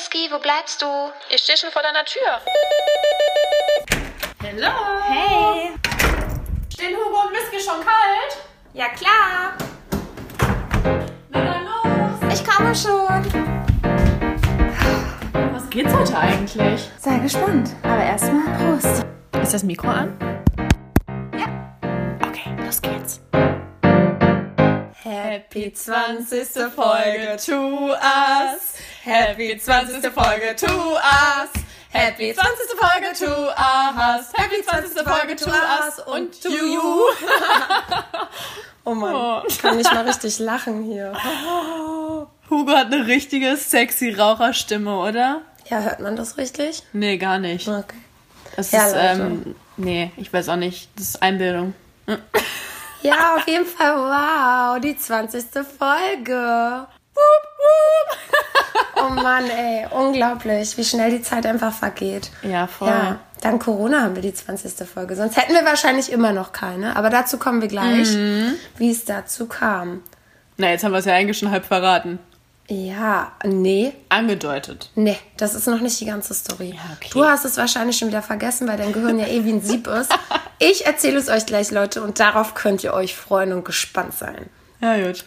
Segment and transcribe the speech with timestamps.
[0.00, 0.86] Whisky, wo bleibst du?
[1.28, 2.40] Ich stehe schon vor deiner Tür.
[4.42, 4.72] Hallo.
[5.06, 5.72] Hey.
[6.72, 8.38] Stehen Hugo und Whisky schon kalt?
[8.72, 9.52] Ja, klar.
[11.28, 12.32] Na dann los.
[12.32, 13.52] Ich komme schon.
[15.52, 16.90] Was geht's heute eigentlich?
[16.98, 17.68] Sei gespannt.
[17.82, 19.04] Aber erstmal Prost.
[19.42, 20.16] Ist das Mikro an?
[21.38, 22.26] Ja.
[22.26, 23.20] Okay, los geht's.
[24.94, 26.72] Happy 20.
[26.74, 28.79] Folge to us.
[29.02, 30.02] Happy 20.
[30.12, 31.50] Folge to us.
[31.92, 32.78] Happy 20.
[32.78, 34.32] Folge to us.
[34.34, 35.04] Happy 20.
[35.04, 36.80] Folge to us und to you.
[38.86, 39.42] Oh Mann, Oh.
[39.46, 41.12] ich kann nicht mal richtig lachen hier.
[42.50, 45.42] Hugo hat eine richtige sexy Raucherstimme, oder?
[45.68, 46.82] Ja, hört man das richtig?
[46.94, 47.68] Nee, gar nicht.
[47.68, 47.96] Okay.
[48.56, 49.20] Das Ja, ist, Leute.
[49.20, 50.88] ähm, nee, ich weiß auch nicht.
[50.96, 51.74] Das ist Einbildung.
[53.02, 55.44] Ja, auf jeden Fall, wow, die 20.
[55.78, 56.86] Folge.
[58.96, 62.30] Oh Mann, ey, unglaublich, wie schnell die Zeit einfach vergeht.
[62.42, 62.88] Ja, voll.
[62.88, 64.86] Ja, dank Corona haben wir die 20.
[64.88, 65.16] Folge.
[65.16, 66.96] Sonst hätten wir wahrscheinlich immer noch keine.
[66.96, 68.54] Aber dazu kommen wir gleich, Mhm.
[68.76, 70.02] wie es dazu kam.
[70.58, 72.18] Na, jetzt haben wir es ja eigentlich schon halb verraten.
[72.68, 74.90] Ja, nee, Angedeutet.
[74.94, 76.70] nee, das ist noch nicht die ganze Story.
[76.76, 77.08] Ja, okay.
[77.12, 79.86] Du hast es wahrscheinlich schon wieder vergessen, weil dein Gehirn ja eh wie ein Sieb
[79.86, 80.12] ist.
[80.62, 84.50] Ich erzähle es euch gleich, Leute, und darauf könnt ihr euch freuen und gespannt sein.
[84.82, 85.24] Ja, gut.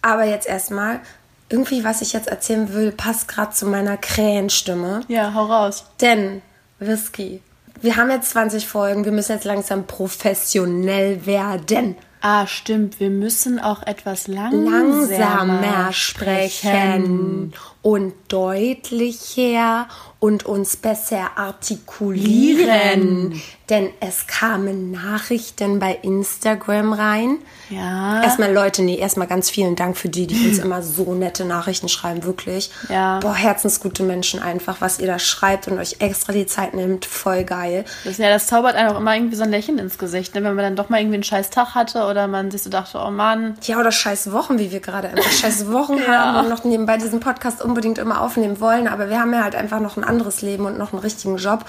[0.00, 1.00] Aber jetzt erstmal,
[1.48, 5.00] irgendwie, was ich jetzt erzählen will, passt gerade zu meiner Krähenstimme.
[5.08, 5.84] Ja, hau raus.
[6.00, 6.42] Denn,
[6.78, 7.40] Whisky,
[7.80, 11.96] wir haben jetzt 20 Folgen, wir müssen jetzt langsam professionell werden.
[12.20, 12.98] Ah, stimmt.
[12.98, 17.52] Wir müssen auch etwas langsamer, Langsamer sprechen
[17.86, 19.86] und deutlicher
[20.18, 23.30] und uns besser artikulieren.
[23.30, 23.42] Lieren.
[23.68, 27.38] Denn es kamen Nachrichten bei Instagram rein.
[27.68, 28.22] Ja.
[28.22, 31.88] Erstmal Leute, nee, erstmal ganz vielen Dank für die, die uns immer so nette Nachrichten
[31.88, 32.70] schreiben, wirklich.
[32.88, 33.18] Ja.
[33.18, 37.42] Boah, herzensgute Menschen einfach, was ihr da schreibt und euch extra die Zeit nimmt, voll
[37.42, 37.84] geil.
[38.04, 40.44] Das, ja, das zaubert einem auch immer irgendwie so ein Lächeln ins Gesicht, ne?
[40.44, 43.00] wenn man dann doch mal irgendwie einen scheiß Tag hatte oder man sich so dachte,
[43.04, 46.62] oh Mann, Ja, oder scheiß Wochen, wie wir gerade einfach scheiß Wochen haben und noch
[46.62, 48.88] nebenbei diesen Podcast unbedingt immer aufnehmen wollen.
[48.88, 51.66] Aber wir haben ja halt einfach noch ein anderes Leben und noch einen richtigen Job.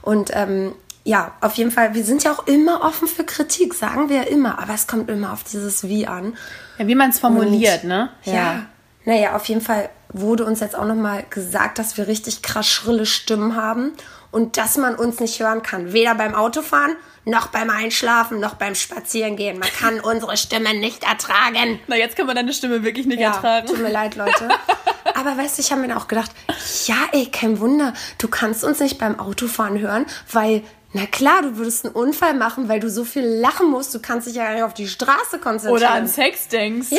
[0.00, 0.72] Und ähm,
[1.04, 4.22] ja, auf jeden Fall, wir sind ja auch immer offen für Kritik, sagen wir ja
[4.22, 4.58] immer.
[4.58, 6.34] Aber es kommt immer auf dieses Wie an.
[6.78, 8.08] ja, wie man es formuliert, Und, ne?
[8.24, 8.62] Ja.
[9.04, 13.04] Naja, auf jeden Fall wurde uns jetzt auch nochmal gesagt, dass wir richtig krass schrille
[13.06, 13.92] Stimmen haben
[14.30, 15.92] und dass man uns nicht hören kann.
[15.92, 19.58] Weder beim Autofahren, noch beim Einschlafen, noch beim Spazierengehen.
[19.58, 21.80] Man kann unsere Stimme nicht ertragen.
[21.86, 23.66] Na, jetzt kann man deine Stimme wirklich nicht Ja, ertragen.
[23.66, 24.48] tut mir leid, Leute.
[25.14, 26.30] Aber weißt du, ich habe mir auch gedacht,
[26.86, 30.62] ja, ey, kein Wunder, du kannst uns nicht beim Autofahren hören, weil,
[30.92, 34.26] na klar, du würdest einen Unfall machen, weil du so viel lachen musst, du kannst
[34.26, 35.76] dich ja gar nicht auf die Straße konzentrieren.
[35.76, 36.88] Oder an Sex denkst.
[36.90, 36.98] Ja,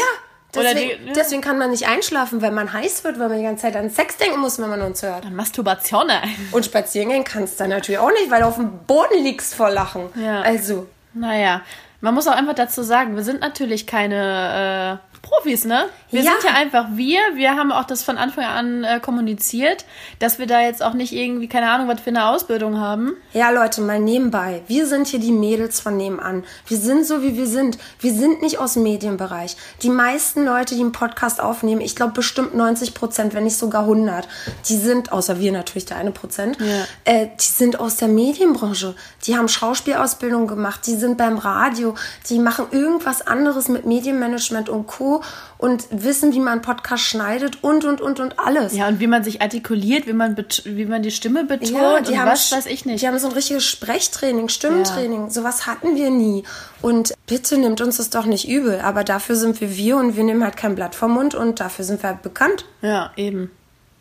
[0.54, 1.14] deswegen, die, ja.
[1.14, 3.90] deswegen kann man nicht einschlafen, weil man heiß wird, weil man die ganze Zeit an
[3.90, 5.30] Sex denken muss, wenn man uns hört.
[5.32, 6.10] Masturbation.
[6.52, 9.56] Und spazieren gehen kannst du dann natürlich auch nicht, weil du auf dem Boden liegst
[9.56, 10.10] vor Lachen.
[10.16, 10.42] Ja.
[10.42, 11.62] Also, Naja,
[12.02, 15.86] man muss auch einfach dazu sagen, wir sind natürlich keine äh, Profis, ne?
[16.10, 16.32] Wir Ja.
[16.32, 17.20] sind ja einfach wir.
[17.36, 19.86] Wir haben auch das von Anfang an äh, kommuniziert,
[20.20, 23.14] dass wir da jetzt auch nicht irgendwie, keine Ahnung, was für eine Ausbildung haben.
[23.32, 24.62] Ja, Leute, mal nebenbei.
[24.68, 26.44] Wir sind hier die Mädels von nebenan.
[26.68, 27.78] Wir sind so, wie wir sind.
[28.00, 29.56] Wir sind nicht aus dem Medienbereich.
[29.84, 33.84] Die meisten Leute, die einen Podcast aufnehmen, ich glaube bestimmt 90 Prozent, wenn nicht sogar
[33.84, 34.28] 100,
[34.68, 36.58] die sind, außer wir natürlich, der eine Prozent,
[37.06, 38.96] äh, die sind aus der Medienbranche.
[39.28, 41.96] Die haben Schauspielausbildung gemacht, die sind beim Radio,
[42.30, 45.11] die machen irgendwas anderes mit Medienmanagement und Co.
[45.58, 48.74] und wissen, wie man Podcast schneidet und, und, und, und alles.
[48.74, 52.12] Ja, und wie man sich artikuliert, wie man, wie man die Stimme betont Ja, die
[52.12, 53.02] und haben, was weiß ich nicht.
[53.02, 55.30] Die haben so ein richtiges Sprechtraining, Stimmentraining.
[55.30, 56.44] Sowas hatten wir nie.
[56.82, 58.80] Und bitte nimmt uns das doch nicht übel.
[58.82, 61.86] Aber dafür sind wir wir und wir nehmen halt kein Blatt vom Mund und dafür
[61.86, 62.66] sind wir halt bekannt.
[62.82, 63.52] Ja, eben.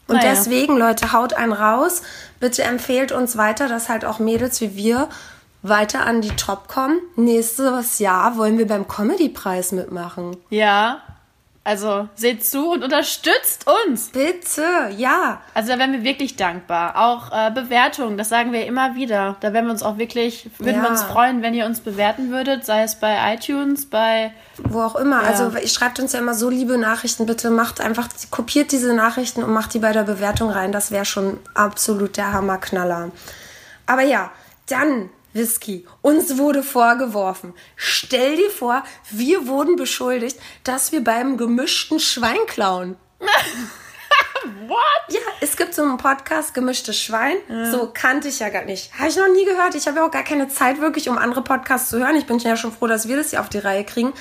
[0.07, 0.31] Und Naja.
[0.31, 2.03] deswegen, Leute, haut einen raus.
[2.41, 5.09] Bitte empfehlt uns weiter, dass halt auch Mädels wie wir
[5.63, 7.01] weiter an die Top kommen.
[7.17, 10.37] Nächstes Jahr wollen wir beim Comedy-Preis mitmachen.
[10.49, 11.03] Ja,
[11.63, 14.09] also seht zu und unterstützt uns.
[14.09, 14.63] Bitte,
[14.97, 15.43] ja.
[15.53, 16.97] Also da wären wir wirklich dankbar.
[16.97, 19.37] Auch äh, Bewertungen, das sagen wir immer wieder.
[19.41, 20.83] Da wären wir uns auch wirklich, würden Ja.
[20.85, 24.97] wir uns freuen, wenn ihr uns bewerten würdet, sei es bei iTunes, bei Wo auch
[24.97, 25.21] immer.
[25.21, 27.27] Also ihr schreibt uns ja immer so liebe Nachrichten.
[27.27, 30.73] Bitte macht einfach, kopiert diese Nachrichten und macht die bei der Bewertung rein.
[30.73, 33.11] Das wäre schon absolut der Hammerknaller.
[33.87, 34.31] Aber ja,
[34.67, 37.55] dann, Whisky, uns wurde vorgeworfen.
[37.77, 42.97] Stell dir vor, wir wurden beschuldigt, dass wir beim gemischten Schwein klauen.
[44.67, 44.81] What?
[45.09, 47.37] Ja, es gibt so einen Podcast, Gemischtes Schwein.
[47.71, 48.93] So kannte ich ja gar nicht.
[48.99, 49.75] Habe ich noch nie gehört.
[49.75, 52.17] Ich habe ja auch gar keine Zeit wirklich, um andere Podcasts zu hören.
[52.17, 54.13] Ich bin ja schon froh, dass wir das hier auf die Reihe kriegen.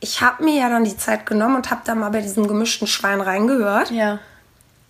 [0.00, 2.88] Ich habe mir ja dann die Zeit genommen und habe da mal bei diesem gemischten
[2.88, 3.90] Schwein reingehört.
[3.90, 4.18] Ja.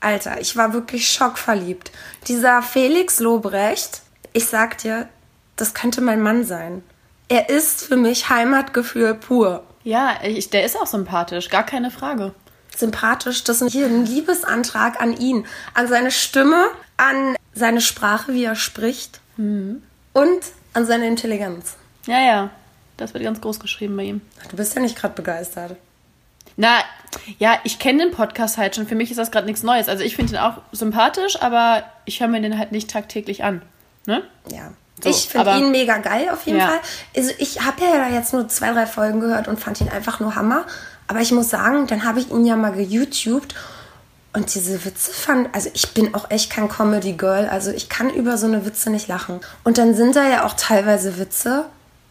[0.01, 1.91] Alter, ich war wirklich schockverliebt.
[2.29, 4.03] Dieser Felix Lobrecht,
[4.33, 5.09] ich sag dir,
[5.58, 6.82] das könnte mein Mann sein.
[7.28, 9.62] Er ist für mich Heimatgefühl pur.
[9.84, 12.34] Ja, ich, der ist auch sympathisch, gar keine Frage.
[12.75, 15.44] Sympathisch, das ist hier ein Liebesantrag an ihn,
[15.75, 20.40] an seine Stimme, an seine Sprache, wie er spricht und
[20.75, 21.76] an seine Intelligenz.
[22.06, 22.50] Ja, ja,
[22.96, 24.20] das wird ganz groß geschrieben bei ihm.
[24.50, 25.76] Du bist ja nicht gerade begeistert.
[26.56, 26.78] Na,
[27.38, 28.87] ja, ich kenne den Podcast halt schon.
[28.87, 29.88] Für mich ist das gerade nichts Neues.
[29.88, 33.62] Also ich finde ihn auch sympathisch, aber ich höre mir den halt nicht tagtäglich an.
[34.06, 34.25] Ne?
[34.50, 34.72] Ja.
[35.03, 36.69] So, ich finde ihn mega geil auf jeden Ja.
[36.69, 36.81] Fall.
[37.17, 40.35] Also ich habe ja jetzt nur zwei, drei Folgen gehört und fand ihn einfach nur
[40.35, 40.65] Hammer.
[41.06, 43.55] Aber ich muss sagen, dann habe ich ihn ja mal geYouTubed
[44.35, 48.11] und diese Witze fand, also ich bin auch echt kein Comedy Girl, also ich kann
[48.11, 49.41] über so eine Witze nicht lachen.
[49.65, 51.65] Und dann sind da ja auch teilweise Witze.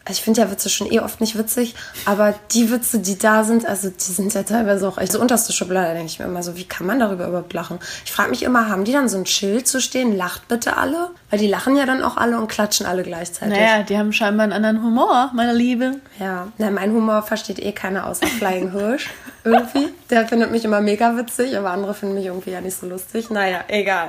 [0.08, 1.74] Also ich finde ja Witze schon eh oft nicht witzig,
[2.06, 5.52] aber die Witze, die da sind, also die sind ja teilweise auch echt so unterste
[5.52, 7.78] Schublade, denke ich mir immer so, wie kann man darüber überhaupt lachen?
[8.06, 11.10] Ich frage mich immer, haben die dann so ein Schild zu stehen, lacht bitte alle?
[11.28, 13.58] Weil die lachen ja dann auch alle und klatschen alle gleichzeitig.
[13.58, 15.96] Naja, die haben scheinbar einen anderen Humor, meine Liebe.
[16.18, 19.10] Ja, na, mein Humor versteht eh keiner außer Flying Hirsch.
[19.44, 19.88] Irgendwie.
[20.10, 23.28] Der findet mich immer mega witzig, aber andere finden mich irgendwie ja nicht so lustig.
[23.30, 24.08] Naja, egal.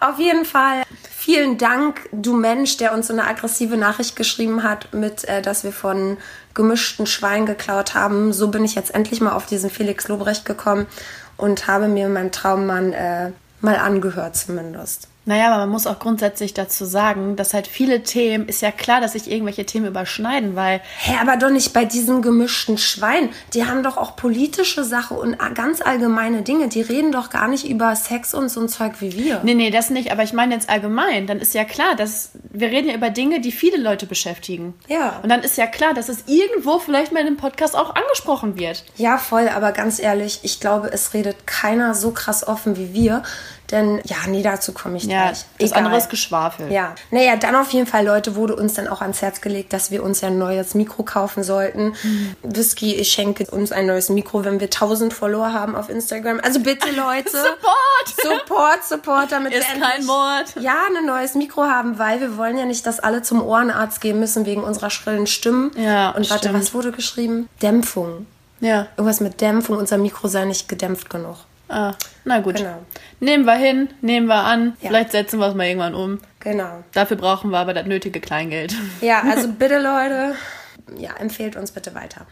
[0.00, 0.82] Auf jeden Fall
[1.22, 5.62] vielen Dank, du Mensch, der uns so eine aggressive Nachricht geschrieben hat, mit, äh, dass
[5.62, 6.16] wir von
[6.52, 8.32] gemischten Schwein geklaut haben.
[8.32, 10.86] So bin ich jetzt endlich mal auf diesen Felix Lobrecht gekommen
[11.36, 13.30] und habe mir meinen Traummann äh,
[13.60, 15.06] mal angehört zumindest.
[15.24, 19.00] Naja, aber man muss auch grundsätzlich dazu sagen, dass halt viele Themen, ist ja klar,
[19.00, 23.28] dass sich irgendwelche Themen überschneiden, weil Hä, aber doch nicht bei diesem gemischten Schwein.
[23.54, 26.68] Die haben doch auch politische Sache und ganz allgemeine Dinge.
[26.68, 29.40] Die reden doch gar nicht über Sex und so ein Zeug wie wir.
[29.44, 32.68] Nee, nee, das nicht, aber ich meine jetzt allgemein, dann ist ja klar, dass wir
[32.68, 34.74] reden ja über Dinge, die viele Leute beschäftigen.
[34.88, 35.20] Ja.
[35.22, 38.58] Und dann ist ja klar, dass es irgendwo vielleicht mal in dem Podcast auch angesprochen
[38.58, 38.84] wird.
[38.96, 43.22] Ja, voll, aber ganz ehrlich, ich glaube, es redet keiner so krass offen wie wir.
[43.72, 45.44] Denn, ja, nee, dazu komme ich Ja, gleich.
[45.58, 45.78] das Egal.
[45.78, 46.70] andere ist Geschwafel.
[46.70, 49.90] Ja, naja, dann auf jeden Fall, Leute, wurde uns dann auch ans Herz gelegt, dass
[49.90, 51.94] wir uns ja ein neues Mikro kaufen sollten.
[52.02, 52.36] Mhm.
[52.42, 56.38] Whisky, ich schenke uns ein neues Mikro, wenn wir 1000 Follower haben auf Instagram.
[56.42, 57.30] Also bitte, Leute.
[57.30, 58.38] Support!
[58.40, 60.44] Support, Support, damit Ist wir kein Mord.
[60.60, 64.20] Ja, ein neues Mikro haben, weil wir wollen ja nicht, dass alle zum Ohrenarzt gehen
[64.20, 65.70] müssen wegen unserer schrillen Stimmen.
[65.76, 66.60] Ja, Und warte, stimmt.
[66.60, 67.48] was wurde geschrieben?
[67.62, 68.26] Dämpfung.
[68.60, 68.86] Ja.
[68.96, 71.36] Irgendwas mit Dämpfung, unser Mikro sei nicht gedämpft genug.
[71.72, 72.56] Ah, na gut.
[72.56, 72.84] Genau.
[73.20, 74.76] Nehmen wir hin, nehmen wir an.
[74.82, 74.88] Ja.
[74.88, 76.20] Vielleicht setzen wir es mal irgendwann um.
[76.40, 76.84] Genau.
[76.92, 78.74] Dafür brauchen wir aber das nötige Kleingeld.
[79.00, 80.34] Ja, also bitte Leute,
[80.98, 82.26] ja, empfehlt uns bitte weiter.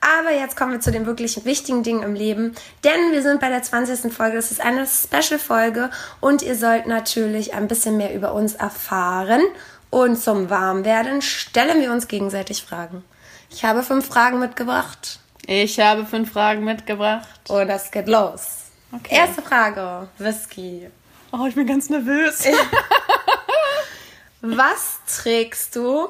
[0.00, 2.54] Aber jetzt kommen wir zu den wirklich wichtigen Dingen im Leben,
[2.84, 4.10] denn wir sind bei der 20.
[4.12, 4.36] Folge.
[4.36, 5.90] Das ist eine Special-Folge
[6.20, 9.42] und ihr sollt natürlich ein bisschen mehr über uns erfahren.
[9.90, 13.04] Und zum Warmwerden stellen wir uns gegenseitig Fragen.
[13.50, 17.28] Ich habe fünf Fragen mitgebracht Ich habe fünf Fragen mitgebracht.
[17.48, 18.65] und das geht los.
[18.92, 19.14] Okay.
[19.16, 20.88] Erste Frage, Whisky.
[21.32, 22.44] Oh, ich bin ganz nervös.
[24.40, 26.08] Was trägst du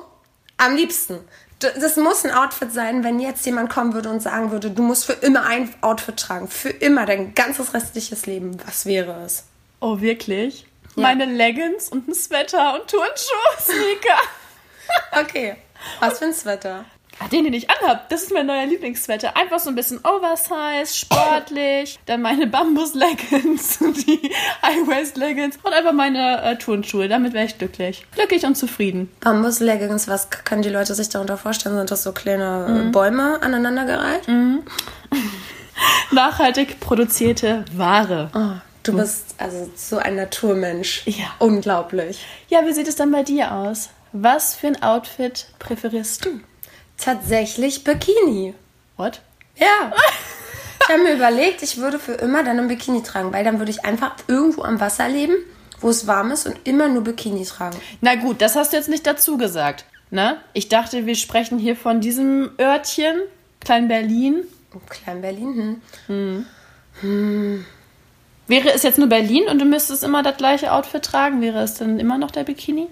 [0.58, 1.18] am liebsten?
[1.58, 5.06] Das muss ein Outfit sein, wenn jetzt jemand kommen würde und sagen würde, du musst
[5.06, 6.48] für immer ein Outfit tragen.
[6.48, 8.58] Für immer, dein ganzes restliches Leben.
[8.66, 9.44] Was wäre es?
[9.80, 10.66] Oh, wirklich?
[10.96, 11.02] Ja.
[11.02, 14.20] Meine Leggings und ein Sweater und Turnschuhe, Sneaker.
[15.12, 15.56] Okay.
[16.00, 16.84] Was für ein Sweater?
[17.18, 19.36] Ah, den, den ich anhab, das ist mein neuer Lieblingssweater.
[19.36, 21.98] Einfach so ein bisschen oversized, sportlich.
[22.04, 24.30] Dann meine Bambus-Leggings, die
[24.62, 27.08] High-Waist-Leggings und einfach meine äh, Turnschuhe.
[27.08, 28.06] Damit wäre ich glücklich.
[28.14, 29.10] Glücklich und zufrieden.
[29.20, 31.76] Bambus-Leggings, was können die Leute sich darunter vorstellen?
[31.76, 34.28] Sind das so kleine äh, Bäume aneinandergereiht?
[36.10, 38.30] Nachhaltig produzierte Ware.
[38.34, 41.06] Oh, du bist also so ein Naturmensch.
[41.06, 41.26] Ja.
[41.38, 42.24] Unglaublich.
[42.48, 43.88] Ja, wie sieht es dann bei dir aus?
[44.12, 46.40] Was für ein Outfit präferierst du?
[46.96, 48.54] Tatsächlich Bikini.
[48.96, 49.20] What?
[49.56, 49.92] Ja.
[50.82, 53.70] Ich habe mir überlegt, ich würde für immer dann ein Bikini tragen, weil dann würde
[53.70, 55.34] ich einfach irgendwo am Wasser leben,
[55.80, 57.78] wo es warm ist und immer nur Bikini tragen.
[58.00, 59.84] Na gut, das hast du jetzt nicht dazu gesagt.
[60.10, 60.38] Ne?
[60.52, 63.20] Ich dachte, wir sprechen hier von diesem Örtchen,
[63.60, 64.44] Klein Berlin.
[64.88, 66.46] Klein Berlin, hm.
[68.46, 71.74] Wäre es jetzt nur Berlin und du müsstest immer das gleiche Outfit tragen, wäre es
[71.74, 72.86] dann immer noch der Bikini?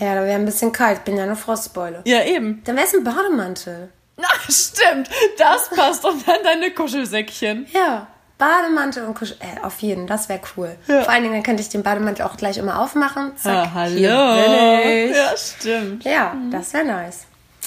[0.00, 0.98] Ja, da wäre ein bisschen kalt.
[0.98, 2.02] Ich bin ja eine Frostbeule.
[2.04, 2.62] Ja, eben.
[2.64, 3.90] Dann wäre es ein Bademantel.
[4.16, 5.08] Na, stimmt.
[5.38, 6.04] Das passt.
[6.04, 7.66] Und dann deine Kuschelsäckchen.
[7.72, 8.06] Ja.
[8.38, 9.36] Bademantel und Kuschel.
[9.40, 10.76] Äh, auf jeden, das wäre cool.
[10.88, 11.02] Ja.
[11.02, 13.36] Vor allen Dingen, dann könnte ich den Bademantel auch gleich immer aufmachen.
[13.36, 13.54] Zack.
[13.54, 13.96] Ah, hallo.
[14.00, 16.04] Ja, stimmt.
[16.04, 17.26] Ja, das wäre nice.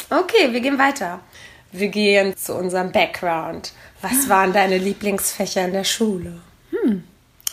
[0.09, 1.19] Okay, wir gehen weiter.
[1.71, 3.73] Wir gehen zu unserem Background.
[4.01, 6.33] Was waren deine Lieblingsfächer in der Schule?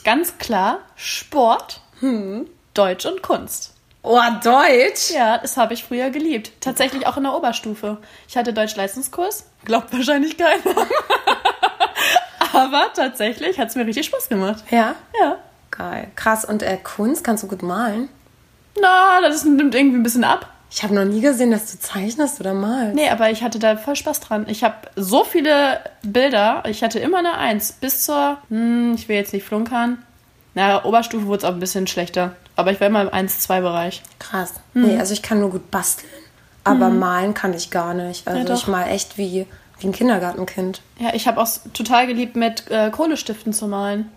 [0.05, 1.81] Ganz klar Sport,
[2.75, 3.74] Deutsch und Kunst.
[4.07, 5.13] Oh, Deutsch?
[5.15, 6.53] Ja, das habe ich früher geliebt.
[6.61, 7.97] Tatsächlich auch in der Oberstufe.
[8.29, 9.47] Ich hatte Deutsch-Leistungskurs.
[9.65, 10.61] Glaubt wahrscheinlich keiner.
[12.53, 14.63] Aber tatsächlich hat es mir richtig Spaß gemacht.
[14.71, 14.95] Ja.
[15.19, 15.39] Ja.
[15.71, 16.09] Geil.
[16.17, 16.45] Krass.
[16.45, 18.11] Und äh, Kunst, kannst du gut malen?
[18.79, 20.51] Na, das nimmt irgendwie ein bisschen ab.
[20.71, 22.95] Ich habe noch nie gesehen, dass du zeichnest oder malst.
[22.95, 24.45] Nee, aber ich hatte da voll Spaß dran.
[24.51, 26.63] Ich habe so viele Bilder.
[26.67, 27.73] Ich hatte immer eine Eins.
[27.73, 30.05] Bis zur, hm, ich will jetzt nicht flunkern.
[30.53, 32.37] Na, Oberstufe wurde es auch ein bisschen schlechter.
[32.57, 34.03] Aber ich war immer im 1-2-Bereich.
[34.19, 34.55] Krass.
[34.75, 34.87] Hm.
[34.87, 36.11] Nee, also ich kann nur gut basteln.
[36.63, 38.27] Aber malen kann ich gar nicht.
[38.27, 38.55] Also doch.
[38.55, 39.47] ich mal echt wie,
[39.79, 40.81] wie ein Kindergartenkind.
[40.99, 44.11] Ja, ich habe auch total geliebt, mit äh, Kohlestiften zu malen.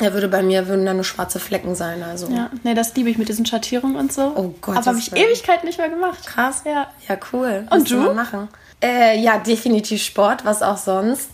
[0.00, 2.02] Er würde bei mir würden da nur schwarze Flecken sein.
[2.02, 4.32] Also Ja, nee, das liebe ich mit diesen Schattierungen und so.
[4.36, 6.26] Oh Gott, Aber habe ich Ewigkeit nicht mehr gemacht.
[6.26, 6.62] krass.
[6.64, 6.88] Ja.
[7.08, 7.66] Ja, cool.
[7.70, 7.96] Und du?
[7.96, 8.48] Mal machen.
[8.82, 11.30] Äh, ja, definitiv Sport, was auch sonst.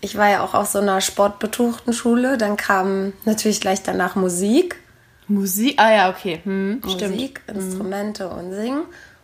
[0.00, 2.36] Ich war ja auch auf so einer sportbetuchten Schule.
[2.36, 4.76] Dann kam natürlich gleich danach Musik.
[5.28, 6.40] Musik, ah ja, okay.
[6.44, 7.14] Hm, stimmt.
[7.14, 8.82] Musik, Instrumente und Singen.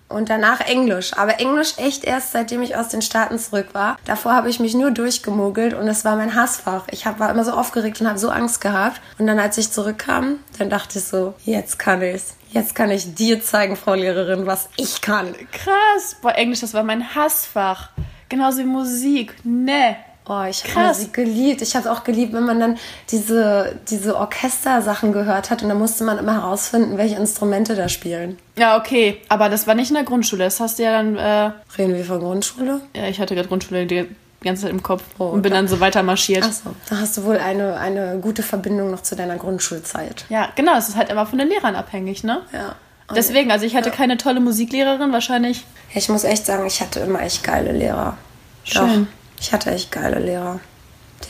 [0.09, 1.13] Und danach Englisch.
[1.17, 3.97] Aber Englisch echt erst, seitdem ich aus den Staaten zurück war.
[4.05, 6.87] Davor habe ich mich nur durchgemogelt und es war mein Hassfach.
[6.91, 9.01] Ich hab, war immer so aufgeregt und habe so Angst gehabt.
[9.19, 12.35] Und dann, als ich zurückkam, dann dachte ich so, jetzt kann ich's.
[12.51, 15.33] Jetzt kann ich dir zeigen, Frau Lehrerin, was ich kann.
[15.53, 16.17] Krass.
[16.21, 17.91] Boah, Englisch, das war mein Hassfach.
[18.29, 19.37] Genauso wie Musik.
[19.45, 19.95] Nee.
[20.33, 20.87] Oh, ich habe.
[20.89, 21.61] Musik geliebt.
[21.61, 22.79] Ich habe auch geliebt, wenn man dann
[23.11, 28.39] diese, diese Orchestersachen gehört hat und dann musste man immer herausfinden, welche Instrumente da spielen.
[28.57, 29.21] Ja, okay.
[29.29, 30.45] Aber das war nicht in der Grundschule.
[30.45, 32.81] Das hast du ja dann, äh, Reden wir von Grundschule?
[32.95, 34.07] ja, ich hatte gerade Grundschule die
[34.43, 36.45] ganze Zeit im Kopf Oh, und bin da- dann so weiter marschiert.
[36.45, 40.27] Achso, da hast du wohl eine, eine gute Verbindung noch zu deiner Grundschulzeit.
[40.29, 40.77] Ja, genau.
[40.77, 42.43] Es ist halt immer von den Lehrern abhängig, ne?
[42.53, 42.77] Ja.
[43.17, 45.65] Deswegen, also ich hatte keine tolle Musiklehrerin, wahrscheinlich.
[45.93, 48.17] Ja, ich muss echt sagen, ich hatte immer echt geile Lehrer.
[48.63, 49.09] Schön.
[49.09, 50.61] Doch, ich hatte echt geile Lehrer.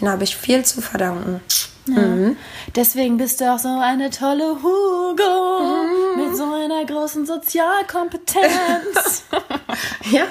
[0.00, 1.40] Den habe ich viel zu verdanken.
[2.76, 5.84] Deswegen bist du auch so eine tolle Hugo
[6.16, 9.24] mit so einer großen Sozialkompetenz.
[10.10, 10.24] Ja,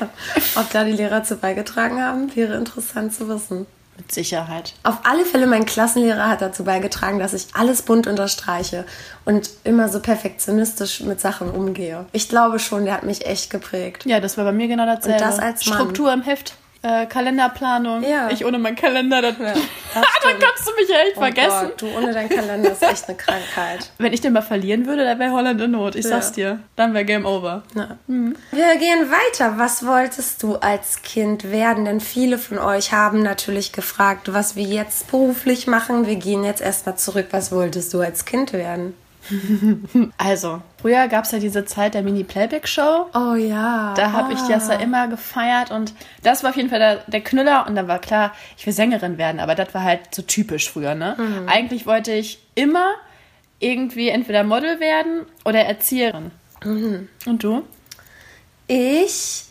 [0.55, 3.65] ob da die Lehrer zu beigetragen haben, wäre interessant zu wissen.
[3.97, 4.73] mit Sicherheit.
[4.83, 8.85] Auf alle Fälle, mein Klassenlehrer hat dazu beigetragen, dass ich alles bunt unterstreiche
[9.25, 12.05] und immer so perfektionistisch mit Sachen umgehe.
[12.13, 14.05] Ich glaube schon, der hat mich echt geprägt.
[14.05, 15.13] Ja, das war bei mir genau dasselbe.
[15.17, 15.79] Und das als Mann.
[15.79, 18.03] Struktur im Heft, äh, Kalenderplanung.
[18.03, 18.29] Ja.
[18.31, 19.53] Ich ohne meinen Kalender, das, das
[19.93, 20.39] da stimmt.
[20.43, 21.67] kannst du mich ja echt Oh vergessen.
[21.69, 23.91] Gott, du ohne deinen Kalender ist echt eine Krankheit.
[23.97, 25.95] Wenn ich den mal verlieren würde, dann wäre Holland in Not.
[25.95, 26.11] Ich Ja.
[26.11, 26.59] sag's dir.
[26.75, 27.63] Dann wäre Game Over.
[27.75, 27.97] Ja.
[28.07, 29.57] Wir gehen weiter.
[29.57, 31.85] Was wolltest du als Kind werden?
[31.85, 36.07] Denn viele von euch haben natürlich gefragt, was wir jetzt beruflich machen.
[36.07, 37.27] Wir gehen jetzt erstmal zurück.
[37.31, 38.95] Was wolltest du als Kind werden?
[40.17, 43.07] Also, früher gab's ja diese Zeit der Mini-Playback-Show.
[43.13, 43.93] Oh ja.
[43.95, 45.93] Da habe ich das ja immer gefeiert und
[46.23, 49.17] das war auf jeden Fall der, der Knüller und dann war klar, ich will Sängerin
[49.17, 51.15] werden, aber das war halt so typisch früher, ne?
[51.47, 52.93] Eigentlich wollte ich immer
[53.59, 56.31] irgendwie entweder Model werden oder Erzieherin.
[57.25, 57.63] Und du?
[58.67, 59.45] Ich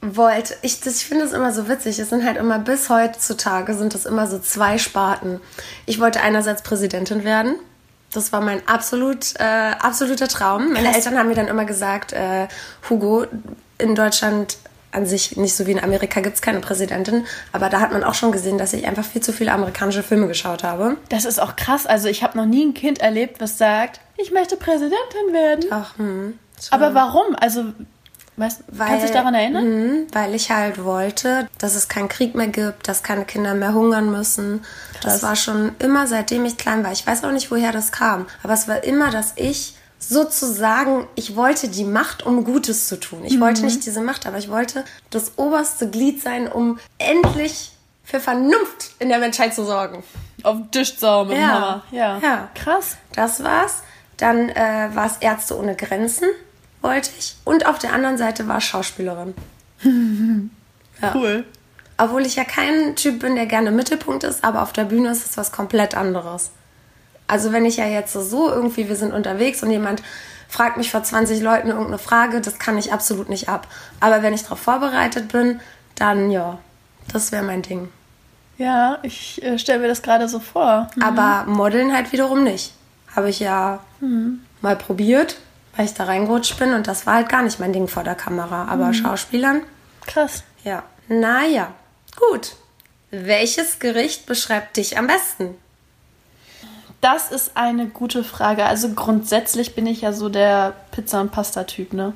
[0.00, 1.98] wollte, ich, das, ich finde es immer so witzig.
[1.98, 5.40] Es sind halt immer bis heutzutage sind es immer so zwei Sparten.
[5.86, 7.56] Ich wollte einerseits Präsidentin werden.
[8.14, 10.72] Das war mein absolut, äh, absoluter Traum.
[10.72, 10.96] Meine Krass.
[10.96, 12.48] Eltern haben mir dann immer gesagt, äh,
[12.88, 13.26] Hugo,
[13.78, 14.56] in Deutschland
[14.92, 17.26] an sich, nicht so wie in Amerika, gibt es keine Präsidentin.
[17.52, 20.28] Aber da hat man auch schon gesehen, dass ich einfach viel zu viele amerikanische Filme
[20.28, 20.96] geschaut habe.
[21.08, 21.86] Das ist auch krass.
[21.86, 25.64] Also ich habe noch nie ein Kind erlebt, was sagt, ich möchte Präsidentin werden.
[25.70, 26.38] Ach, hm.
[26.70, 27.34] Aber warum?
[27.40, 27.64] Also,
[28.36, 29.64] weißt, kannst du dich daran erinnern?
[29.64, 33.74] Mhm, weil ich halt wollte, dass es keinen Krieg mehr gibt, dass keine Kinder mehr
[33.74, 34.62] hungern müssen.
[35.00, 35.02] Krass.
[35.14, 36.92] Das war schon immer, seitdem ich klein war.
[36.92, 38.26] Ich weiß auch nicht, woher das kam.
[38.42, 43.20] Aber es war immer, dass ich sozusagen, ich wollte die Macht, um Gutes zu tun.
[43.24, 47.72] Ich wollte nicht diese Macht, aber ich wollte das oberste Glied sein, um endlich
[48.04, 50.02] für Vernunft in der Menschheit zu sorgen.
[50.42, 51.54] Auf den Tisch saugen mit dem Ja.
[51.54, 51.82] Hammer.
[51.90, 52.18] Ja.
[52.18, 52.48] Ja.
[52.54, 52.96] Krass.
[53.14, 53.82] Das war's.
[54.18, 56.28] Dann äh, war es Ärzte ohne Grenzen,
[56.84, 57.34] wollte ich.
[57.44, 59.34] Und auf der anderen Seite war Schauspielerin.
[61.02, 61.12] Ja.
[61.12, 61.44] Cool.
[61.98, 65.26] Obwohl ich ja kein Typ bin, der gerne Mittelpunkt ist, aber auf der Bühne ist
[65.26, 66.52] es was komplett anderes.
[67.26, 70.04] Also wenn ich ja jetzt so irgendwie, wir sind unterwegs und jemand
[70.48, 73.66] fragt mich vor 20 Leuten irgendeine Frage, das kann ich absolut nicht ab.
[73.98, 75.60] Aber wenn ich darauf vorbereitet bin,
[75.96, 76.58] dann ja,
[77.12, 77.88] das wäre mein Ding.
[78.56, 80.88] Ja, ich äh, stelle mir das gerade so vor.
[81.00, 82.72] Aber Modeln halt wiederum nicht.
[83.16, 83.80] Habe ich ja
[84.60, 85.38] mal probiert,
[85.76, 88.14] weil ich da reingerutscht bin und das war halt gar nicht mein Ding vor der
[88.14, 88.66] Kamera.
[88.68, 89.62] Aber Schauspielern,
[90.06, 90.44] Krass.
[90.62, 90.82] ja.
[91.08, 91.72] Naja,
[92.16, 92.56] gut.
[93.10, 95.54] Welches Gericht beschreibt dich am besten?
[97.00, 98.64] Das ist eine gute Frage.
[98.64, 102.14] Also grundsätzlich bin ich ja so der Pizza- und Pasta-Typ, ne?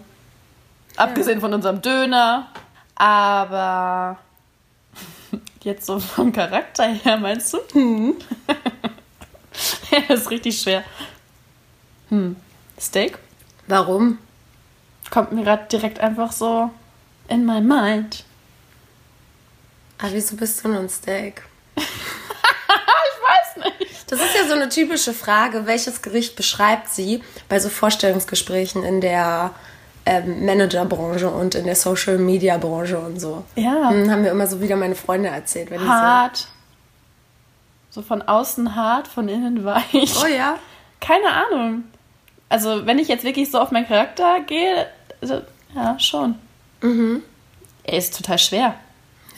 [0.96, 2.48] Abgesehen von unserem Döner.
[2.94, 4.18] Aber
[5.62, 7.58] jetzt so vom Charakter her, meinst du?
[7.72, 8.16] Hm.
[9.90, 10.82] ja, das ist richtig schwer.
[12.08, 12.36] Hm.
[12.80, 13.18] Steak?
[13.68, 14.18] Warum?
[15.10, 16.70] Kommt mir gerade direkt einfach so
[17.28, 18.24] in my mind.
[19.98, 21.42] Ah, wieso bist du nun Steak?
[23.10, 24.10] Ich weiß nicht.
[24.10, 25.66] Das ist ja so eine typische Frage.
[25.66, 29.52] Welches Gericht beschreibt sie bei so Vorstellungsgesprächen in der
[30.06, 33.44] ähm, Managerbranche und in der Social Media Branche und so?
[33.54, 33.90] Ja.
[33.90, 35.70] Hm, haben mir immer so wieder meine Freunde erzählt.
[35.70, 36.48] Wenn Hart.
[37.90, 40.12] So von außen hart, von innen weich.
[40.14, 40.58] So, oh ja.
[41.00, 41.84] Keine Ahnung.
[42.48, 44.86] Also, wenn ich jetzt wirklich so auf meinen Charakter gehe,
[45.20, 45.42] also,
[45.74, 46.36] ja, schon.
[46.80, 47.22] Mhm.
[47.84, 48.74] Er ist total schwer.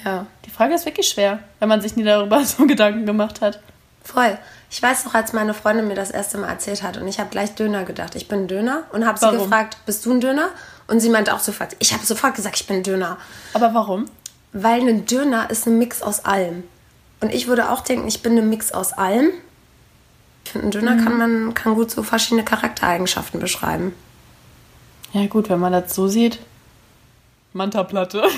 [0.04, 0.26] Ja.
[0.44, 3.60] Die Frage ist wirklich schwer, wenn man sich nie darüber so Gedanken gemacht hat.
[4.02, 4.38] Voll.
[4.70, 7.30] Ich weiß noch, als meine Freundin mir das erste Mal erzählt hat und ich habe
[7.30, 8.14] gleich Döner gedacht.
[8.14, 10.50] Ich bin Döner und habe sie gefragt, bist du ein Döner?
[10.86, 13.18] Und sie meinte auch sofort, ich habe sofort gesagt, ich bin ein Döner.
[13.52, 14.06] Aber warum?
[14.52, 16.64] Weil ein Döner ist ein Mix aus allem.
[17.20, 19.30] Und ich würde auch denken, ich bin ein Mix aus allem.
[20.44, 21.04] Ich finde, ein Döner Mhm.
[21.04, 23.94] kann man kann gut so verschiedene Charaktereigenschaften beschreiben.
[25.12, 26.38] Ja, gut, wenn man das so sieht.
[27.52, 28.22] Manta-Platte.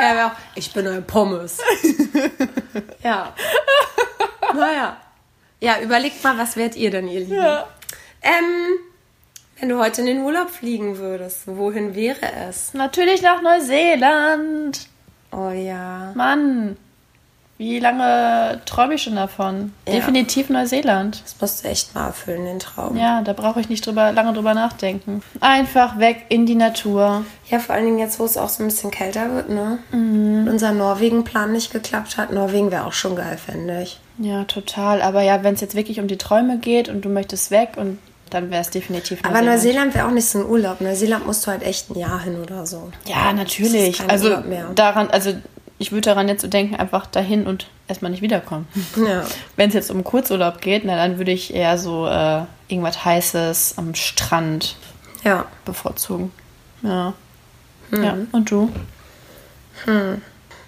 [0.00, 1.58] Ja, ich bin ein Pommes.
[3.02, 3.34] ja.
[4.54, 4.96] Naja.
[5.60, 7.34] Ja, überlegt mal, was wärt ihr denn, ihr Lieben?
[7.34, 7.66] Ja.
[8.22, 8.78] Ähm,
[9.58, 12.74] wenn du heute in den Urlaub fliegen würdest, wohin wäre es?
[12.74, 14.86] Natürlich nach Neuseeland.
[15.32, 16.12] Oh ja.
[16.14, 16.76] Mann,
[17.58, 19.72] wie lange träume ich schon davon?
[19.86, 19.94] Ja.
[19.94, 21.22] Definitiv Neuseeland.
[21.24, 22.96] Das musst du echt mal erfüllen, den Traum.
[22.96, 25.22] Ja, da brauche ich nicht drüber, lange drüber nachdenken.
[25.40, 27.24] Einfach weg in die Natur.
[27.50, 29.78] Ja, vor allen Dingen jetzt, wo es auch so ein bisschen kälter wird, ne?
[29.92, 32.32] Und unser Norwegen-Plan nicht geklappt hat.
[32.32, 33.98] Norwegen wäre auch schon geil, fände ich.
[34.18, 35.02] Ja, total.
[35.02, 37.98] Aber ja, wenn es jetzt wirklich um die Träume geht und du möchtest weg und
[38.30, 40.80] dann wäre es definitiv Aber Neuseeland wäre auch nicht so ein Urlaub.
[40.80, 42.90] Neuseeland musst du halt echt ein Jahr hin oder so.
[43.06, 44.00] Ja, natürlich.
[44.08, 44.70] Also Urlaub mehr.
[44.74, 45.32] daran, also
[45.78, 48.66] ich würde daran jetzt so denken, einfach dahin und erstmal nicht wiederkommen.
[48.96, 49.24] Ja.
[49.56, 53.74] Wenn es jetzt um Kurzurlaub geht, na, dann würde ich eher so äh, irgendwas Heißes
[53.76, 54.76] am Strand
[55.24, 55.46] Ja.
[55.64, 56.32] bevorzugen.
[56.82, 57.14] Ja.
[57.90, 58.70] Ja, und du?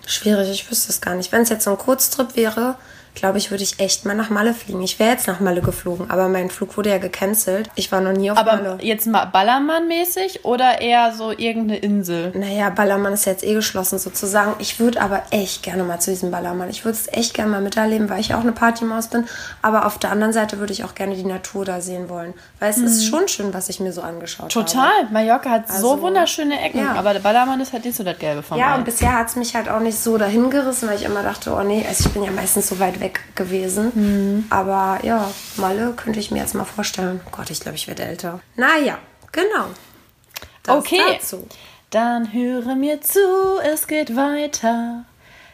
[0.07, 1.31] Schwierig, ich wüsste es gar nicht.
[1.33, 2.77] Wenn es jetzt so ein Kurztrip wäre,
[3.15, 4.83] glaube ich, würde ich echt mal nach Malle fliegen.
[4.83, 7.69] Ich wäre jetzt nach Malle geflogen, aber mein Flug wurde ja gecancelt.
[7.75, 8.79] Ich war noch nie auf Aber Malle.
[8.81, 12.33] jetzt mal Ballermann-mäßig oder eher so irgendeine Insel?
[12.35, 14.55] Naja, Ballermann ist jetzt eh geschlossen sozusagen.
[14.59, 16.71] Ich würde aber echt gerne mal zu diesem Ballermann.
[16.71, 19.27] Ich würde es echt gerne mal miterleben, weil ich auch eine Partymaus bin.
[19.63, 22.35] Aber auf der anderen Seite würde ich auch gerne die Natur da sehen wollen.
[22.59, 24.61] Weil es ist schon schön, was ich mir so angeschaut habe.
[24.61, 24.67] Mhm.
[24.67, 24.91] Total.
[25.11, 26.93] Mallorca hat so Also, wunderschöne Ecken, ja.
[26.95, 28.79] aber der Ballermann ist halt nicht so das Gelbe vom Ja, Ei.
[28.79, 31.53] und bisher hat es mich halt auch nicht so dahin gerissen, weil ich immer dachte,
[31.53, 33.91] oh nee, also ich bin ja meistens so weit weg gewesen.
[33.95, 34.45] Mhm.
[34.51, 37.21] Aber ja, Malle könnte ich mir jetzt mal vorstellen.
[37.27, 38.41] Oh Gott, ich glaube, ich werde älter.
[38.57, 38.99] Naja,
[39.33, 39.67] genau.
[40.63, 41.01] Das Okay.
[41.19, 41.47] Dazu.
[41.91, 43.19] Dann höre mir zu,
[43.65, 45.05] es geht weiter.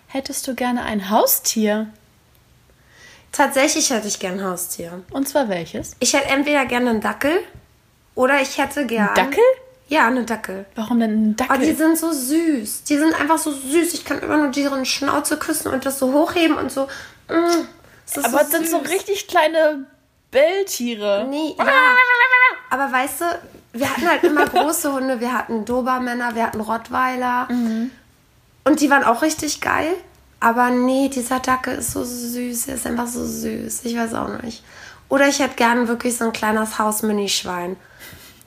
[0.09, 1.87] Hättest du gerne ein Haustier?
[3.33, 5.03] Tatsächlich hätte ich gern ein Haustier.
[5.11, 5.93] Und zwar welches?
[6.01, 7.39] Ich hätte entweder gerne einen Dackel
[8.15, 9.15] oder ich hätte gern.
[9.15, 9.43] Dackel?
[9.89, 10.65] Ja, eine Dackel.
[10.75, 11.67] Warum denn ein Oh, Dackel?
[11.67, 12.85] die sind so süß.
[12.85, 13.95] Die sind einfach so süß.
[13.95, 16.89] Ich kann immer nur deren Schnauze küssen und das so hochheben und so.
[17.27, 19.87] Das ist aber es so sind so richtig kleine
[20.31, 21.27] Belltiere.
[21.29, 21.65] Nee, ja.
[22.71, 23.25] Aber weißt du,
[23.73, 25.21] wir hatten halt immer große Hunde.
[25.21, 27.49] Wir hatten Dobermänner, wir hatten Rottweiler.
[28.65, 29.93] Und die waren auch richtig geil.
[30.41, 32.69] Aber nee, dieser Dackel ist so süß.
[32.69, 33.85] Er ist einfach so süß.
[33.85, 34.63] Ich weiß auch nicht.
[35.09, 37.77] Oder ich hätte gern wirklich so ein kleines Haus-Mini-Schwein.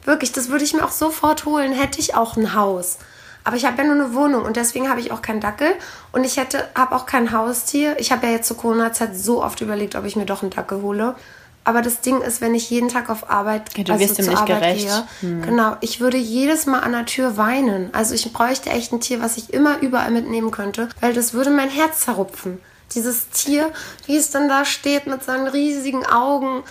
[0.04, 1.74] Wirklich, das würde ich mir auch sofort holen.
[1.74, 3.00] Hätte ich auch ein Haus.
[3.50, 5.70] Aber ich habe ja nur eine Wohnung und deswegen habe ich auch keinen Dackel.
[6.12, 8.00] Und ich hätte, habe auch kein Haustier.
[8.00, 10.84] Ich habe ja jetzt zur Corona-Zeit so oft überlegt, ob ich mir doch einen Dackel
[10.84, 11.16] hole.
[11.64, 14.34] Aber das Ding ist, wenn ich jeden Tag auf Arbeit, Ja, du wirst dem zur
[14.36, 15.04] nicht Arbeit gerecht.
[15.22, 15.42] Hm.
[15.42, 17.90] gehe, genau, ich würde jedes Mal an der Tür weinen.
[17.92, 21.50] Also ich bräuchte echt ein Tier, was ich immer überall mitnehmen könnte, weil das würde
[21.50, 22.60] mein Herz zerrupfen.
[22.94, 23.72] Dieses Tier,
[24.06, 26.62] wie es dann da steht mit seinen riesigen Augen.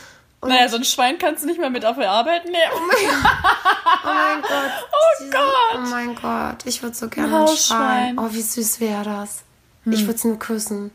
[0.40, 2.56] Und Naja, so ein Schwein kannst du nicht mal mit auf die Arbeit nehmen.
[2.72, 2.80] oh
[4.04, 4.50] mein Gott.
[4.92, 5.74] Oh diese- Gott.
[5.76, 6.64] Oh mein Gott.
[6.64, 7.56] Ich würde so gerne Ein.
[7.56, 8.18] Schwein.
[8.18, 9.42] Oh, wie süß wäre das.
[9.86, 10.90] Ich würde es nur küssen.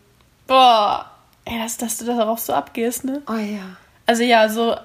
[0.47, 1.09] Boah.
[1.45, 3.21] Ey, dass, dass du darauf so abgehst, ne?
[3.27, 3.61] Oh ja.
[4.05, 4.77] Also ja, so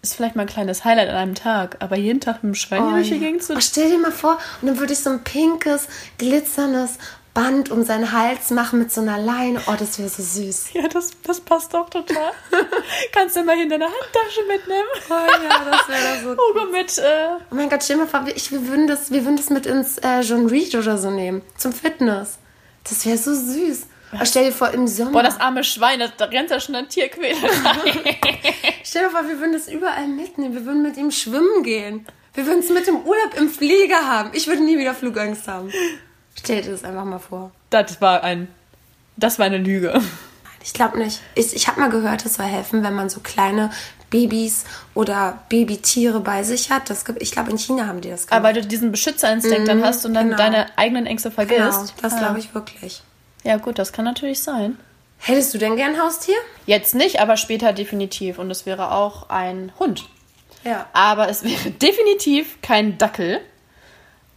[0.00, 2.82] ist vielleicht mal ein kleines Highlight an einem Tag, aber jeden Tag mit dem Schwein
[2.84, 3.20] Oh, durch die ja.
[3.20, 6.98] Gegend zu oh, stell dir mal vor, und dann würde ich so ein pinkes, glitzerndes
[7.38, 9.60] Band um seinen Hals machen mit so einer Leine.
[9.68, 10.72] Oh, das wäre so süß.
[10.72, 12.32] Ja, das, das passt doch total.
[13.12, 14.88] Kannst du mal in deine Handtasche mitnehmen.
[15.08, 18.24] Oh ja, das wäre so Hugo mit, äh, Oh mein Gott, stell dir mal vor,
[18.34, 21.42] ich, wir, würden das, wir würden das mit ins äh, John Reed oder so nehmen.
[21.56, 22.40] Zum Fitness.
[22.82, 23.86] Das wäre so süß.
[24.14, 25.12] Oh, stell dir vor, im Sommer.
[25.12, 27.38] boah, das arme Schwein, das, da rennt ja schon ein Tierquälerei.
[28.82, 30.54] stell dir vor, wir würden das überall mitnehmen.
[30.54, 32.04] Wir würden mit ihm schwimmen gehen.
[32.34, 34.30] Wir würden es mit dem Urlaub im Flieger haben.
[34.32, 35.70] Ich würde nie wieder Flugangst haben.
[36.38, 37.50] Stell dir das einfach mal vor.
[37.70, 38.48] das war ein,
[39.16, 40.00] das war eine Lüge.
[40.62, 41.20] Ich glaube nicht.
[41.34, 43.70] Ich, ich habe mal gehört, es soll helfen, wenn man so kleine
[44.10, 46.90] Babys oder Babytiere bei sich hat.
[46.90, 48.36] Das gibt, ich glaube, in China haben die das gemacht.
[48.36, 50.36] Aber weil du diesen Beschützerinstinkt dann hast und dann genau.
[50.38, 51.58] deine eigenen Ängste vergisst.
[51.60, 52.18] Genau, das Ja.
[52.18, 53.02] glaube ich wirklich.
[53.44, 54.78] Ja, gut, das kann natürlich sein.
[55.18, 56.36] Hättest du denn gern ein Haustier?
[56.66, 58.38] Jetzt nicht, aber später definitiv.
[58.38, 60.08] Und es wäre auch ein Hund.
[60.64, 60.86] Ja.
[60.92, 63.40] Aber es wäre definitiv kein Dackel.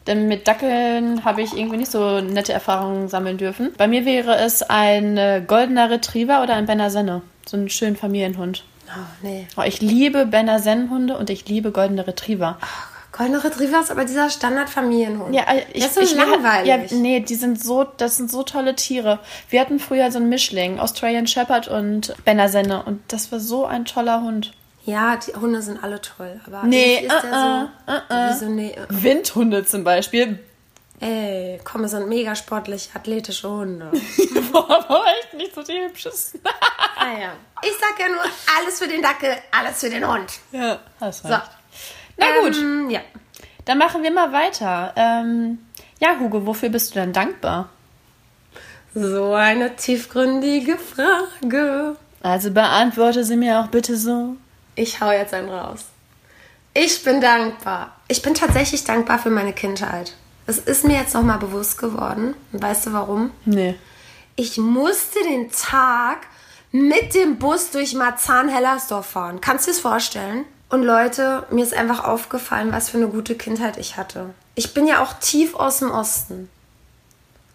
[0.07, 3.71] Denn mit Dackeln habe ich irgendwie nicht so nette Erfahrungen sammeln dürfen.
[3.77, 7.21] Bei mir wäre es ein äh, goldener Retriever oder ein Berner Senne.
[7.45, 8.63] So ein schöner Familienhund.
[8.87, 9.47] Oh, nee.
[9.57, 12.57] Oh, ich liebe Berner Sennenhunde und ich liebe goldene Retriever.
[13.11, 15.35] Golden Retriever ist aber dieser Standard-Familienhund.
[15.35, 16.67] Ja, äh, ich, das ist so ich langweilig.
[16.67, 19.19] Ja, nee, die sind so, das sind so tolle Tiere.
[19.49, 23.65] Wir hatten früher so einen Mischling, Australian Shepherd und Berner Senne und das war so
[23.65, 24.53] ein toller Hund.
[24.83, 26.39] Ja, die Hunde sind alle toll.
[26.47, 28.15] Aber Nee, ist der uh-uh, so,
[28.45, 28.75] Wieso nee?
[28.89, 30.39] Windhunde zum Beispiel.
[30.99, 33.91] Ey, komm, es sind mega sportlich, athletische Hunde.
[34.51, 36.41] Boah, aber echt nicht so die hübschesten.
[36.43, 37.31] ah ja.
[37.63, 38.21] Ich sag ja nur,
[38.59, 40.31] alles für den Dackel, alles für den Hund.
[40.51, 41.29] Ja, hast So.
[41.29, 41.49] recht.
[42.17, 42.99] Na gut, Ähm, ja.
[43.65, 44.93] dann machen wir mal weiter.
[44.95, 45.59] Ähm,
[45.99, 47.69] ja, Hugo, wofür bist du denn dankbar?
[48.93, 51.95] So eine tiefgründige Frage.
[52.21, 54.35] Also beantworte sie mir auch bitte so.
[54.75, 55.85] Ich hau jetzt einen raus.
[56.73, 57.95] Ich bin dankbar.
[58.07, 60.13] Ich bin tatsächlich dankbar für meine Kindheit.
[60.47, 62.33] Es ist mir jetzt nochmal bewusst geworden.
[62.51, 63.31] Und weißt du warum?
[63.45, 63.75] Nee.
[64.35, 66.19] Ich musste den Tag
[66.71, 69.41] mit dem Bus durch Marzahn-Hellersdorf fahren.
[69.41, 70.45] Kannst du dir das vorstellen?
[70.69, 74.33] Und Leute, mir ist einfach aufgefallen, was für eine gute Kindheit ich hatte.
[74.55, 76.49] Ich bin ja auch tief aus dem Osten.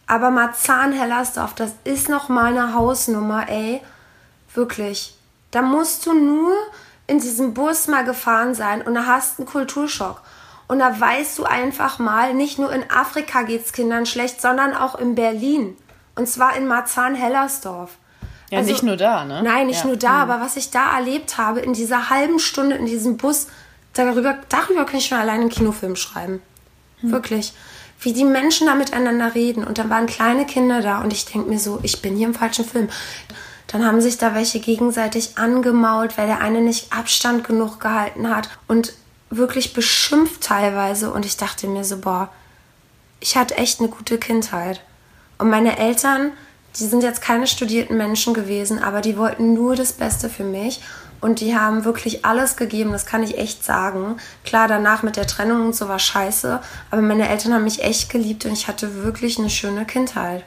[0.06, 3.80] Aber Marzahn-Hellersdorf, das ist noch mal eine Hausnummer, ey.
[4.54, 5.14] Wirklich.
[5.50, 6.52] Da musst du nur
[7.06, 10.20] in diesem Bus mal gefahren sein und da hast einen Kulturschock.
[10.68, 14.96] Und da weißt du einfach mal, nicht nur in Afrika geht's Kindern schlecht, sondern auch
[14.96, 15.76] in Berlin.
[16.16, 17.90] Und zwar in Marzahn-Hellersdorf.
[18.50, 19.42] Ja, nicht nur da, ne?
[19.42, 19.86] Nein, nicht Ja.
[19.86, 23.48] nur da, aber was ich da erlebt habe, in dieser halben Stunde in diesem Bus,
[23.92, 26.40] darüber, darüber kann ich schon alleine einen Kinofilm schreiben.
[27.02, 27.52] Wirklich.
[28.00, 29.64] Wie die Menschen da miteinander reden.
[29.64, 32.34] Und dann waren kleine Kinder da und ich denke mir so, ich bin hier im
[32.34, 32.88] falschen Film.
[33.66, 38.48] Dann haben sich da welche gegenseitig angemault, weil der eine nicht Abstand genug gehalten hat
[38.68, 38.92] und
[39.30, 41.12] wirklich beschimpft teilweise.
[41.12, 42.30] Und ich dachte mir so, boah,
[43.20, 44.82] ich hatte echt eine gute Kindheit.
[45.38, 46.32] Und meine Eltern,
[46.78, 50.80] die sind jetzt keine studierten Menschen gewesen, aber die wollten nur das Beste für mich.
[51.20, 54.18] Und die haben wirklich alles gegeben, das kann ich echt sagen.
[54.44, 58.10] Klar, danach mit der Trennung und so war scheiße, aber meine Eltern haben mich echt
[58.10, 60.44] geliebt und ich hatte wirklich eine schöne Kindheit.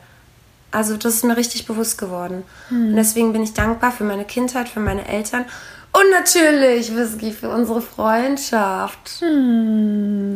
[0.72, 2.44] Also das ist mir richtig bewusst geworden.
[2.70, 5.46] Und deswegen bin ich dankbar für meine Kindheit, für meine Eltern
[5.92, 9.22] und natürlich, Whisky, für unsere Freundschaft.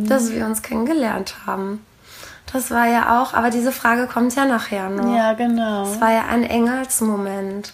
[0.08, 1.86] Dass wir uns kennengelernt haben.
[2.52, 5.16] Das war ja auch, aber diese Frage kommt ja nachher noch.
[5.16, 5.84] Ja, genau.
[5.84, 7.74] Es war ja ein Engelsmoment.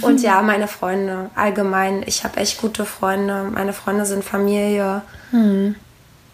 [0.00, 2.02] Und ja, meine Freunde, allgemein.
[2.06, 3.44] Ich habe echt gute Freunde.
[3.52, 5.02] Meine Freunde sind Familie.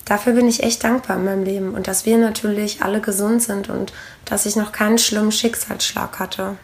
[0.05, 1.75] Dafür bin ich echt dankbar in meinem Leben.
[1.75, 3.93] Und dass wir natürlich alle gesund sind und
[4.25, 6.57] dass ich noch keinen schlimmen Schicksalsschlag hatte.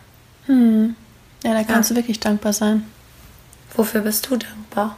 [1.45, 2.85] Ja, da kannst du wirklich dankbar sein.
[3.75, 4.97] Wofür bist du dankbar?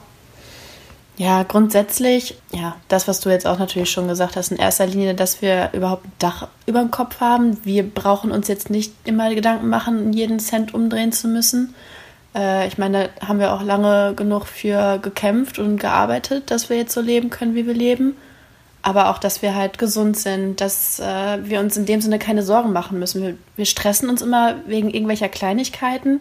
[1.16, 5.14] Ja, grundsätzlich, ja, das, was du jetzt auch natürlich schon gesagt hast, in erster Linie,
[5.14, 7.62] dass wir überhaupt ein Dach über dem Kopf haben.
[7.62, 11.74] Wir brauchen uns jetzt nicht immer Gedanken machen, jeden Cent umdrehen zu müssen.
[12.34, 16.78] Äh, ich meine, da haben wir auch lange genug für gekämpft und gearbeitet, dass wir
[16.78, 18.16] jetzt so leben können, wie wir leben.
[18.82, 22.42] Aber auch, dass wir halt gesund sind, dass äh, wir uns in dem Sinne keine
[22.42, 23.22] Sorgen machen müssen.
[23.22, 26.20] Wir, wir stressen uns immer wegen irgendwelcher Kleinigkeiten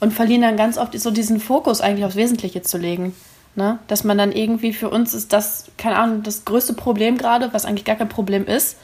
[0.00, 3.14] und verlieren dann ganz oft so diesen Fokus eigentlich aufs Wesentliche zu legen.
[3.56, 3.78] Ne?
[3.88, 7.64] Dass man dann irgendwie für uns ist das, keine Ahnung, das größte Problem gerade, was
[7.64, 8.76] eigentlich gar kein Problem ist.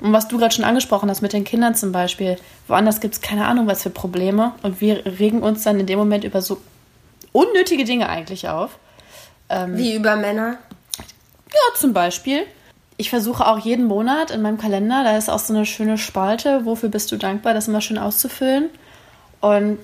[0.00, 2.36] Und was du gerade schon angesprochen hast mit den Kindern zum Beispiel.
[2.68, 4.52] Woanders gibt es keine Ahnung, was für Probleme.
[4.62, 6.60] Und wir regen uns dann in dem Moment über so
[7.32, 8.78] unnötige Dinge eigentlich auf.
[9.76, 10.58] Wie über Männer?
[10.98, 12.46] Ja, zum Beispiel.
[12.98, 16.66] Ich versuche auch jeden Monat in meinem Kalender, da ist auch so eine schöne Spalte,
[16.66, 18.70] wofür bist du dankbar, das immer schön auszufüllen.
[19.40, 19.78] Und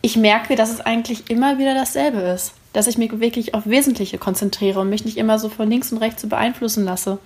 [0.00, 2.54] ich merke, dass es eigentlich immer wieder dasselbe ist.
[2.72, 5.98] Dass ich mich wirklich auf Wesentliche konzentriere und mich nicht immer so von links und
[5.98, 7.18] rechts so beeinflussen lasse.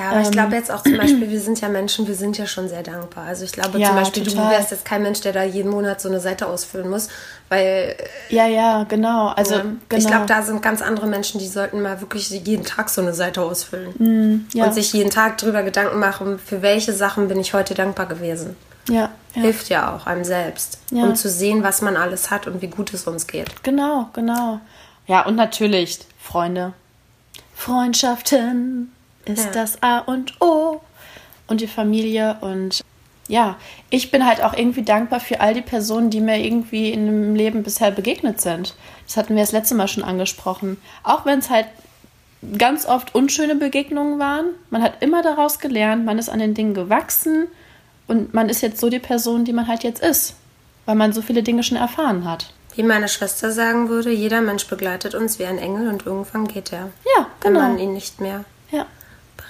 [0.00, 0.32] Ja, aber ich Ähm.
[0.32, 3.26] glaube jetzt auch zum Beispiel, wir sind ja Menschen, wir sind ja schon sehr dankbar.
[3.26, 4.50] Also ich glaube Ja, zum Beispiel, du total.
[4.52, 7.08] wärst jetzt kein Mensch, der da jeden Monat so eine Seite ausfüllen muss,
[7.50, 7.96] weil
[8.30, 9.28] Ja, ja, genau.
[9.28, 9.76] Also, äh, genau.
[10.00, 13.12] ich glaube, da sind ganz andere Menschen, die sollten mal wirklich jeden Tag so eine
[13.12, 14.48] Seite ausfüllen.
[14.54, 14.64] ja.
[14.64, 18.56] Und sich jeden Tag drüber Gedanken machen, für welche Sachen bin ich heute dankbar gewesen.
[18.88, 19.42] ja, ja.
[19.42, 21.04] Hilft ja auch einem selbst, Ja.
[21.04, 23.62] um zu sehen, was man alles hat und wie gut es uns geht.
[23.62, 24.60] Genau, genau.
[25.06, 26.72] Ja, und natürlich, Freunde.
[27.54, 28.90] Freundschaften
[29.24, 29.50] ist Ja.
[29.52, 30.80] das A und O.
[31.46, 32.36] Und die Familie.
[32.40, 32.82] Und
[33.28, 33.56] ja,
[33.90, 37.34] ich bin halt auch irgendwie dankbar für all die Personen, die mir irgendwie in dem
[37.34, 38.74] Leben bisher begegnet sind.
[39.06, 40.80] Das hatten wir das letzte Mal schon angesprochen.
[41.02, 41.66] Auch wenn es halt
[42.56, 44.46] ganz oft unschöne Begegnungen waren.
[44.70, 47.48] Man hat immer daraus gelernt, man ist an den Dingen gewachsen
[48.06, 50.34] Und man ist jetzt so die Person, die man halt jetzt ist.
[50.86, 52.52] Weil man so viele Dinge schon erfahren hat.
[52.74, 56.72] Wie meine Schwester sagen würde, jeder Mensch begleitet uns wie ein Engel und irgendwann geht
[56.72, 56.90] er.
[57.16, 57.66] Ja, Wenn genau.
[57.68, 58.86] man ihn nicht mehr Ja.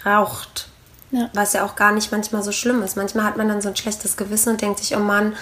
[0.02, 0.68] Braucht.
[1.12, 1.28] Ja.
[1.34, 2.96] Was ja auch gar nicht manchmal so schlimm ist.
[2.96, 5.34] Manchmal hat man dann so ein schlechtes Gewissen und denkt sich, oh Mann,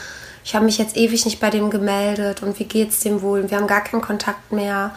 [0.45, 3.41] ich habe mich jetzt ewig nicht bei dem gemeldet und wie geht's dem wohl?
[3.43, 4.93] Und wir haben gar keinen Kontakt mehr.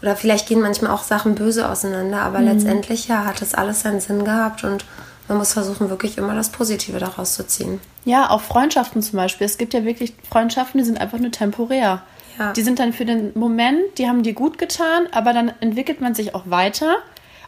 [0.00, 2.46] Oder vielleicht gehen manchmal auch Sachen böse auseinander, aber Mhm.
[2.48, 4.84] letztendlich ja hat das alles seinen Sinn gehabt und
[5.28, 7.80] man muss versuchen, wirklich immer das Positive daraus zu ziehen.
[8.04, 9.44] Ja, auch Freundschaften zum Beispiel.
[9.46, 12.02] Es gibt ja wirklich Freundschaften, die sind einfach nur temporär.
[12.38, 12.52] Ja.
[12.52, 16.14] Die sind dann für den Moment, die haben dir gut getan, aber dann entwickelt man
[16.14, 16.96] sich auch weiter.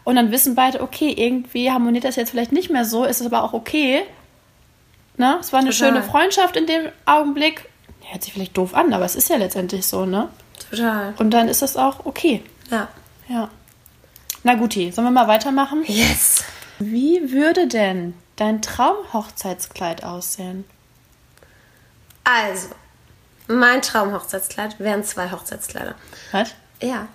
[0.09, 3.27] Und dann wissen beide, okay, irgendwie harmoniert das jetzt vielleicht nicht mehr so, ist es
[3.27, 4.05] aber auch okay.
[5.19, 5.37] Ne?
[5.39, 5.91] Es war eine Total.
[5.91, 7.69] schöne Freundschaft in dem Augenblick.
[8.05, 10.31] Hört sich vielleicht doof an, aber es ist ja letztendlich so, ne?
[10.71, 11.13] Total.
[11.19, 12.43] Und dann ist das auch okay.
[12.71, 12.89] Ja.
[13.29, 13.51] Ja.
[14.45, 15.85] Na guti, sollen wir mal weitermachen?
[15.87, 16.43] Yes.
[16.79, 20.65] Wie würde denn dein Traumhochzeitskleid aussehen?
[22.25, 22.69] Also,
[23.47, 25.97] mein Traumhochzeitskleid wären zwei Hochzeitskleider.
[26.33, 26.55] Was?
[26.81, 27.09] Ja.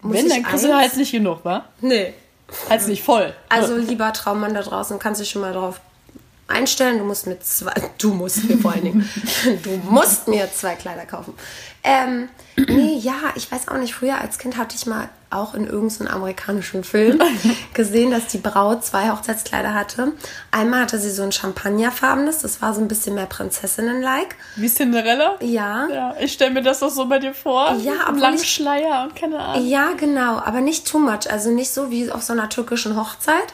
[0.00, 1.64] Muss wenn, dann kriegst du halt nicht genug, wa?
[1.80, 2.14] Nee.
[2.70, 3.34] Halt nicht voll.
[3.50, 5.80] Also lieber Traummann da draußen, kannst dich schon mal drauf
[6.48, 6.98] einstellen.
[6.98, 9.08] Du musst mir zwei, du musst mir vor allen Dingen,
[9.62, 11.34] du musst mir zwei Kleider kaufen.
[11.84, 13.94] Ähm, nee, ja, ich weiß auch nicht.
[13.94, 17.20] Früher als Kind hatte ich mal auch in irgendeinem amerikanischen Film
[17.74, 20.12] gesehen, dass die Braut zwei Hochzeitskleider hatte.
[20.50, 24.36] Einmal hatte sie so ein champagnerfarbenes, das war so ein bisschen mehr Prinzessinnen-like.
[24.56, 25.36] Wie Cinderella?
[25.40, 25.86] Ja.
[25.88, 27.76] Ja, ich stelle mir das doch so bei dir vor.
[27.82, 29.68] Ja, obwohl langen Schleier und keine Ahnung.
[29.68, 31.30] Ja, genau, aber nicht too much.
[31.30, 33.52] Also nicht so wie auf so einer türkischen Hochzeit.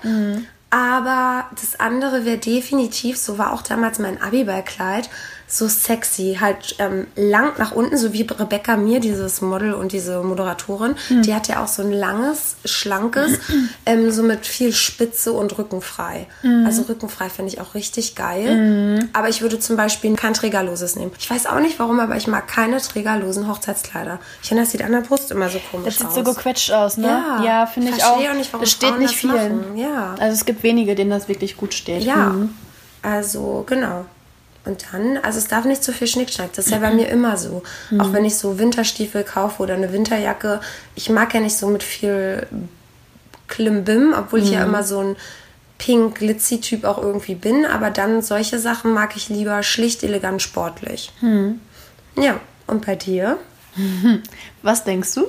[0.70, 5.08] Aber das andere wäre definitiv, so war auch damals mein Abiballkleid,
[5.46, 10.20] so sexy, halt ähm, lang nach unten, so wie Rebecca Mir, dieses Model und diese
[10.22, 10.96] Moderatorin.
[11.10, 13.38] Die hat ja auch so ein langes, schlankes,
[13.86, 16.26] ähm, so mit viel Spitze und rückenfrei.
[16.64, 19.08] Also rückenfrei finde ich auch richtig geil.
[19.12, 21.12] Aber ich würde zum Beispiel kein trägerloses nehmen.
[21.18, 24.18] Ich weiß auch nicht warum, aber ich mag keine trägerlosen Hochzeitskleider.
[24.42, 26.14] Ich finde, das sieht an der Brust immer so komisch Das sieht aus.
[26.14, 27.22] so gequetscht aus, ne?
[27.44, 28.16] Ja, finde ich auch.
[28.16, 29.76] auch nicht, warum das steht Frauen nicht machen.
[29.76, 30.14] Ja.
[30.18, 32.02] Also es gibt wenige, denen das wirklich gut steht.
[32.02, 32.50] Ja, Mhm.
[33.02, 34.06] also genau.
[34.64, 36.52] Und dann, also es darf nicht zu viel Schnickschnack.
[36.54, 37.62] Das ist ja bei mir immer so.
[37.98, 40.60] Auch wenn ich so Winterstiefel kaufe oder eine Winterjacke.
[40.94, 42.46] Ich mag ja nicht so mit viel
[43.46, 45.16] Klimbim, obwohl ich ja immer so ein
[45.76, 47.66] pink glitzy typ auch irgendwie bin.
[47.66, 51.12] Aber dann solche Sachen mag ich lieber schlicht, elegant, sportlich.
[52.16, 53.36] Ja, und bei dir?
[54.62, 55.26] Was denkst du?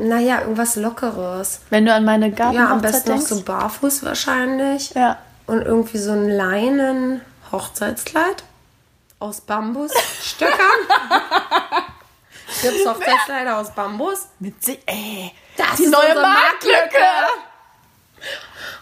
[0.00, 1.60] Naja, irgendwas Lockeres.
[1.68, 3.28] Wenn du an meine Ja, am besten noch denkst?
[3.28, 4.92] so barfuß wahrscheinlich.
[4.94, 5.18] Ja.
[5.46, 7.20] Und irgendwie so ein Leinen
[7.52, 8.44] Hochzeitskleid
[9.20, 10.58] aus Bambusstöckern.
[12.62, 14.28] Gibt's Hochzeitskleider aus Bambus?
[14.38, 17.04] Mit si ey, Das die ist neue Marktlücke.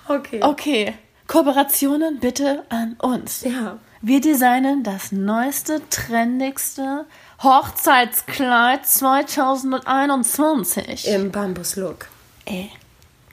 [0.09, 0.41] Okay.
[0.43, 0.95] Okay,
[1.27, 3.43] Kooperationen bitte an uns.
[3.43, 3.79] Ja.
[4.03, 7.07] Wir designen das neueste, trendigste
[7.43, 11.09] Hochzeitskleid 2021.
[11.09, 12.07] Im Bambus-Look.
[12.45, 12.71] Ey,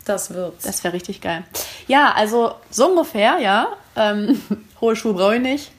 [0.06, 0.64] Das wird's.
[0.66, 1.44] das wäre richtig geil.
[1.88, 3.68] Ja, also so ungefähr, ja.
[3.96, 4.42] Ähm,
[4.82, 5.72] hohe Schuhe brauche ich nicht.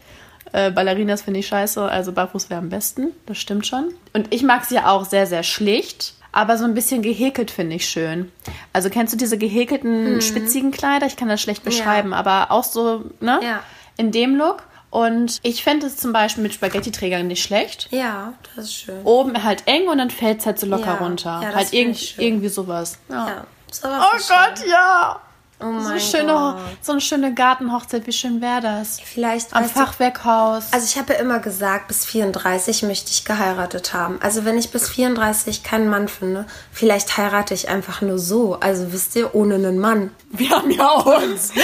[0.55, 3.09] Äh, Ballerinas finde ich scheiße, also barfuß wäre am besten.
[3.27, 3.93] Das stimmt schon.
[4.13, 6.15] Und ich mag sie ja auch sehr, sehr schlicht.
[6.31, 8.31] Aber so ein bisschen gehäkelt finde ich schön.
[8.73, 11.07] Also kennst du diese gehäkelten, spitzigen Kleider?
[11.07, 13.39] Ich kann das schlecht beschreiben, aber auch so, ne?
[13.43, 13.61] Ja.
[13.97, 14.63] In dem Look.
[14.91, 17.89] Und ich fände es zum Beispiel mit Spaghetti-Trägern nicht schlecht.
[17.91, 19.03] ja, das ist schön.
[19.05, 20.95] Oben halt eng und dann fällt es halt so locker Ja.
[20.95, 21.41] runter.
[21.43, 22.25] Ja, halt ich schön.
[22.25, 22.99] irgendwie sowas.
[23.09, 23.27] Ja.
[23.29, 23.45] Ja.
[23.73, 24.37] Sowas Oh ist schön.
[24.37, 25.21] Gott, ja.
[25.61, 26.57] Oh So schöne, Gott.
[26.83, 28.99] so eine schöne Gartenhochzeit, wie schön wäre das?
[29.01, 30.73] Vielleicht Am Fachwerkhaus.
[30.73, 34.19] Also ich habe ja immer gesagt, bis 34 möchte ich geheiratet haben.
[34.21, 38.59] Also wenn ich bis 34 keinen Mann finde, vielleicht heirate ich einfach nur so.
[38.61, 40.11] Also wisst ihr, ohne einen Mann.
[40.31, 41.53] wir haben ja uns.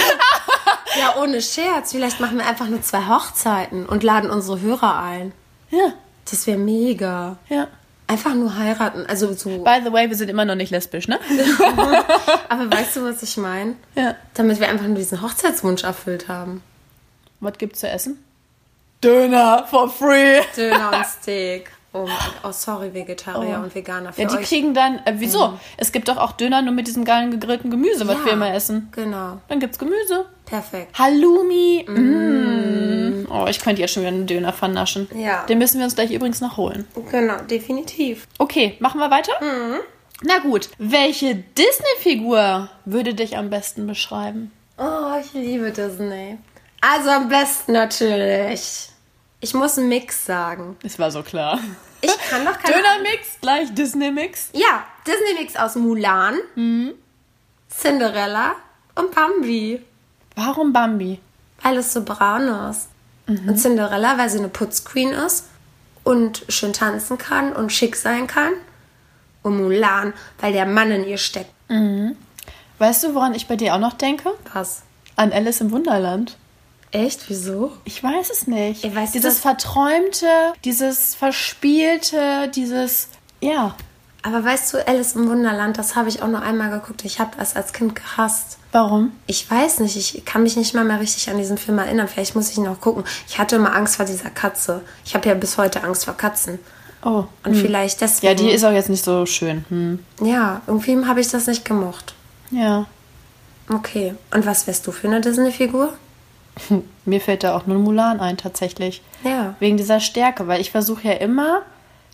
[0.99, 1.91] Ja, ohne Scherz.
[1.93, 5.31] Vielleicht machen wir einfach nur zwei Hochzeiten und laden unsere Hörer ein.
[5.69, 5.93] ja,
[6.29, 7.37] Das wäre mega.
[7.47, 7.67] ja.
[8.11, 9.05] Einfach nur heiraten.
[9.07, 9.59] Also so.
[9.63, 11.17] By the way, wir sind immer noch nicht lesbisch, ne?
[12.49, 13.75] Aber weißt du, was ich meine?
[13.95, 14.15] ja.
[14.33, 16.61] Damit wir einfach nur diesen Hochzeitswunsch erfüllt haben.
[17.39, 18.23] Was gibt's zu essen?
[19.03, 20.41] Döner for free.
[20.55, 21.71] Döner und Steak.
[21.93, 22.07] Oh,
[22.43, 24.13] oh sorry, Vegetarier und Veganer.
[24.13, 24.47] Für Ja, die euch.
[24.47, 25.59] kriegen dann, äh, wieso?
[25.77, 28.53] Es gibt doch auch Döner nur mit diesem geilen gegrillten Gemüse, was Ja, wir immer
[28.53, 28.87] essen.
[28.93, 29.39] Genau.
[29.49, 30.25] Dann gibt's Gemüse.
[30.51, 30.99] Perfekt.
[30.99, 31.85] Halloumi.
[31.89, 33.27] Mm.
[33.31, 35.07] Oh, ich könnte ja schon wieder einen Döner vernaschen.
[35.15, 35.45] Ja.
[35.45, 36.85] Den müssen wir uns gleich übrigens noch holen.
[37.09, 38.27] Genau, definitiv.
[38.37, 39.31] Okay, machen wir weiter?
[39.41, 39.79] Mhm.
[40.23, 40.69] Na gut.
[40.77, 44.51] Welche Disney-Figur würde dich am besten beschreiben?
[44.77, 46.37] Oh, ich liebe Disney.
[46.81, 48.89] Also am besten natürlich.
[49.39, 50.75] Ich muss einen Mix sagen.
[50.83, 51.59] Es war so klar.
[52.01, 52.75] Ich kann doch keine.
[52.75, 54.49] Döner-Mix gleich Disney-Mix.
[54.53, 56.91] Ja, Disney-Mix aus Mulan, Mhm.
[57.69, 58.55] Cinderella
[58.95, 59.81] und Bambi.
[60.45, 61.19] Warum Bambi?
[61.61, 62.87] Weil es so braun ist.
[63.27, 65.45] Und Cinderella, weil sie eine Putzqueen ist
[66.03, 68.53] und schön tanzen kann und schick sein kann.
[69.43, 71.51] Und Mulan, weil der Mann in ihr steckt.
[72.79, 74.31] Weißt du, woran ich bei dir auch noch denke?
[74.53, 74.81] Was?
[75.15, 76.37] An Alice im Wunderland.
[76.91, 77.29] Echt?
[77.29, 77.71] Wieso?
[77.85, 78.83] Ich weiß es nicht.
[78.83, 80.27] Du, dieses Verträumte,
[80.65, 83.07] dieses Verspielte, dieses.
[83.39, 83.75] Ja.
[84.23, 87.03] Aber weißt du, Alice im Wunderland, das habe ich auch nur einmal geguckt.
[87.05, 88.59] Ich habe das als Kind gehasst.
[88.71, 89.13] Warum?
[89.25, 92.07] Ich weiß nicht, ich kann mich nicht mal mehr richtig an diesen Film erinnern.
[92.07, 93.03] Vielleicht muss ich ihn noch gucken.
[93.27, 94.81] Ich hatte immer Angst vor dieser Katze.
[95.03, 96.59] Ich habe ja bis heute Angst vor Katzen.
[97.03, 97.25] Oh.
[97.43, 98.27] Und vielleicht deswegen.
[98.27, 99.65] Ja, die ist auch jetzt nicht so schön.
[99.69, 99.99] Hm.
[100.21, 102.13] Ja, irgendwie habe ich das nicht gemocht.
[102.51, 102.85] Ja.
[103.69, 104.13] Okay.
[104.33, 105.93] Und was wärst du für eine Disney-Figur?
[107.05, 109.01] Mir fällt da auch nur Mulan ein, tatsächlich.
[109.23, 109.55] Ja.
[109.59, 111.63] Wegen dieser Stärke, weil ich versuche ja immer,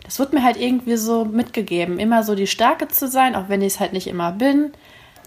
[0.08, 3.60] das wird mir halt irgendwie so mitgegeben, immer so die Stärke zu sein, auch wenn
[3.60, 4.72] ich es halt nicht immer bin.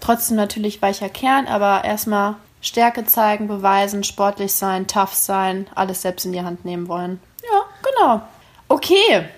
[0.00, 6.26] Trotzdem natürlich weicher Kern, aber erstmal Stärke zeigen, beweisen, sportlich sein, tough sein, alles selbst
[6.26, 7.20] in die Hand nehmen wollen.
[7.44, 8.22] Ja, genau.
[8.66, 9.28] Okay,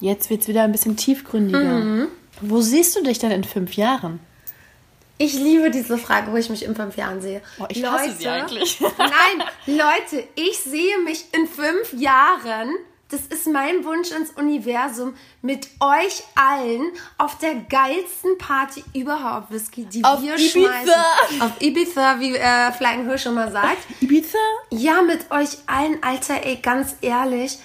[0.00, 2.08] jetzt wird's wieder ein bisschen tiefgründiger.
[2.40, 4.18] Wo siehst du dich denn in fünf Jahren?
[5.16, 7.40] Ich liebe diese Frage, wo ich mich in fünf Jahren sehe.
[7.60, 8.80] Oh, ich hasse sie eigentlich.
[8.98, 12.70] Nein, Leute, ich sehe mich in fünf Jahren.
[13.10, 19.86] Das ist mein Wunsch ins Universum mit euch allen auf der geilsten Party überhaupt, Whisky,
[19.86, 20.50] die Auf wir Ibiza.
[20.60, 21.40] schmeißen.
[21.40, 23.78] Auf Ibiza, wie äh, Flying Hirsch immer sagt.
[24.02, 24.36] Ibiza?
[24.70, 27.58] Ja, mit euch allen, Alter, ey, ganz ehrlich,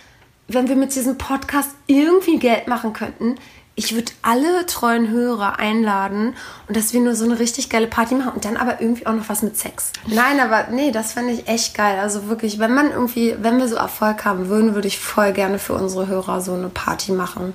[0.47, 3.36] wenn wir mit diesem Podcast irgendwie Geld machen könnten,
[3.75, 6.36] ich würde alle treuen Hörer einladen
[6.67, 9.13] und dass wir nur so eine richtig geile Party machen und dann aber irgendwie auch
[9.13, 9.91] noch was mit Sex.
[10.05, 11.99] Nein, aber nee, das fände ich echt geil.
[11.99, 15.57] Also wirklich, wenn man irgendwie, wenn wir so Erfolg haben würden, würde ich voll gerne
[15.57, 17.53] für unsere Hörer so eine Party machen.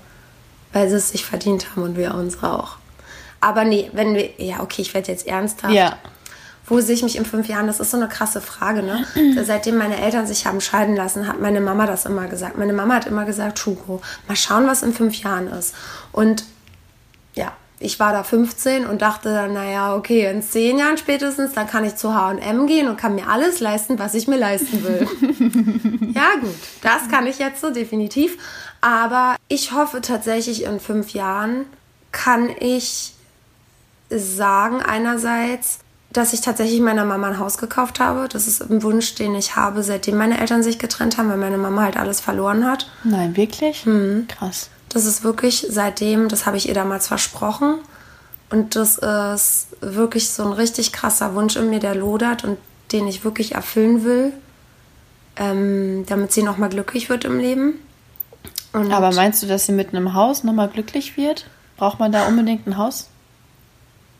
[0.72, 2.76] Weil sie es sich verdient haben und wir uns auch.
[3.40, 5.72] Aber nee, wenn wir, ja, okay, ich werde jetzt ernsthaft.
[5.72, 5.96] Ja.
[6.68, 7.66] Wo sehe ich mich in fünf Jahren?
[7.66, 9.04] Das ist so eine krasse Frage, ne?
[9.44, 12.58] Seitdem meine Eltern sich haben scheiden lassen, hat meine Mama das immer gesagt.
[12.58, 15.74] Meine Mama hat immer gesagt, Hugo, mal schauen, was in fünf Jahren ist.
[16.12, 16.44] Und
[17.34, 21.68] ja, ich war da 15 und dachte dann, naja, okay, in zehn Jahren spätestens, dann
[21.68, 25.06] kann ich zu H&M gehen und kann mir alles leisten, was ich mir leisten will.
[26.14, 28.36] ja, gut, das kann ich jetzt so definitiv.
[28.80, 31.66] Aber ich hoffe tatsächlich, in fünf Jahren
[32.10, 33.14] kann ich
[34.10, 35.78] sagen einerseits,
[36.18, 38.28] dass ich tatsächlich meiner Mama ein Haus gekauft habe.
[38.28, 41.58] Das ist ein Wunsch, den ich habe, seitdem meine Eltern sich getrennt haben, weil meine
[41.58, 42.90] Mama halt alles verloren hat.
[43.04, 43.86] Nein, wirklich?
[44.26, 44.68] Krass.
[44.88, 47.76] Das ist wirklich seitdem, das habe ich ihr damals versprochen.
[48.50, 52.58] Und das ist wirklich so ein richtig krasser Wunsch in mir, der lodert und
[52.92, 54.32] den ich wirklich erfüllen will,
[55.36, 57.74] ähm, damit sie nochmal glücklich wird im Leben.
[58.72, 61.46] Und Aber meinst du, dass sie mit einem Haus nochmal glücklich wird?
[61.76, 63.08] Braucht man da unbedingt ein Haus?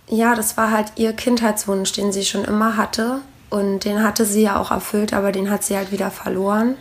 [0.09, 3.21] Ja, das war halt ihr Kindheitswunsch, den sie schon immer hatte.
[3.51, 6.75] Und den hatte sie ja auch erfüllt, aber den hat sie halt wieder verloren.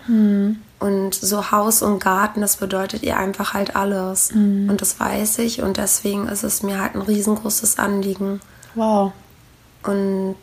[0.80, 4.32] Und so Haus und Garten, das bedeutet ihr einfach halt alles.
[4.32, 5.62] Und das weiß ich.
[5.62, 8.42] Und deswegen ist es mir halt ein riesengroßes Anliegen.
[8.76, 9.14] Wow.
[9.84, 10.36] Und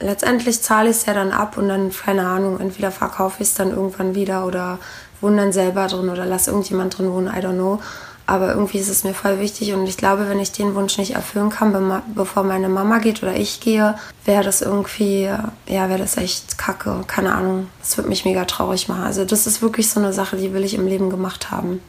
[0.00, 3.54] letztendlich zahle ich es ja dann ab und dann, keine Ahnung, entweder verkaufe ich es
[3.54, 4.78] dann irgendwann wieder oder
[5.20, 7.80] wohne dann selber drin oder lass irgendjemand drin wohnen, I don't know.
[8.28, 11.14] Aber irgendwie ist es mir voll wichtig und ich glaube, wenn ich den Wunsch nicht
[11.14, 13.94] erfüllen kann, bevor meine Mama geht oder ich gehe,
[14.26, 17.04] wäre das irgendwie, ja, wäre das echt kacke.
[17.06, 17.68] Keine Ahnung.
[17.80, 19.04] Das würde mich mega traurig machen.
[19.04, 21.80] Also das ist wirklich so eine Sache, die will ich im Leben gemacht haben.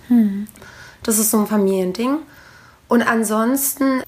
[1.03, 2.19] Das ist so ein Familiending.
[2.87, 4.01] Und ansonsten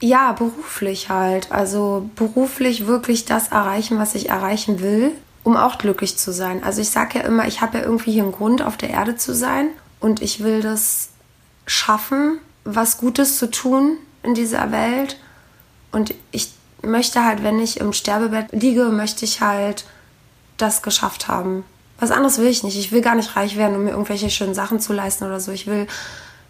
[0.00, 1.50] ja, beruflich halt.
[1.50, 5.10] Also beruflich wirklich das erreichen, was ich erreichen will,
[5.42, 6.62] um auch glücklich zu sein.
[6.62, 9.16] Also ich sage ja immer, ich habe ja irgendwie hier einen Grund, auf der Erde
[9.16, 11.08] zu sein und ich will das
[11.66, 15.18] schaffen, was Gutes zu tun in dieser Welt.
[15.92, 16.50] Und ich
[16.82, 19.84] möchte halt, wenn ich im Sterbebett liege, möchte ich halt
[20.56, 21.64] das geschafft haben.
[21.98, 22.78] Was anderes will ich nicht.
[22.78, 25.52] Ich will gar nicht reich werden, um mir irgendwelche schönen Sachen zu leisten oder so.
[25.52, 25.86] Ich will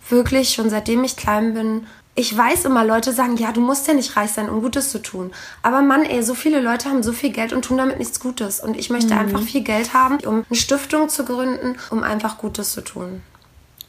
[0.08, 1.86] wirklich schon seitdem ich klein bin.
[2.14, 5.02] Ich weiß immer, Leute sagen, ja, du musst ja nicht reich sein, um Gutes zu
[5.02, 5.32] tun.
[5.62, 8.60] Aber Mann, ey, so viele Leute haben so viel Geld und tun damit nichts Gutes.
[8.60, 12.72] Und ich möchte einfach viel Geld haben, um eine Stiftung zu gründen, um einfach Gutes
[12.72, 13.22] zu tun.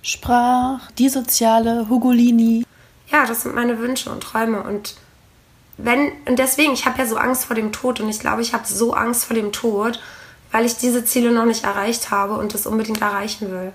[0.08, 2.64] Sprach, die soziale, Hugolini.
[3.12, 4.64] Ja, das sind meine Wünsche und Träume.
[4.64, 4.96] Und
[5.78, 8.54] wenn, und deswegen, ich habe ja so Angst vor dem Tod und ich glaube, ich
[8.54, 10.00] habe so Angst vor dem Tod,
[10.54, 13.74] weil ich diese Ziele noch nicht erreicht habe und das unbedingt erreichen will.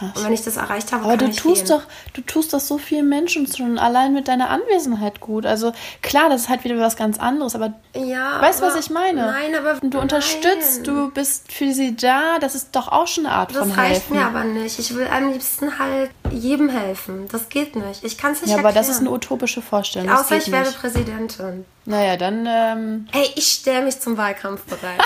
[0.00, 0.24] Und Krass.
[0.24, 1.76] wenn ich das erreicht habe, Aber kann du ich tust gehen.
[1.78, 1.82] doch,
[2.12, 5.46] du tust doch so vielen Menschen schon allein mit deiner Anwesenheit gut.
[5.46, 5.72] Also
[6.02, 9.22] klar, das ist halt wieder was ganz anderes, aber Ja, weißt du, was ich meine?
[9.26, 10.84] Nein, aber Und du unterstützt, nein.
[10.84, 13.92] du bist für sie da, das ist doch auch schon eine Art Das von reicht
[14.02, 14.16] helfen.
[14.16, 14.78] mir aber nicht.
[14.78, 17.26] Ich will am liebsten halt jedem helfen.
[17.32, 18.04] Das geht nicht.
[18.04, 18.92] Ich kann es nicht ja, aber das erklären.
[18.94, 20.08] ist eine utopische Vorstellung.
[20.08, 20.70] Das Außer ich werde.
[20.70, 21.64] Präsidentin.
[21.86, 25.00] Naja, dann, ähm, Ey, ich stelle mich zum Wahlkampf bereit.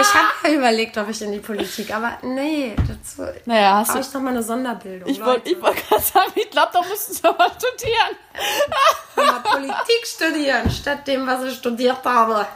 [0.00, 4.00] Ich habe ja überlegt, ob ich in die Politik, aber nee, dazu Naja, hast brauche
[4.00, 4.06] du.
[4.08, 5.08] ich noch mal eine Sonderbildung.
[5.08, 8.16] Ich wollte ich wollt gerade sagen, ich glaube, da musst du aber studieren.
[9.16, 12.46] mal Politik studieren, statt dem, was ich studiert habe.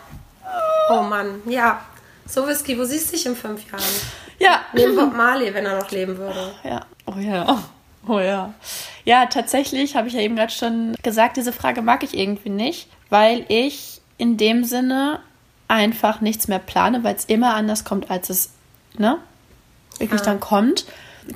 [0.90, 1.80] Oh Mann, ja.
[2.26, 3.82] So Whisky, wo siehst du dich in fünf Jahren?
[4.38, 4.60] Ja.
[4.72, 6.54] Neben Bob Marley, wenn er noch leben würde.
[6.64, 6.84] Ja.
[7.06, 7.62] Oh ja.
[8.08, 8.52] Oh ja.
[9.04, 12.88] Ja, tatsächlich habe ich ja eben gerade schon gesagt, diese Frage mag ich irgendwie nicht,
[13.10, 15.20] weil ich in dem Sinne
[15.68, 18.50] einfach nichts mehr plane, weil es immer anders kommt, als es,
[18.98, 19.18] ne?
[19.98, 20.26] Wirklich Ja.
[20.26, 20.86] dann kommt.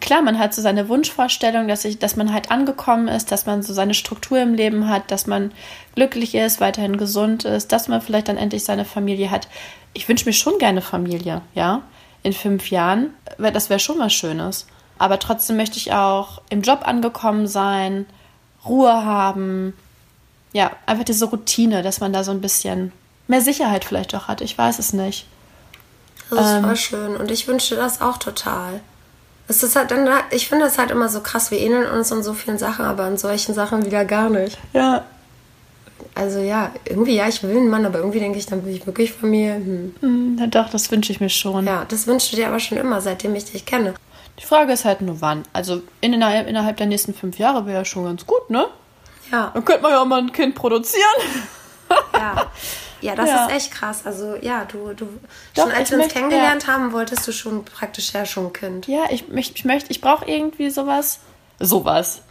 [0.00, 3.62] Klar, man hat so seine Wunschvorstellung, dass, ich, dass man halt angekommen ist, dass man
[3.64, 5.50] so seine Struktur im Leben hat, dass man
[5.96, 9.48] glücklich ist, weiterhin gesund ist, dass man vielleicht dann endlich seine Familie hat.
[9.92, 11.82] Ich wünsche mir schon gerne Familie, ja,
[12.22, 13.10] in fünf Jahren.
[13.38, 14.66] weil Das wäre schon was Schönes.
[14.98, 18.06] Aber trotzdem möchte ich auch im Job angekommen sein,
[18.64, 19.72] Ruhe haben.
[20.52, 22.92] Ja, einfach diese Routine, dass man da so ein bisschen
[23.30, 24.40] mehr Sicherheit vielleicht auch hat.
[24.42, 25.26] Ich weiß es nicht.
[26.30, 26.64] Das ist Ähm.
[26.64, 27.16] voll schön.
[27.16, 28.80] Und ich wünschte das auch total.
[29.48, 31.50] Es ist halt dann, ich finde das halt immer so krass.
[31.50, 34.58] Wir ähneln uns in so vielen Sachen, aber in solchen Sachen wieder gar nicht.
[34.72, 35.04] Ja.
[36.14, 38.86] Also ja, irgendwie, ja, ich will einen Mann, aber irgendwie denke ich, dann will ich
[38.86, 39.54] wirklich Familie.
[39.56, 39.94] Hm.
[40.00, 41.66] Hm, na doch, das wünsche ich mir schon.
[41.66, 43.94] Ja, das wünschst du dir aber schon immer, seitdem ich dich kenne.
[44.38, 45.42] Die Frage ist halt nur wann.
[45.52, 48.66] Also in, innerhalb, innerhalb der nächsten fünf Jahre wäre ja schon ganz gut, ne?
[49.32, 51.04] Ja, Dann könnte man ja auch mal ein Kind produzieren.
[52.14, 52.46] ja.
[53.00, 53.46] Ja, das Ja.
[53.46, 54.02] ist echt krass.
[54.06, 55.06] Also ja, du, du
[55.54, 58.46] Doch, schon als ich wir uns möchte- kennengelernt haben, wolltest du schon praktisch ja schon
[58.46, 58.86] ein Kind.
[58.86, 61.20] Ja, ich, ich, ich möchte, ich brauche irgendwie sowas.
[61.58, 62.22] Sowas.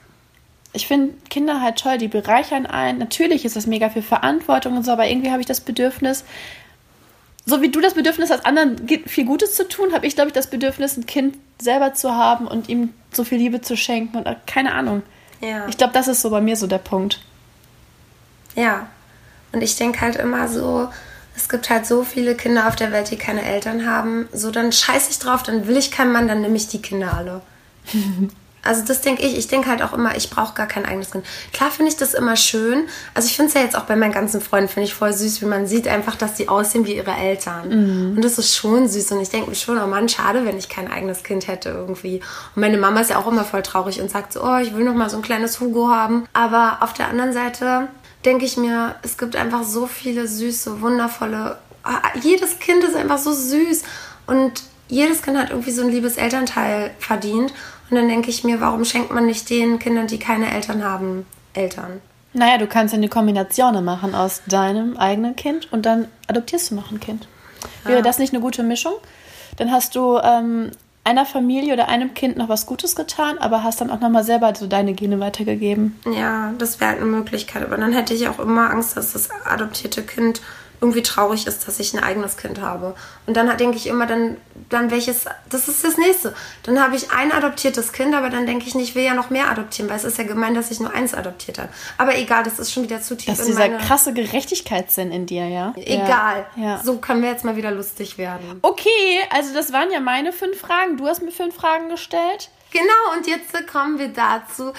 [0.74, 3.00] Ich finde Kinder halt toll, die bereichern einen.
[3.00, 6.24] Natürlich ist das mega viel Verantwortung und so, aber irgendwie habe ich das Bedürfnis,
[7.46, 10.34] so wie du das Bedürfnis hast, anderen viel Gutes zu tun, habe ich, glaube ich,
[10.34, 14.28] das Bedürfnis, ein Kind selber zu haben und ihm so viel Liebe zu schenken und
[14.28, 15.02] äh, keine Ahnung.
[15.42, 15.68] Ja.
[15.68, 17.20] Ich glaube, das ist so bei mir so der Punkt.
[18.56, 18.88] Ja.
[19.52, 20.90] Und ich denke halt immer so,
[21.36, 24.28] es gibt halt so viele Kinder auf der Welt, die keine Eltern haben.
[24.34, 27.14] So, dann scheiß ich drauf, dann will ich keinen Mann, dann nehme ich die Kinder
[27.16, 27.42] alle.
[28.62, 29.38] Also das denke ich.
[29.38, 31.26] Ich denke halt auch immer, ich brauche gar kein eigenes Kind.
[31.54, 32.88] Klar finde ich das immer schön.
[33.14, 35.42] Also ich finde es ja jetzt auch bei meinen ganzen Freunden, finde ich voll süß,
[35.42, 37.72] wie man sieht einfach, dass die aussehen wie ihre Eltern.
[38.18, 39.14] Und das ist schon süß.
[39.14, 42.22] Und ich denke mir schon, oh Mann, schade, wenn ich kein eigenes Kind hätte irgendwie.
[42.56, 44.84] Und meine Mama ist ja auch immer voll traurig und sagt so, oh, ich will
[44.84, 46.26] noch mal so ein kleines Hugo haben.
[46.34, 47.88] Aber auf der anderen Seite
[48.26, 51.58] denke ich mir, es gibt einfach so viele süße, wundervolle.
[51.84, 53.84] ah, Jedes Kind ist einfach so süß.
[54.28, 57.54] Und jedes Kind hat irgendwie so ein liebes Elternteil verdient.
[57.90, 61.26] Und dann denke ich mir, warum schenkt man nicht den Kindern, die keine Eltern haben,
[61.54, 62.02] Eltern?
[62.34, 66.76] Naja, du kannst ja eine Kombination machen aus deinem eigenen Kind und dann adoptierst du
[66.76, 67.28] noch ein Kind.
[67.84, 68.94] Wäre das nicht eine gute Mischung?
[69.58, 70.72] Dann hast du ähm,
[71.10, 74.54] einer Familie oder einem Kind noch was Gutes getan, aber hast dann auch nochmal selber
[74.56, 76.00] so deine Gene weitergegeben.
[76.06, 77.64] Ja, das wäre halt eine Möglichkeit.
[77.64, 80.42] Aber dann hätte ich auch immer Angst, dass das adoptierte Kind
[80.82, 82.96] irgendwie traurig ist, dass ich ein eigenes Kind habe.
[83.26, 84.38] Und dann denke ich immer, dann,
[84.70, 86.34] dann welches, das ist das nächste.
[86.64, 89.30] Dann habe ich ein adoptiertes Kind, aber dann denke ich nicht, ich will ja noch
[89.30, 91.70] mehr adoptieren, weil es ist ja gemein, dass ich nur eins adoptiert habe.
[91.98, 93.78] Aber egal, das ist schon wieder zu tief Das ist dieser meine...
[93.78, 95.74] krasse Gerechtigkeitssinn in dir, ja?
[95.76, 96.46] Egal.
[96.56, 96.82] Ja.
[96.84, 98.60] So können wir jetzt mal wieder lustig werden.
[98.62, 100.98] Okay, also das waren ja meine fünf Fragen.
[100.98, 102.50] Du hast mir fünf Fragen gestellt.
[102.72, 104.74] Genau, und jetzt kommen wir dazu,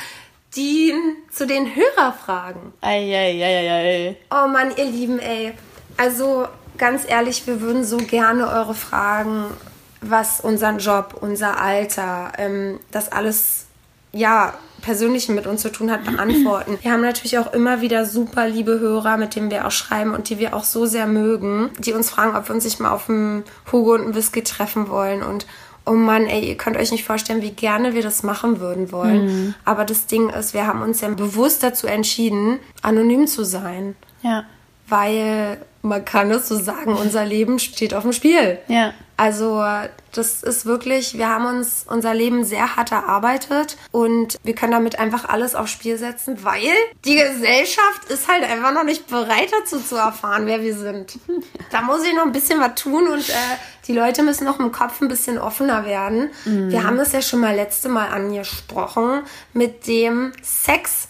[0.56, 0.94] die,
[1.30, 2.72] zu den Hörerfragen.
[2.80, 4.16] Eieieiei.
[4.30, 5.52] Oh Mann, ihr Lieben, ey.
[6.00, 6.46] Also
[6.78, 9.44] ganz ehrlich, wir würden so gerne eure Fragen,
[10.00, 13.66] was unseren Job, unser Alter, ähm, das alles,
[14.12, 16.78] ja, persönlich mit uns zu tun hat, beantworten.
[16.80, 20.30] Wir haben natürlich auch immer wieder super liebe Hörer, mit denen wir auch schreiben und
[20.30, 23.04] die wir auch so sehr mögen, die uns fragen, ob wir uns nicht mal auf
[23.04, 25.46] dem Hugo und einen Whisky treffen wollen und
[25.86, 29.54] Oh Mann, ey, ihr könnt euch nicht vorstellen, wie gerne wir das machen würden wollen.
[29.64, 34.44] Aber das Ding ist, wir haben uns ja bewusst dazu entschieden, anonym zu sein Ja.
[34.88, 38.58] weil man kann es so sagen, unser Leben steht auf dem Spiel.
[38.68, 38.92] Ja.
[39.16, 39.62] Also
[40.12, 44.98] das ist wirklich, wir haben uns unser Leben sehr hart erarbeitet und wir können damit
[44.98, 46.72] einfach alles aufs Spiel setzen, weil
[47.04, 51.18] die Gesellschaft ist halt einfach noch nicht bereit dazu zu erfahren, wer wir sind.
[51.70, 53.56] Da muss ich noch ein bisschen was tun und äh,
[53.86, 56.30] die Leute müssen noch im Kopf ein bisschen offener werden.
[56.44, 59.22] Wir haben das ja schon mal letzte Mal angesprochen
[59.52, 61.08] mit dem Sex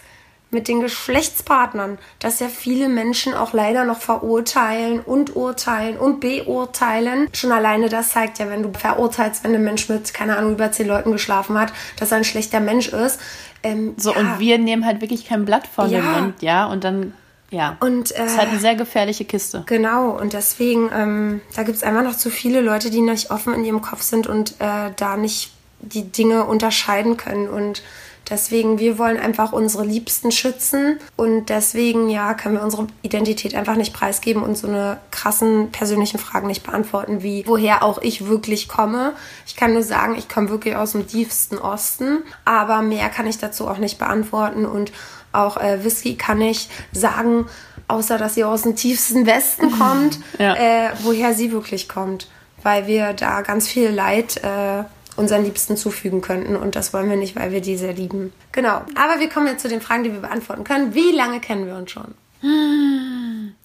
[0.53, 7.29] mit den Geschlechtspartnern, dass ja viele Menschen auch leider noch verurteilen und urteilen und beurteilen.
[7.33, 10.73] Schon alleine das zeigt ja, wenn du verurteilst, wenn ein Mensch mit, keine Ahnung, über
[10.73, 13.21] zehn Leuten geschlafen hat, dass er ein schlechter Mensch ist.
[13.63, 14.19] Ähm, So, ja.
[14.19, 16.03] und wir nehmen halt wirklich kein Blatt vor den Ja.
[16.03, 17.15] Mund, ja, und dann,
[17.51, 17.77] ja.
[17.81, 19.65] Und, das ist äh, halt eine sehr gefährliche Kiste.
[19.67, 23.65] Genau, und deswegen, ähm, da gibt's einfach noch zu viele Leute, die nicht offen in
[23.65, 27.49] ihrem Kopf sind und äh, da nicht die Dinge unterscheiden können.
[27.49, 27.83] Und
[28.31, 33.75] Deswegen, wir wollen einfach unsere Liebsten schützen und deswegen, ja, können wir unsere Identität einfach
[33.77, 38.69] nicht preisgeben und so eine krassen persönlichen Fragen nicht beantworten, wie woher auch ich wirklich
[38.69, 39.15] komme.
[39.47, 43.39] Ich kann nur sagen, ich komme wirklich aus dem tiefsten Osten, aber mehr kann ich
[43.39, 44.93] dazu auch nicht beantworten und
[45.33, 47.47] auch äh, Whisky kann ich sagen,
[47.89, 50.55] außer dass sie aus dem tiefsten Westen kommt, Ja.
[50.55, 52.29] äh, woher sie wirklich kommt.
[52.63, 54.85] Weil wir da ganz viel Leid äh,
[55.21, 58.33] unseren Liebsten zufügen könnten und das wollen wir nicht, weil wir die sehr lieben.
[58.53, 58.83] Genau.
[58.97, 60.95] Aber wir kommen jetzt zu den Fragen, die wir beantworten können.
[60.95, 62.15] Wie lange kennen wir uns schon?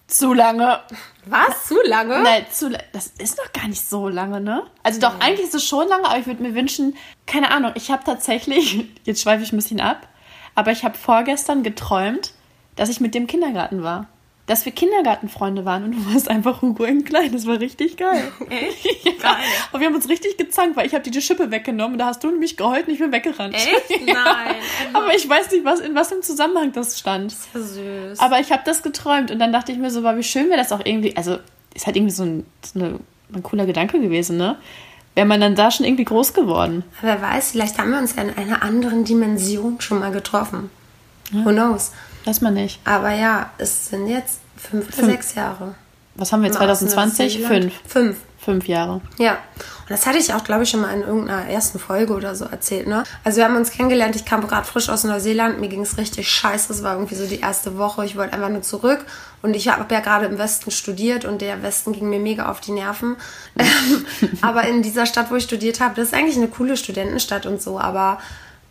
[0.06, 0.78] Zu lange.
[1.24, 1.66] Was?
[1.66, 2.22] Zu lange?
[2.22, 4.62] Nein, zu, la- das ist noch gar nicht so lange, ne?
[4.84, 6.94] Also doch, eigentlich ist es schon lange, aber ich würde mir wünschen,
[7.26, 10.06] keine Ahnung, ich habe tatsächlich, jetzt schweife ich ein bisschen ab,
[10.54, 12.32] aber ich habe vorgestern geträumt,
[12.76, 14.06] dass ich mit dem Kindergarten war.
[14.46, 17.32] Dass wir Kindergartenfreunde waren und du warst einfach Hugo in klein.
[17.32, 18.22] Das war richtig geil.
[18.50, 18.86] Echt?
[19.06, 19.32] Ja.
[19.32, 19.44] Geil.
[19.72, 22.06] Und wir haben uns richtig gezankt, weil ich habe dir die Schippe weggenommen und da
[22.06, 23.54] hast du mich geheult und ich bin weggerannt.
[23.54, 24.00] Echt?
[24.06, 24.14] Ja.
[24.14, 24.54] Nein.
[24.92, 27.34] Aber ich weiß nicht, was, in was im Zusammenhang das stand.
[27.54, 28.20] Süß.
[28.20, 30.58] Aber ich habe das geträumt und dann dachte ich mir so, war wie schön wäre
[30.58, 31.38] das auch irgendwie, also
[31.74, 33.00] ist halt irgendwie so ein, so eine,
[33.34, 34.56] ein cooler Gedanke gewesen, ne?
[35.14, 36.84] Wäre man dann da schon irgendwie groß geworden.
[37.00, 40.70] Wer weiß, vielleicht haben wir uns ja in einer anderen Dimension schon mal getroffen.
[41.32, 41.92] Who knows?
[42.24, 42.80] Weiß man nicht.
[42.84, 45.10] Aber ja, es sind jetzt fünf oder Fünf.
[45.12, 45.74] sechs Jahre.
[46.14, 47.40] Was haben wir, Im 2020?
[47.40, 47.72] Neuseeland.
[47.72, 47.74] Fünf.
[47.86, 48.16] Fünf.
[48.38, 49.00] Fünf Jahre.
[49.18, 52.36] Ja, und das hatte ich auch, glaube ich, schon mal in irgendeiner ersten Folge oder
[52.36, 53.02] so erzählt, ne?
[53.24, 56.28] Also wir haben uns kennengelernt, ich kam gerade frisch aus Neuseeland, mir ging es richtig
[56.30, 59.04] scheiße, es war irgendwie so die erste Woche, ich wollte einfach nur zurück
[59.42, 62.60] und ich habe ja gerade im Westen studiert und der Westen ging mir mega auf
[62.60, 63.16] die Nerven.
[64.42, 67.60] aber in dieser Stadt, wo ich studiert habe, das ist eigentlich eine coole Studentenstadt und
[67.60, 68.18] so, aber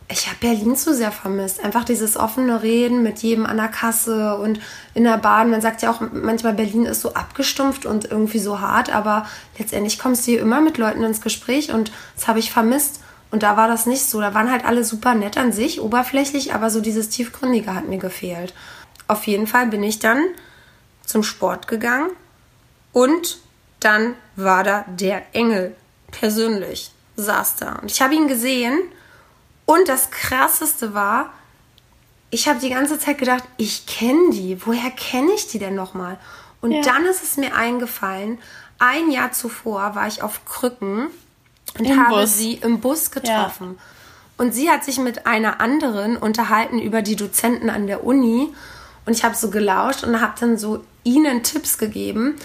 [0.08, 1.62] ich habe Berlin zu sehr vermisst.
[1.64, 4.60] Einfach dieses offene Reden mit jedem an der Kasse und
[4.94, 5.50] in der Bahn.
[5.50, 9.26] Man sagt ja auch manchmal, Berlin ist so abgestumpft und irgendwie so hart, aber
[9.58, 13.00] letztendlich kommst du hier immer mit Leuten ins Gespräch und das habe ich vermisst.
[13.32, 14.20] Und da war das nicht so.
[14.20, 17.98] Da waren halt alle super nett an sich, oberflächlich, aber so dieses Tiefgründige hat mir
[17.98, 18.54] gefehlt.
[19.08, 20.22] Auf jeden Fall bin ich dann
[21.04, 22.10] zum Sport gegangen
[22.92, 23.38] und
[23.80, 25.74] dann war da der Engel
[26.12, 27.74] persönlich, saß da.
[27.82, 28.78] Und ich habe ihn gesehen
[29.66, 31.30] und das Krasseste war,
[32.30, 34.58] ich habe die ganze Zeit gedacht, ich kenne die.
[34.66, 36.18] Woher kenne ich die denn nochmal?
[36.60, 36.82] Und Ja.
[36.82, 38.38] dann ist es mir eingefallen,
[38.78, 41.06] ein Jahr zuvor war ich auf Krücken
[41.78, 42.36] und Im habe Bus.
[42.36, 43.78] sie im Bus getroffen.
[44.38, 48.52] Und sie hat sich mit einer anderen unterhalten über die Dozenten an der Uni.
[49.06, 52.36] Und ich habe so gelauscht und habe dann so ihnen Tipps gegeben,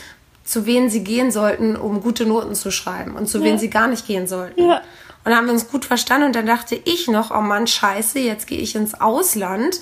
[0.45, 3.87] zu wen sie gehen sollten, um gute Noten zu schreiben und zu wen sie gar
[3.87, 4.63] nicht gehen sollten.
[4.69, 4.81] Ja.
[5.23, 8.19] Und dann haben wir uns gut verstanden und dann dachte ich noch, oh Mann, scheiße,
[8.19, 9.79] jetzt gehe ich ins Ausland.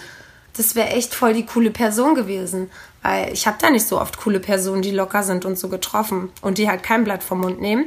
[0.58, 2.70] Das wäre echt voll die coole Person gewesen.
[3.02, 6.30] Weil ich habe da nicht so oft coole Personen, die locker sind und so getroffen
[6.42, 7.86] und die halt kein Blatt vom Mund nehmen.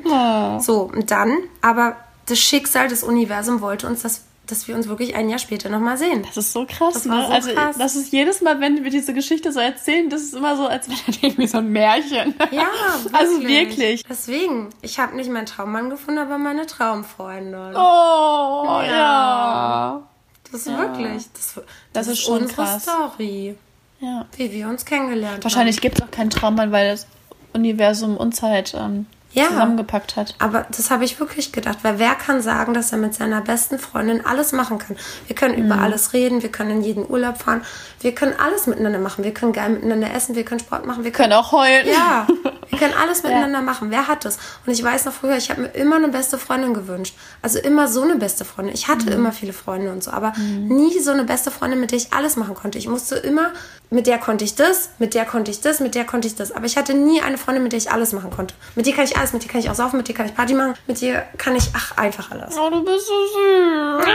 [0.61, 1.97] So, und dann, aber
[2.27, 5.97] das Schicksal des Universums wollte uns, dass, dass wir uns wirklich ein Jahr später nochmal
[5.97, 6.23] sehen.
[6.27, 7.27] Das ist so krass, Das war ne?
[7.27, 7.77] so also krass.
[7.79, 10.89] das ist jedes Mal, wenn wir diese Geschichte so erzählen, das ist immer so, als
[10.89, 12.35] wäre das irgendwie so ein Märchen.
[12.51, 12.67] Ja,
[13.13, 14.03] Also wirklich.
[14.09, 17.75] Deswegen, ich habe nicht meinen Traummann gefunden, aber meine Traumfreundin.
[17.75, 18.85] Oh, Ja.
[18.87, 20.03] ja.
[20.51, 22.83] Das ist wirklich, das, das, Das ist schon unsere krass.
[22.83, 23.57] Story,
[24.01, 24.27] Ja.
[24.37, 25.83] wie wir uns kennengelernt Wahrscheinlich haben.
[25.83, 27.07] gibt es auch keinen Traummann, weil das
[27.55, 29.47] Universum uns halt ähm, Ja.
[29.49, 30.35] zusammengepackt hat.
[30.39, 33.79] Aber das habe ich wirklich gedacht, weil wer kann sagen, dass er mit seiner besten
[33.79, 34.97] Freundin alles machen kann?
[35.27, 35.83] Wir können über Mhm.
[35.83, 37.63] alles reden, wir können in jeden Urlaub fahren,
[38.01, 41.13] wir können alles miteinander machen, wir können geil miteinander essen, wir können Sport machen, wir
[41.13, 41.87] können Können auch heulen.
[41.89, 42.27] ja,
[42.73, 43.91] wir können alles miteinander machen.
[43.91, 44.39] Wer hat das?
[44.67, 47.15] Und ich weiß noch früher, ich habe mir immer eine beste Freundin gewünscht.
[47.43, 48.75] Also immer so eine beste Freundin.
[48.75, 48.93] Ich Mhm.
[48.93, 52.15] hatte immer viele Freunde und so, aber nie so eine beste Freundin, mit der ich
[52.15, 52.79] alles machen konnte.
[52.79, 53.51] Ich musste immer,
[53.91, 56.51] mit der konnte ich das, mit der konnte ich das, mit der konnte ich das.
[56.51, 58.55] Aber ich hatte nie eine Freundin, mit der ich alles machen konnte.
[58.75, 60.35] Mit dir kann ich alles, mit dir kann ich auch saufen, mit dir kann ich
[60.35, 62.57] Party machen, mit dir kann ich, ach, einfach alles.
[62.59, 64.07] Oh, du bist so süß.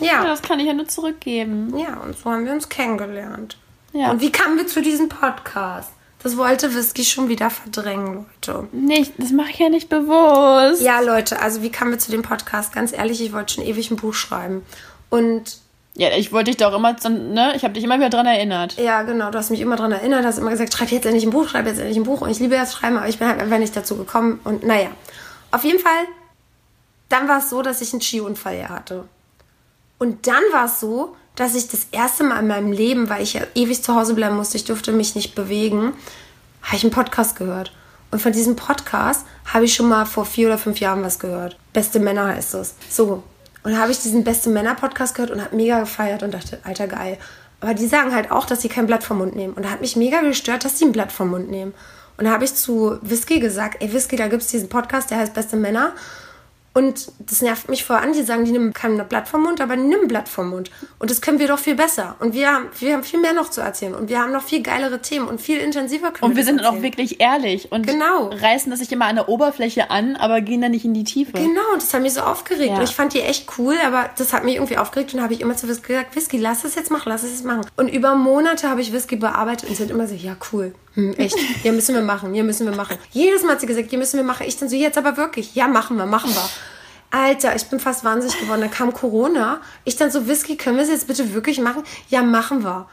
[0.00, 0.24] Ja.
[0.24, 1.76] Das kann ich ja nur zurückgeben.
[1.76, 3.58] Ja, und so haben wir uns kennengelernt.
[3.92, 4.10] Ja.
[4.10, 5.90] Und wie kamen wir zu diesem Podcast?
[6.26, 8.66] Das wollte Whisky schon wieder verdrängen, Leute.
[8.72, 10.82] Nee, das mache ich ja nicht bewusst.
[10.82, 12.72] Ja, Leute, also wie kamen wir zu dem Podcast?
[12.72, 14.66] Ganz ehrlich, ich wollte schon ewig ein Buch schreiben.
[15.08, 15.58] Und
[15.94, 17.52] Ja, ich wollte dich doch immer, ne?
[17.54, 18.76] Ich habe dich immer wieder dran erinnert.
[18.76, 21.30] ja, genau, du hast mich immer daran erinnert, hast immer gesagt, schreib jetzt endlich ein
[21.30, 22.22] Buch, schreib jetzt endlich ein Buch.
[22.22, 24.40] Und ich liebe das Schreiben, aber ich bin halt einfach nicht dazu gekommen.
[24.42, 24.88] Und naja,
[25.52, 26.06] auf jeden Fall,
[27.08, 29.04] dann war es so, dass ich einen Skiunfall ja hatte.
[29.98, 33.34] Und dann war es so, dass ich das erste Mal in meinem Leben, weil ich
[33.34, 35.92] ja ewig zu Hause bleiben musste, ich durfte mich nicht bewegen,
[36.62, 37.72] habe ich einen Podcast gehört.
[38.10, 41.56] Und von diesem Podcast habe ich schon mal vor vier oder fünf Jahren was gehört.
[41.72, 42.74] Beste Männer heißt es.
[42.88, 43.22] So.
[43.62, 46.86] Und habe ich diesen Beste Männer Podcast gehört und habe mega gefeiert und dachte, alter
[46.86, 47.18] geil.
[47.60, 49.54] Aber die sagen halt auch, dass sie kein Blatt vom Mund nehmen.
[49.54, 51.74] Und da hat mich mega gestört, dass sie ein Blatt vom Mund nehmen.
[52.16, 55.18] Und da habe ich zu Whisky gesagt, ey Whisky, da gibt es diesen Podcast, der
[55.18, 55.92] heißt Beste Männer.
[56.76, 58.12] Und das nervt mich vor an.
[58.12, 60.70] Die sagen, die nehmen kein Blatt vom Mund, aber die nehmen Blatt vom Mund.
[60.98, 62.16] Und das können wir doch viel besser.
[62.20, 63.94] Und wir haben, wir haben viel mehr noch zu erzählen.
[63.94, 66.64] Und wir haben noch viel geilere Themen und viel intensiver können Und wir sind auch
[66.74, 66.82] erzählen.
[66.82, 68.28] wirklich ehrlich und Genau.
[68.28, 71.32] reißen das sich immer an der Oberfläche an, aber gehen dann nicht in die Tiefe.
[71.32, 72.68] Genau, und das hat mich so aufgeregt.
[72.72, 72.76] Ja.
[72.76, 75.40] Und ich fand die echt cool, aber das hat mich irgendwie aufgeregt und habe ich
[75.40, 77.62] immer zu Whisky gesagt, Whisky, lass es jetzt machen, lass es jetzt machen.
[77.78, 81.36] Und über Monate habe ich Whisky bearbeitet und hat immer so, ja cool, hm, echt,
[81.62, 82.96] ja müssen wir machen, ja müssen wir machen.
[83.12, 84.46] Jedes Mal hat sie gesagt, ja müssen wir machen.
[84.46, 86.48] Ich dann so, jetzt aber wirklich, ja machen wir, machen wir.
[87.10, 88.62] Alter, ich bin fast wahnsinnig geworden.
[88.62, 89.60] Dann kam Corona.
[89.84, 91.84] Ich dann so, Whisky, können wir es jetzt bitte wirklich machen?
[92.08, 92.88] Ja, machen wir.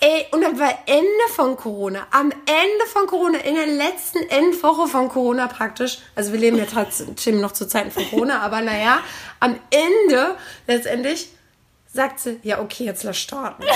[0.00, 2.06] Ey, und dann war Ende von Corona.
[2.10, 5.98] Am Ende von Corona, in der letzten Endwoche von Corona praktisch.
[6.14, 9.00] Also wir leben ja trotzdem noch zu Zeiten von Corona, aber naja,
[9.40, 11.30] am Ende letztendlich
[11.98, 13.64] sagt sie, ja okay, jetzt lass starten.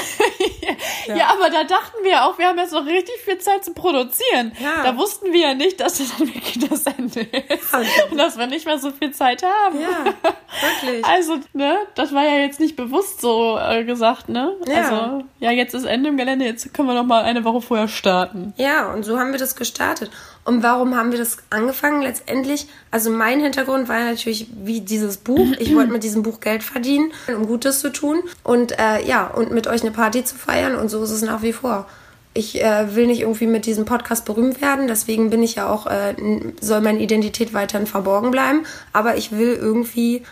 [1.06, 1.30] Ja.
[1.30, 4.52] aber da dachten wir auch, wir haben jetzt noch richtig viel Zeit zu produzieren.
[4.60, 4.84] Ja.
[4.84, 7.74] Da wussten wir ja nicht, dass das dann wirklich das Ende ist.
[8.10, 9.80] Und dass wir nicht mehr so viel Zeit haben.
[9.80, 11.04] Ja, wirklich.
[11.12, 14.54] Also, ne, das war ja jetzt nicht bewusst so äh, gesagt, ne?
[14.68, 14.76] Ja.
[14.76, 17.88] Also, ja, jetzt ist Ende im Gelände, jetzt können wir noch mal eine Woche vorher
[17.88, 18.54] starten.
[18.56, 20.10] Ja, und so haben wir das gestartet.
[20.44, 22.02] Und warum haben wir das angefangen?
[22.02, 25.46] Letztendlich, also mein Hintergrund war natürlich wie dieses Buch.
[25.58, 28.22] Ich wollte mit diesem Buch Geld verdienen, um Gutes zu tun.
[28.42, 30.74] Und äh, ja, und mit euch eine Party zu feiern.
[30.74, 31.86] Und so ist es nach wie vor.
[32.34, 35.86] Ich äh, will nicht irgendwie mit diesem Podcast berühmt werden, deswegen bin ich ja auch,
[35.86, 36.14] äh,
[36.62, 38.64] soll meine Identität weiterhin verborgen bleiben.
[38.94, 40.22] Aber ich will irgendwie,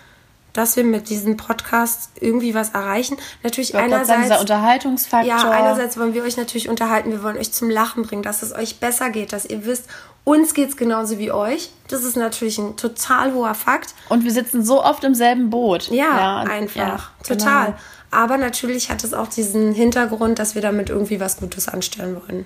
[0.53, 3.16] dass wir mit diesem Podcast irgendwie was erreichen.
[3.42, 4.22] Natürlich gerade sagen, einerseits.
[4.22, 5.28] dieser Unterhaltungsfaktor.
[5.28, 8.53] Ja, einerseits wollen wir euch natürlich unterhalten, wir wollen euch zum Lachen bringen, dass es
[8.55, 9.86] euch besser geht, dass ihr wisst,
[10.24, 11.70] uns geht's genauso wie euch.
[11.88, 13.94] Das ist natürlich ein total hoher Fakt.
[14.09, 15.88] Und wir sitzen so oft im selben Boot.
[15.90, 16.76] Ja, und- einfach.
[16.76, 17.66] ja, total.
[17.66, 17.78] genau.
[18.12, 22.44] Aber natürlich hat es auch diesen Hintergrund, dass wir damit irgendwie was Gutes anstellen wollen.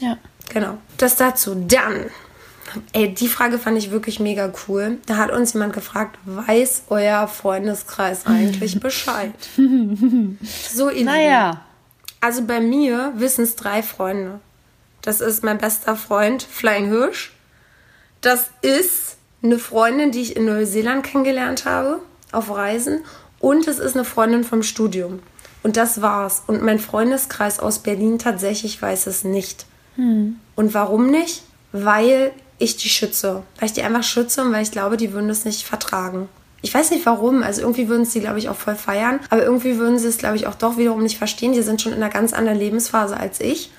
[0.00, 0.18] Ja.
[0.50, 0.78] Genau.
[0.98, 1.54] Das dazu.
[1.54, 2.06] Dann.
[2.92, 4.98] Ey, die Frage fand ich wirklich mega cool.
[5.06, 9.32] Da hat uns jemand gefragt, weiß euer Freundeskreis eigentlich Bescheid?
[10.72, 11.04] So, ihr.
[11.04, 11.62] Naja.
[12.20, 14.40] Also bei mir wissen es drei Freunde.
[15.02, 17.32] Das ist mein bester Freund Flying Hirsch.
[18.20, 22.00] Das ist eine Freundin, die ich in Neuseeland kennengelernt habe,
[22.32, 23.00] auf Reisen.
[23.38, 25.20] Und es ist eine Freundin vom Studium.
[25.62, 26.42] Und das war's.
[26.46, 29.64] Und mein Freundeskreis aus Berlin tatsächlich weiß es nicht.
[29.96, 31.42] Und warum nicht?
[31.72, 33.42] Weil ich die schütze.
[33.58, 36.28] Weil ich die einfach schütze und weil ich glaube, die würden das nicht vertragen.
[36.62, 37.42] Ich weiß nicht warum.
[37.42, 39.18] Also irgendwie würden es die, glaube ich, auch voll feiern.
[39.30, 41.52] Aber irgendwie würden sie es, glaube ich, auch doch wiederum nicht verstehen.
[41.52, 43.70] Die sind schon in einer ganz anderen Lebensphase als ich.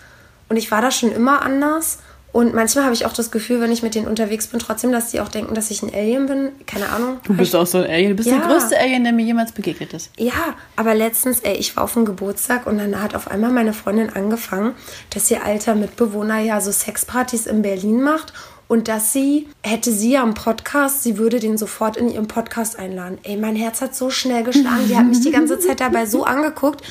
[0.50, 2.00] Und ich war da schon immer anders.
[2.34, 5.12] Und manchmal habe ich auch das Gefühl, wenn ich mit denen unterwegs bin, trotzdem, dass
[5.12, 6.50] die auch denken, dass ich ein Alien bin.
[6.66, 7.20] Keine Ahnung.
[7.24, 8.12] Du bist auch so ein Alien.
[8.12, 8.38] Du bist Ja.
[8.38, 10.10] der größte Alien, der mir jemals begegnet ist.
[10.18, 13.74] Ja, aber letztens, ey, ich war auf dem Geburtstag und dann hat auf einmal meine
[13.74, 14.74] Freundin angefangen,
[15.10, 18.32] dass ihr alter Mitbewohner ja so Sexpartys in Berlin macht
[18.72, 23.18] und dass sie, hätte sie einen Podcast, sie würde den sofort in ihren Podcast einladen.
[23.24, 26.24] Ey, mein Herz hat so schnell geschlagen, die hat mich die ganze Zeit dabei so
[26.24, 26.82] angeguckt.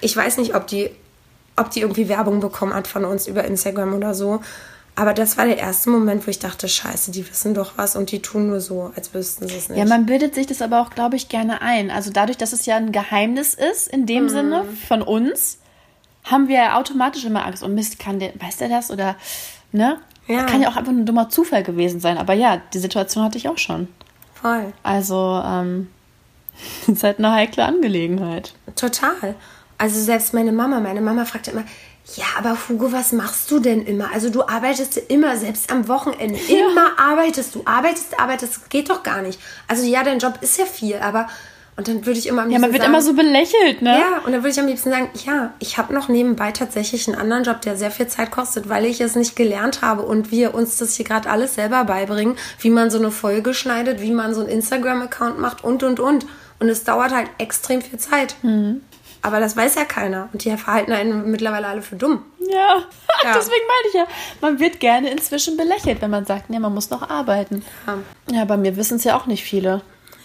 [0.00, 0.90] Ich weiß nicht, ob die,
[1.56, 4.42] ob die irgendwie Werbung bekommen hat von uns über Instagram oder so.
[4.94, 8.12] Aber das war der erste Moment, wo ich dachte, scheiße, die wissen doch was und
[8.12, 9.78] die tun nur so, als wüssten sie es nicht.
[9.78, 11.90] Ja, man bildet sich das aber auch, glaube ich, gerne ein.
[11.90, 14.28] Also dadurch, dass es ja ein Geheimnis ist, in dem Mhm.
[14.28, 15.58] Sinne von uns,
[16.22, 17.64] haben wir ja automatisch immer Angst.
[17.64, 18.92] Und Mist, kann der, weiß der das?
[18.92, 19.16] Oder,
[19.72, 19.98] ne?
[20.28, 20.44] Ja.
[20.44, 22.18] Kann ja auch einfach ein dummer Zufall gewesen sein.
[22.18, 23.88] Aber ja, die Situation hatte ich auch schon.
[24.34, 24.72] Voll.
[24.82, 25.88] Also, ähm,
[26.86, 28.54] ist halt eine heikle Angelegenheit.
[28.76, 29.34] Total.
[29.78, 31.64] Also selbst meine Mama, meine Mama fragt immer,
[32.16, 34.10] ja, aber Hugo, was machst du denn immer?
[34.12, 36.38] Also du arbeitest ja immer, selbst am Wochenende.
[36.48, 39.38] Immer arbeitest du, arbeitest, arbeitest, geht doch gar nicht.
[39.66, 41.28] Also ja, dein Job ist ja viel, aber
[41.78, 43.98] und dann würde ich immer am Ja, man liebsten wird sagen, immer so belächelt, ne?
[43.98, 47.16] ja, und dann würde ich am liebsten sagen, ja, ich habe noch nebenbei tatsächlich einen
[47.16, 50.54] anderen Job, der sehr viel Zeit kostet, weil ich es nicht gelernt habe und wir
[50.54, 54.34] uns das hier gerade alles selber beibringen, wie man so eine Folge schneidet, wie man
[54.34, 56.26] so einen Instagram-Account macht und, und, und.
[56.60, 58.34] Und es dauert halt extrem viel Zeit.
[58.42, 58.82] Mhm.
[59.22, 60.28] Aber das weiß ja keiner.
[60.32, 62.24] Und die verhalten einen mittlerweile alle für dumm.
[62.40, 62.82] Ja,
[63.24, 63.32] Ja.
[63.34, 64.06] deswegen meine ich ja,
[64.40, 67.64] man wird gerne inzwischen belächelt, wenn man sagt, nee, man muss noch arbeiten.
[67.86, 67.98] Ja.
[68.38, 69.82] Ja, bei mir wissen es ja auch nicht viele.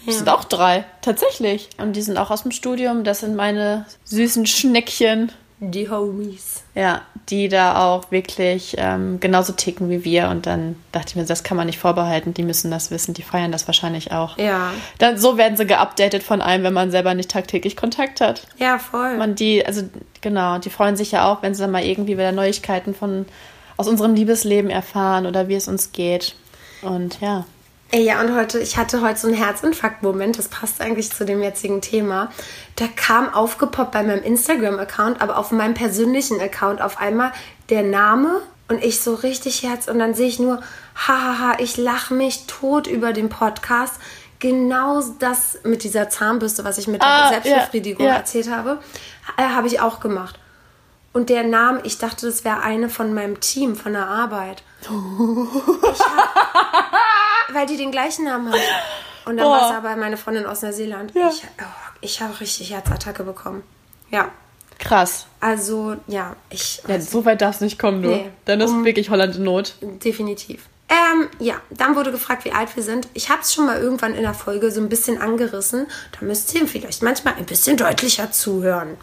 [0.07, 1.69] Es sind auch drei, tatsächlich.
[1.77, 3.03] Und die sind auch aus dem Studium.
[3.03, 5.31] Das sind meine süßen Schneckchen.
[5.59, 6.63] Die Homies.
[6.75, 10.27] Ja, die da auch wirklich ähm, genauso ticken wie wir.
[10.27, 12.33] Und dann dachte ich mir, das kann man nicht vorbehalten.
[12.33, 13.13] Die müssen das wissen.
[13.13, 14.37] Die feiern das wahrscheinlich auch.
[14.37, 14.71] Ja.
[14.97, 18.45] Dann, so werden sie geupdatet von einem, wenn man selber nicht tagtäglich Kontakt hat.
[18.57, 19.17] Ja, voll.
[19.17, 19.83] Man die, also
[20.19, 23.25] genau, die freuen sich ja auch, wenn sie dann mal irgendwie wieder Neuigkeiten von
[23.77, 26.35] aus unserem Liebesleben erfahren oder wie es uns geht.
[26.81, 27.45] Und ja.
[27.95, 31.43] Ey, ja, und heute, ich hatte heute so einen Herzinfarkt-Moment, das passt eigentlich zu dem
[31.43, 32.31] jetzigen Thema.
[32.75, 37.31] Da kam aufgepoppt bei meinem Instagram-Account, aber auf meinem persönlichen Account auf einmal
[37.69, 40.63] der Name und ich so richtig Herz und dann sehe ich nur,
[40.95, 43.93] hahaha, ich lache mich tot über den Podcast.
[44.39, 48.17] genau das mit dieser Zahnbürste, was ich mit Ah, der Selbstbefriedigung ja, ja.
[48.17, 48.79] erzählt habe,
[49.37, 50.39] äh, habe ich auch gemacht.
[51.13, 54.63] Und der Name, ich dachte, das wäre eine von meinem Team, von der Arbeit.
[55.93, 56.91] Ich hab,
[57.51, 58.59] weil die den gleichen Namen hat.
[59.25, 59.51] Und dann Boah.
[59.61, 61.13] war es aber meine Freundin aus Neuseeland.
[61.15, 61.29] Ja.
[61.29, 61.65] Ich, oh,
[62.01, 63.63] ich habe richtig Herzattacke bekommen.
[64.09, 64.29] Ja,
[64.79, 65.27] Krass.
[65.39, 68.09] also ja, ich Ja, so weit darfst du nicht kommen, du.
[68.09, 68.29] Nee.
[68.45, 69.75] Dann ist Um- wirklich Holland in Not.
[69.81, 70.63] definitiv.
[70.89, 73.07] Ähm, ja, dann wurde gefragt, wie alt wir sind.
[73.13, 75.87] Ich habe es schon mal irgendwann in der Folge so ein bisschen angerissen.
[76.11, 78.97] Da müsst ihr vielleicht manchmal ein bisschen deutlicher zuhören.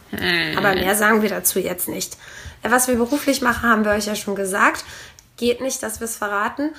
[0.57, 2.17] Aber mehr sagen wir dazu jetzt nicht.
[2.63, 4.85] Äh, Was wir beruflich machen, haben wir euch ja schon gesagt.
[5.39, 6.71] Geht nicht, dass wir es verraten.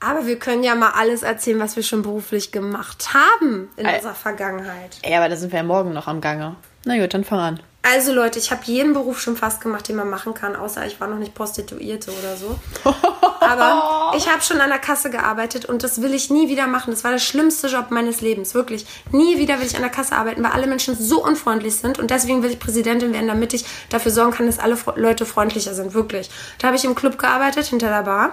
[0.00, 3.96] Aber wir können ja mal alles erzählen, was wir schon beruflich gemacht haben in Ei.
[3.96, 4.98] unserer Vergangenheit.
[5.02, 6.56] Ey, aber da sind wir ja morgen noch am Gange.
[6.84, 7.60] Na gut, dann fang an.
[7.86, 11.00] Also Leute, ich habe jeden Beruf schon fast gemacht, den man machen kann, außer ich
[11.02, 12.58] war noch nicht Prostituierte oder so.
[13.40, 16.92] Aber ich habe schon an der Kasse gearbeitet und das will ich nie wieder machen.
[16.92, 18.86] Das war der schlimmste Job meines Lebens, wirklich.
[19.12, 22.10] Nie wieder will ich an der Kasse arbeiten, weil alle Menschen so unfreundlich sind und
[22.10, 25.92] deswegen will ich Präsidentin werden, damit ich dafür sorgen kann, dass alle Leute freundlicher sind,
[25.92, 26.30] wirklich.
[26.58, 28.30] Da habe ich im Club gearbeitet, hinter der Bar.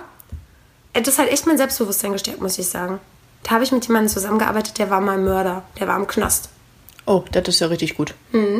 [0.94, 3.00] Das hat echt mein Selbstbewusstsein gestärkt, muss ich sagen.
[3.44, 6.50] Da habe ich mit jemandem zusammengearbeitet, der war mal Mörder, der war im Knast.
[7.08, 8.14] Oh, das ist ja richtig gut.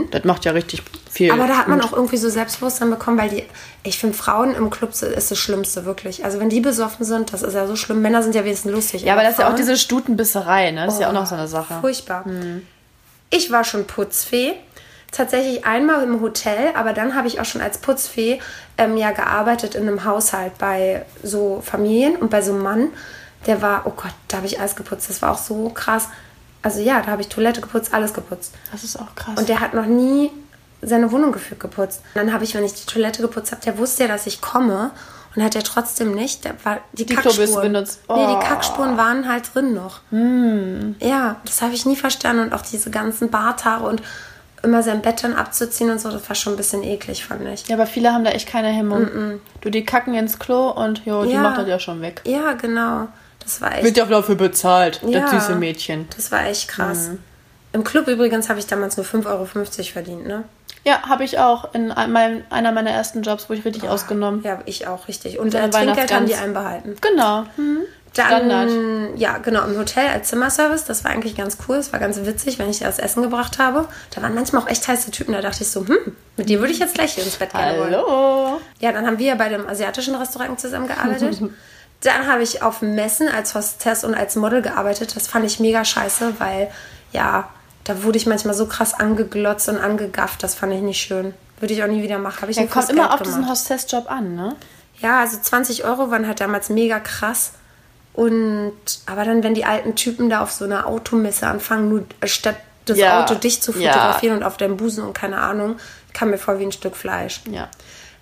[0.10, 1.32] Das macht ja richtig viel.
[1.32, 1.40] Mhm.
[1.40, 1.88] Aber da hat man gut.
[1.90, 3.44] auch irgendwie so Selbstbewusstsein bekommen, weil die,
[3.84, 6.26] ich finde, Frauen im Club ist das Schlimmste, wirklich.
[6.26, 8.02] Also wenn die besoffen sind, das ist ja so schlimm.
[8.02, 9.04] Männer sind ja wenigstens lustig.
[9.04, 10.86] Ja, aber das ist ja auch Frauen- diese Stutenbisserei, ne?
[10.86, 11.78] Das ist ja auch noch so eine Sache.
[11.82, 12.26] Furchtbar.
[13.30, 14.54] Ich war schon Putzfee.
[15.12, 18.40] Tatsächlich einmal im Hotel, aber dann habe ich auch schon als Putzfee
[18.78, 22.88] ähm, ja gearbeitet in einem Haushalt bei so Familien und bei so einem Mann,
[23.46, 25.10] der war, oh Gott, da habe ich alles geputzt.
[25.10, 26.08] Das war auch so krass.
[26.62, 28.54] Also ja, da habe ich Toilette geputzt, alles geputzt.
[28.72, 29.38] Das ist auch krass.
[29.38, 30.32] Und der hat noch nie
[30.82, 32.02] seine Wohnung gefühlt geputzt.
[32.14, 34.40] Und dann habe ich, wenn ich die Toilette geputzt habe, der wusste ja, dass ich
[34.42, 34.92] komme.
[35.36, 36.44] Und hat er trotzdem nicht.
[36.44, 37.72] Der war, die, Die Kackspuren.
[37.74, 38.02] Benutzt.
[38.10, 38.38] Nee, Oh.
[38.40, 40.02] die Kackspuren waren halt drin noch.
[41.00, 42.44] Ja, das habe ich nie verstanden.
[42.44, 44.02] Und auch diese ganzen Barthaare und
[44.64, 47.68] immer sein Bett dann abzuziehen und so, das war schon ein bisschen eklig, fand ich.
[47.68, 49.40] ja, aber viele haben da echt keine Hemmung.
[49.62, 51.42] Du, die kacken ins Klo und jo, die Ja.
[51.42, 52.22] macht das ja schon weg.
[52.26, 53.08] Ja, genau.
[53.40, 55.22] Das war echt, Wird ja auch dafür bezahlt, Ja.
[55.22, 56.08] das süße Mädchen.
[56.16, 57.10] das war echt krass.
[57.10, 57.20] Mhm.
[57.74, 59.46] Im Club übrigens habe ich damals nur 5,50 Euro
[59.94, 60.44] verdient, ne?
[60.84, 64.42] Ja, habe ich auch in ein- meinem, einer meiner ersten Jobs, wo ich richtig ausgenommen.
[64.44, 65.38] Ja, ich auch, richtig.
[65.40, 66.96] Und So äh, Trinkgeld haben die einbehalten.
[67.02, 67.44] Genau.
[67.58, 67.82] Mhm.
[68.14, 68.70] Dann, Standard.
[69.18, 72.60] ja, genau, im Hotel als Zimmerservice, das war eigentlich ganz cool, das war ganz witzig,
[72.60, 73.88] wenn ich das Essen gebracht habe.
[74.14, 76.74] Da waren manchmal auch echt heiße Typen, da dachte ich so, hm, mit dir würde
[76.74, 77.96] ich jetzt gleich hier ins Bett gehen wollen.
[77.96, 78.60] Hallo.
[78.80, 81.40] Ja, dann haben wir ja bei dem asiatischen Restaurant zusammengearbeitet.
[82.02, 85.16] dann habe ich auf Messen als Hostess und als Model gearbeitet.
[85.16, 86.70] Das fand ich mega scheiße, weil,
[87.14, 87.48] ja,
[87.86, 90.44] da wurde ich manchmal so krass angeglotzt und angegafft.
[90.44, 91.34] Das fand ich nicht schön.
[91.62, 92.42] Würde ich auch nie wieder machen.
[92.42, 93.52] Habe ich Ja, kommt immer Geld auf diesen gemacht.
[93.52, 94.56] Hostessjob an, ne?
[95.00, 97.54] Ja, also 20 Euro waren halt damals mega krass.
[98.14, 98.74] Und
[99.06, 102.98] aber dann, wenn die alten Typen da auf so einer Automesse anfangen, nur statt das
[102.98, 103.94] Ja, Auto dich zu ja.
[103.94, 105.78] fotografieren und auf deinem Busen und keine Ahnung,
[106.14, 107.42] kam mir vor wie ein Stück Fleisch.
[107.50, 107.70] Ja.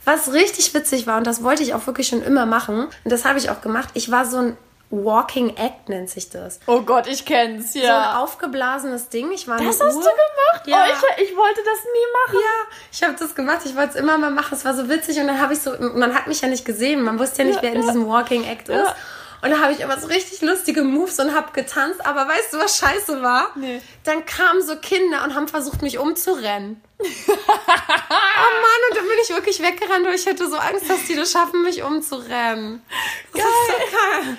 [0.05, 3.25] Was richtig witzig war, und das wollte ich auch wirklich schon immer machen, und das
[3.25, 4.57] habe ich auch gemacht, ich war so ein
[4.91, 6.59] Walking Act, nennt sich das.
[6.65, 9.31] Oh Gott, ich kenn's, So ein aufgeblasenes Ding.
[9.31, 9.89] Ich war Das hast Uhr.
[9.91, 10.65] du gemacht?
[10.65, 10.83] Ja.
[10.83, 12.39] Oh, ich, ich wollte das nie machen.
[12.43, 13.59] Ja, ich habe das gemacht.
[13.65, 14.55] Ich wollte es immer mal machen.
[14.55, 17.03] Es war so witzig und dann habe ich so, man hat mich ja nicht gesehen.
[17.03, 17.85] Man wusste ja nicht, Ja, wer in ja.
[17.85, 18.95] diesem Walking Act ist.
[19.41, 19.47] Ja.
[19.47, 22.05] Und da habe ich immer so richtig lustige Moves und habe getanzt.
[22.05, 23.51] Aber weißt du, was scheiße war?
[23.55, 23.81] Nee.
[24.03, 26.81] Dann kamen so Kinder und haben versucht, mich umzurennen.
[26.99, 31.15] oh Mann, und dann bin ich wirklich weggerannt und ich hatte so Angst, dass die
[31.15, 32.81] das schaffen, mich umzurennen.
[33.33, 34.37] Das ist so geil.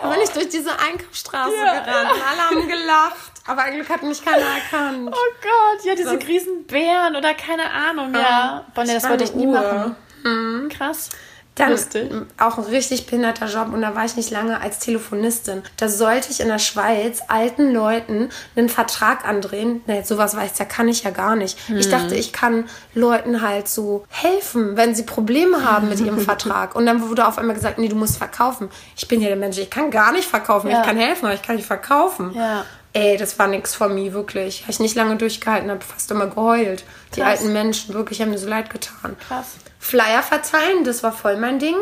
[0.00, 1.80] Da bin ich durch diese Einkaufsstraße Ja.
[1.80, 3.16] gerannt alle haben gelacht.
[3.46, 5.08] Aber ein Glück hat mich keiner erkannt.
[5.12, 8.64] Oh Gott, ja, diese Sonst- Riesen-Bären oder keine Ahnung, ja.
[8.74, 9.52] Boah, nee, das war wollte ich nie Uhr.
[9.60, 10.68] machen.
[10.68, 11.08] Krass.
[11.54, 12.10] Dann Lustig.
[12.38, 15.62] auch ein richtig behinderter Job und da war ich nicht lange als Telefonistin.
[15.76, 19.82] Da sollte ich in der Schweiz alten Leuten einen Vertrag andrehen.
[19.86, 21.58] Nee, sowas weiß ja, kann ich ja gar nicht.
[21.68, 26.74] Ich dachte, ich kann Leuten halt so helfen, wenn sie Probleme haben mit ihrem Vertrag.
[26.74, 28.70] Und dann wurde auf einmal gesagt, nee, du musst verkaufen.
[28.96, 30.70] Ich bin ja der Mensch, ich kann gar nicht verkaufen.
[30.70, 30.80] Ja.
[30.80, 32.32] Ich kann helfen, aber ich kann nicht verkaufen.
[32.34, 32.64] Ja.
[32.94, 34.62] Ey, das war nix von mir, wirklich.
[34.62, 36.84] Habe ich nicht lange durchgehalten, habe fast immer geheult.
[37.14, 37.40] Die Krass.
[37.40, 39.16] alten Menschen, wirklich, haben mir so leid getan.
[39.28, 39.48] Krass.
[39.82, 41.74] Flyer verteilen, das war voll mein Ding.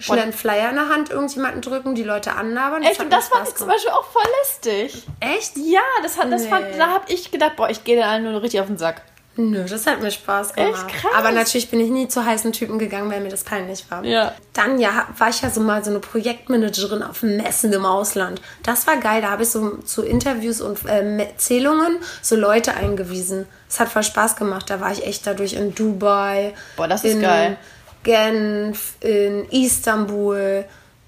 [0.00, 2.82] Schnell einen Flyer in der Hand, irgendjemanden drücken, die Leute anlabern.
[2.82, 3.68] Echt, und das fand ich zum.
[3.68, 5.06] Beispiel auch voll lästig.
[5.20, 5.56] Echt?
[5.56, 6.48] Ja, das hat, das Nee.
[6.48, 9.02] fand, da hab ich gedacht, boah, ich gehe den allen nur richtig auf den Sack.
[9.36, 10.86] Nö, das hat mir Spaß gemacht.
[10.86, 11.12] Echt krass.
[11.16, 14.04] Aber natürlich bin ich nie zu heißen Typen gegangen, weil mir das peinlich war.
[14.04, 14.32] Ja.
[14.52, 18.40] Dann ja, war ich ja so mal so eine Projektmanagerin auf Messen im Ausland.
[18.62, 19.22] Das war geil.
[19.22, 23.46] Da habe ich so zu Interviews und ähm, Erzählungen so Leute eingewiesen.
[23.68, 24.70] Es hat voll Spaß gemacht.
[24.70, 26.54] Da war ich echt dadurch in Dubai.
[26.76, 27.56] Boah, das ist in geil.
[28.04, 30.64] Genf, in Istanbul.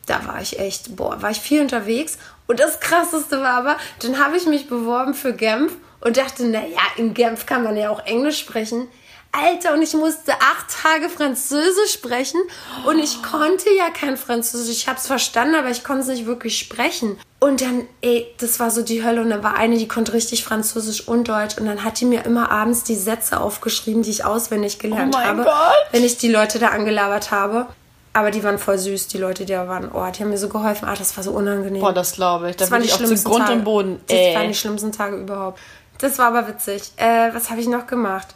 [0.06, 2.18] Da war ich echt, boah, war ich viel unterwegs.
[2.48, 5.72] Und das Krasseste war aber, dann habe ich mich beworben für Genf
[6.06, 8.88] und dachte, naja, in Genf kann man ja auch Englisch sprechen.
[9.32, 12.40] Alter, und ich musste acht Tage Französisch sprechen
[12.86, 14.74] und ich konnte ja kein Französisch.
[14.76, 17.18] Ich habe es verstanden, aber ich konnte es nicht wirklich sprechen.
[17.38, 19.20] Und dann, ey, das war so die Hölle.
[19.20, 21.58] Und da war eine, die konnte richtig Französisch und Deutsch.
[21.58, 25.20] Und dann hat die mir immer abends die Sätze aufgeschrieben, die ich auswendig gelernt Oh
[25.20, 25.52] habe, Gott.
[25.92, 27.66] wenn ich die Leute da angelabert habe.
[28.14, 29.90] Aber die waren voll süß, die Leute, die da waren.
[29.92, 30.88] Oh, die haben mir so geholfen.
[30.88, 31.82] Ah, das war so unangenehm.
[31.82, 32.56] Boah, das glaube ich.
[32.56, 33.58] Da Das waren die schlimmsten Grund Tage.
[33.58, 34.00] und Boden.
[34.06, 35.58] Das waren die schlimmsten Tage überhaupt.
[35.98, 36.92] Das war aber witzig.
[36.96, 38.28] Äh, was habe ich noch gemacht?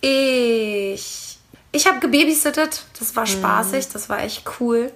[0.00, 1.38] Ich.
[1.72, 2.84] Ich habe gebabysittet.
[2.98, 3.88] Das war spaßig.
[3.88, 4.90] Das war echt cool.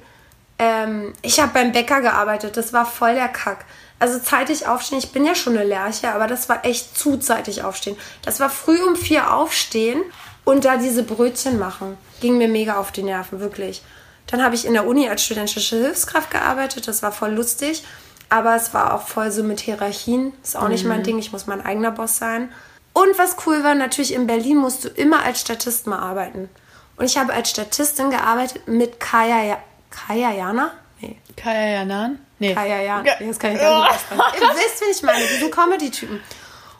[0.58, 2.56] Ähm, ich habe beim Bäcker gearbeitet.
[2.56, 3.64] Das war voll der Kack.
[3.98, 4.98] Also zeitig aufstehen.
[4.98, 7.96] Ich bin ja schon eine Lerche, aber das war echt zu zeitig aufstehen.
[8.22, 10.02] Das war früh um vier aufstehen
[10.44, 11.96] und da diese Brötchen machen.
[12.20, 13.82] Ging mir mega auf die Nerven, wirklich.
[14.26, 16.88] Dann habe ich in der Uni als studentische Hilfskraft gearbeitet.
[16.88, 17.84] Das war voll lustig.
[18.32, 20.32] Aber es war auch voll so mit Hierarchien.
[20.42, 21.18] Ist auch nicht mein Ding.
[21.18, 22.50] Ich muss mein eigener Boss sein.
[22.94, 26.48] Und was cool war, natürlich in Berlin musst du immer als Statist mal arbeiten.
[26.96, 29.58] Und ich habe als Statistin gearbeitet mit Kaya, Ja-
[29.90, 30.70] Kaya Jana.
[31.00, 32.18] Nee, Kaya Janan?
[32.38, 32.54] Nee.
[32.54, 33.04] Kaya Jana.
[33.06, 33.14] Ja.
[33.20, 34.22] Das kann ich gar nicht aussprechen.
[34.40, 35.26] Ihr wisst, wen ich meine.
[35.26, 36.20] Diesen Comedy-Typen.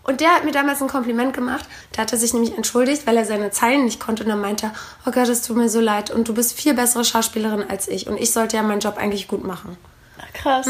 [0.05, 1.65] Und der hat mir damals ein Kompliment gemacht.
[1.93, 4.23] Da hat er sich nämlich entschuldigt, weil er seine Zeilen nicht konnte.
[4.25, 4.73] Und dann meinte er,
[5.07, 6.11] oh Gott, es tut mir so leid.
[6.11, 8.07] Und du bist viel bessere Schauspielerin als ich.
[8.09, 9.77] Und ich sollte ja meinen Job eigentlich gut machen.
[10.35, 10.67] Krass.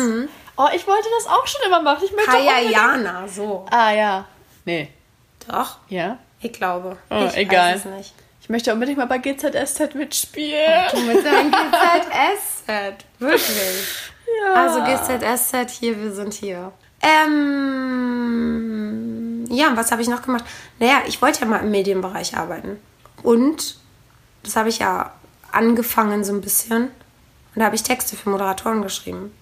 [0.65, 2.05] Oh, ich wollte das auch schon immer machen.
[2.05, 2.39] Ich möchte
[2.71, 3.67] Jana, so.
[3.71, 4.25] Ah, ja.
[4.65, 4.91] Nee.
[5.49, 6.19] Doch, Ja.
[6.41, 6.97] ich glaube.
[7.11, 7.75] Oh, ich egal.
[7.75, 8.15] weiß es nicht.
[8.43, 10.83] Ich möchte unbedingt mal bei GZSZ mitspielen.
[10.93, 13.05] Du mit deinem GZSZ.
[13.19, 13.87] Wirklich.
[14.45, 14.55] Ja.
[14.55, 16.73] Also GZSZ, hier, wir sind hier.
[18.43, 20.45] Ähm, ja, was habe ich noch gemacht?
[20.79, 22.81] Naja, ich wollte ja mal im Medienbereich arbeiten.
[23.23, 23.77] Und
[24.43, 25.13] das habe ich ja
[25.51, 26.85] angefangen so ein bisschen.
[27.55, 29.33] Und da habe ich Texte für Moderatoren geschrieben.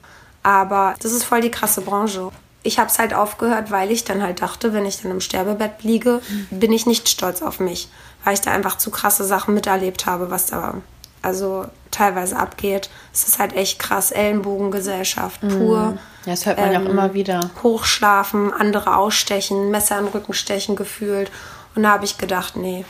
[0.42, 2.30] Aber das ist voll die krasse Branche.
[2.62, 5.82] Ich habe es halt aufgehört, weil ich dann halt dachte, wenn ich dann im Sterbebett
[5.82, 6.20] liege,
[6.50, 7.88] bin ich nicht stolz auf mich.
[8.24, 10.74] Weil ich da einfach zu krasse Sachen miterlebt habe, was da
[11.22, 12.90] also teilweise abgeht.
[13.12, 14.10] Es ist halt echt krass.
[14.10, 15.98] Ellenbogengesellschaft pur.
[16.24, 17.50] Ja, das hört man ja auch immer wieder.
[17.62, 21.30] Hochschlafen, andere ausstechen, Messer in den Rücken stechen gefühlt.
[21.74, 22.84] Und da habe ich gedacht, nee.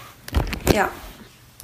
[0.73, 0.89] Ja.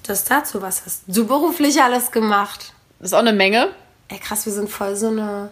[0.07, 2.73] Das dazu, was hast du beruflich alles gemacht?
[3.01, 3.69] Das ist auch eine Menge.
[4.09, 5.51] Ey, krass, wir sind voll so eine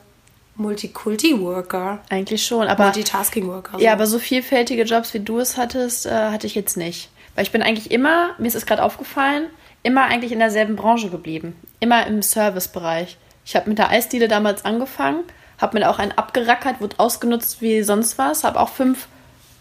[0.57, 2.01] Multikulti-Worker.
[2.11, 2.85] Eigentlich schon, aber.
[2.85, 3.79] Multitasking-Worker.
[3.79, 7.11] Ja, aber so vielfältige Jobs, wie du es hattest, äh, hatte ich jetzt nicht.
[7.35, 9.47] Weil ich bin eigentlich immer, mir ist es gerade aufgefallen,
[9.83, 11.57] immer eigentlich in derselben Branche geblieben.
[11.81, 13.19] Immer im Servicebereich.
[13.45, 15.25] Ich habe mit der Eisdiele damals angefangen,
[15.61, 19.09] habe mir da auch einen abgerackert, wurde ausgenutzt wie sonst was, habe auch fünf,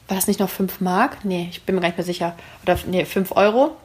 [0.08, 1.26] war das nicht noch fünf Mark?
[1.26, 2.36] Nee, ich bin mir gar nicht mehr sicher.
[2.64, 3.76] Oder nee, fünf Euro.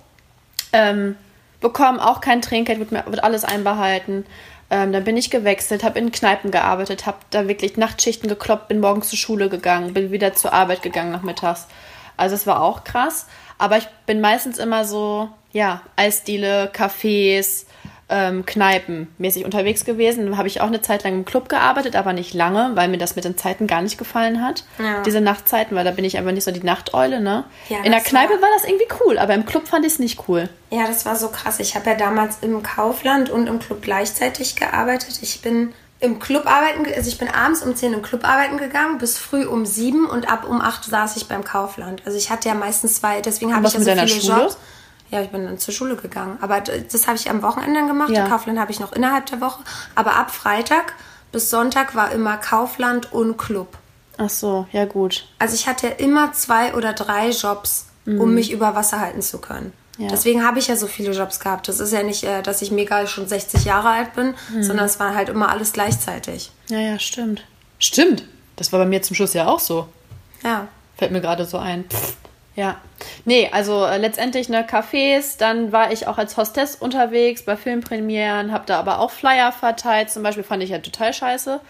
[0.72, 1.16] Ähm,
[1.60, 4.24] bekommen auch kein Trinkgeld, wird, wird alles einbehalten.
[4.70, 8.80] Ähm, dann bin ich gewechselt, habe in Kneipen gearbeitet, habe da wirklich Nachtschichten gekloppt, bin
[8.80, 11.66] morgens zur Schule gegangen, bin wieder zur Arbeit gegangen nachmittags.
[12.16, 13.26] Also es war auch krass.
[13.56, 17.64] Aber ich bin meistens immer so, ja, Eisdiele, Cafés,
[18.10, 20.24] ähm, Kneipen mäßig unterwegs gewesen.
[20.26, 22.96] Dann habe ich auch eine Zeit lang im Club gearbeitet, aber nicht lange, weil mir
[22.98, 24.64] das mit den Zeiten gar nicht gefallen hat.
[24.78, 25.02] Ja.
[25.02, 27.44] Diese Nachtzeiten, weil da bin ich einfach nicht so die Nachteule, ne?
[27.68, 29.98] Ja, In der Kneipe war- war das irgendwie cool, aber im Club fand ich es
[29.98, 30.48] nicht cool.
[30.70, 31.60] Ja, das war so krass.
[31.60, 35.18] Ich habe ja damals im Kaufland und im Club gleichzeitig gearbeitet.
[35.22, 38.98] Ich bin im Club arbeiten, also ich bin abends um 10 im Club arbeiten gegangen,
[38.98, 42.02] bis früh um 7 und ab um 8 saß ich beim Kaufland.
[42.06, 44.40] Also ich hatte ja meistens zwei, deswegen habe ich ja mit so viele Schule?
[44.42, 44.56] Jobs.
[45.10, 46.38] Ja, ich bin dann zur Schule gegangen.
[46.40, 48.10] Aber das habe ich am Wochenende gemacht.
[48.10, 48.28] Ja.
[48.28, 49.62] Kaufland habe ich noch innerhalb der Woche.
[49.94, 50.94] Aber ab Freitag
[51.32, 53.76] bis Sonntag war immer Kaufland und Club.
[54.18, 55.26] Ach so, ja gut.
[55.38, 59.38] Also ich hatte ja immer zwei oder drei Jobs, um mich über Wasser halten zu
[59.38, 59.72] können.
[59.96, 60.04] Mhm.
[60.04, 60.08] Ja.
[60.10, 61.68] Deswegen habe ich ja so viele Jobs gehabt.
[61.68, 64.62] Das ist ja nicht, äh, dass ich mega schon 60 Jahre alt bin, Mhm.
[64.62, 66.50] sondern es war halt immer alles gleichzeitig.
[66.68, 67.44] Ja, ja, stimmt.
[67.78, 68.24] Stimmt.
[68.56, 69.88] Das war bei mir zum Schluss ja auch so.
[70.42, 70.68] Ja.
[70.96, 71.84] Fällt mir gerade so ein.
[71.88, 72.16] Pff.
[72.58, 72.76] Ja.
[73.24, 78.50] Nee, also äh, letztendlich ne Cafés, dann war ich auch als Hostess unterwegs bei Filmpremieren,
[78.50, 81.60] habe da aber auch Flyer verteilt, zum Beispiel fand ich ja total scheiße.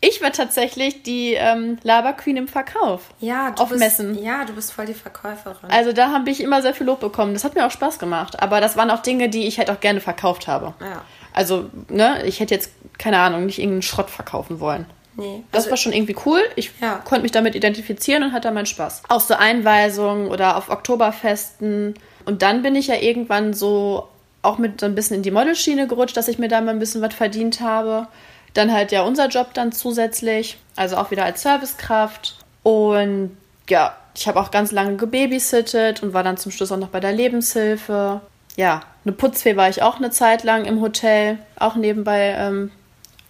[0.00, 3.10] Ich war tatsächlich die ähm, Laberqueen im Verkauf.
[3.20, 4.24] Ja, du Auf bist, Messen.
[4.24, 5.70] Ja, du bist voll die Verkäuferin.
[5.70, 7.34] Also da habe ich immer sehr viel Lob bekommen.
[7.34, 8.42] Das hat mir auch Spaß gemacht.
[8.42, 10.72] Aber das waren auch Dinge, die ich halt auch gerne verkauft habe.
[10.80, 11.02] Ja.
[11.34, 14.86] Also, ne, ich hätte jetzt, keine Ahnung, nicht irgendeinen Schrott verkaufen wollen.
[15.20, 15.44] Nee.
[15.52, 16.40] Das Also, war schon irgendwie cool.
[16.56, 16.96] Ich Ja.
[17.04, 19.02] konnte mich damit identifizieren und hatte meinen Spaß.
[19.08, 21.94] Auch so Einweisungen oder auf Oktoberfesten.
[22.24, 24.08] Und dann bin ich ja irgendwann so
[24.42, 26.78] auch mit so ein bisschen in die Modelschiene gerutscht, dass ich mir da mal ein
[26.78, 28.06] bisschen was verdient habe.
[28.54, 32.36] Dann halt ja unser Job dann zusätzlich, also auch wieder als Servicekraft.
[32.62, 33.36] Und
[33.68, 37.00] ja, ich habe auch ganz lange gebabysittet und war dann zum Schluss auch noch bei
[37.00, 38.20] der Lebenshilfe.
[38.56, 42.70] Ja, eine Putzfee war ich auch eine Zeit lang im Hotel, auch nebenbei ähm,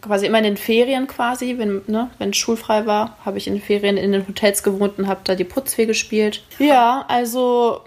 [0.01, 3.63] quasi immer in den Ferien quasi, wenn, ne, wenn schulfrei war, habe ich in den
[3.63, 6.43] Ferien in den Hotels gewohnt und habe da die Putzfee gespielt.
[6.59, 7.83] Ja, also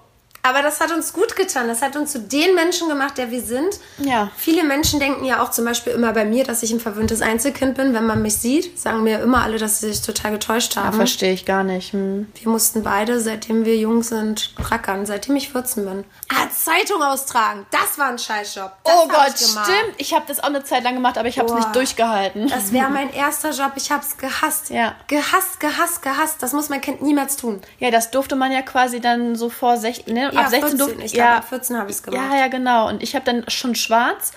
[0.45, 1.69] Aber das hat uns gut getan.
[1.69, 3.79] Das hat uns zu den Menschen gemacht, der wir sind.
[3.99, 4.29] Ja.
[4.35, 7.75] Viele Menschen denken ja auch zum Beispiel immer bei mir, dass ich ein verwöhntes Einzelkind
[7.75, 7.93] bin.
[7.93, 10.97] Wenn man mich sieht, sagen mir immer alle, dass sie sich total getäuscht haben.
[10.97, 11.93] verstehe ich gar nicht.
[11.93, 12.27] Hm.
[12.35, 16.03] Wir mussten beide, seitdem wir jung sind, rackern, seitdem ich 14 bin.
[16.29, 17.65] Ah, Zeitung austragen.
[17.71, 18.71] Das war ein Scheißjob.
[18.83, 19.95] Das Oh Gott, ich stimmt.
[19.97, 22.49] Ich habe das auch eine Zeit lang gemacht, aber ich habe es nicht durchgehalten.
[22.49, 23.71] Das wäre mein erster Job.
[23.77, 24.71] Ich hab's gehasst.
[24.71, 24.95] Ja.
[25.07, 26.43] Gehasst, gehasst, gehasst.
[26.43, 27.61] Das muss mein Kind niemals tun.
[27.79, 30.32] Ja, das durfte man ja quasi dann so vor 16, ne?
[30.33, 30.77] Ja, ab 16 14.
[30.77, 32.21] durfte Ich ja, ab 14 habe ich es gemacht.
[32.31, 32.87] Ja, ja, genau.
[32.89, 34.31] Und ich habe dann schon schwarz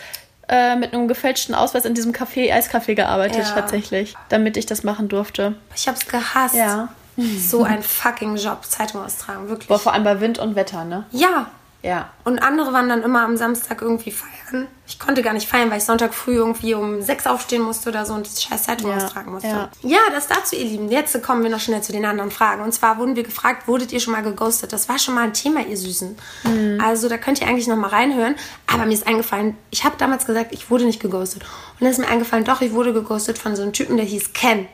[0.48, 3.54] äh, mit einem gefälschten Ausweis in diesem Café, Eiscafé gearbeitet Ja.
[3.54, 5.54] tatsächlich, damit ich das machen durfte.
[5.74, 6.54] Ich hab's gehasst.
[6.54, 6.88] Ja.
[7.16, 8.64] So ein fucking Job.
[8.64, 9.68] Zeitung austragen, wirklich.
[9.68, 11.06] Boah, vor allem bei Wind und Wetter, ne?
[11.12, 11.46] Ja.
[11.86, 12.10] Ja.
[12.24, 14.66] Und andere waren dann immer am Samstag irgendwie feiern.
[14.88, 18.04] Ich konnte gar nicht feiern, weil ich Sonntag früh irgendwie um sechs aufstehen musste oder
[18.04, 19.48] so und die scheiß Zeitung Ja, austragen musste.
[19.48, 19.68] ja.
[19.82, 19.98] Ja.
[20.12, 20.90] das dazu, ihr Lieben.
[20.90, 22.62] Jetzt kommen wir noch schnell zu den anderen Fragen.
[22.62, 24.72] Und zwar wurden wir gefragt, wurdet ihr schon mal geghostet?
[24.72, 26.16] Das war schon mal ein Thema, ihr Süßen.
[26.44, 26.80] Mhm.
[26.84, 28.34] Also da könnt ihr eigentlich noch mal reinhören.
[28.66, 31.42] Aber mir ist eingefallen, ich habe damals gesagt, ich wurde nicht geghostet.
[31.42, 34.32] Und dann ist mir eingefallen, doch, ich wurde geghostet von so einem Typen, der hieß
[34.32, 34.66] Ken.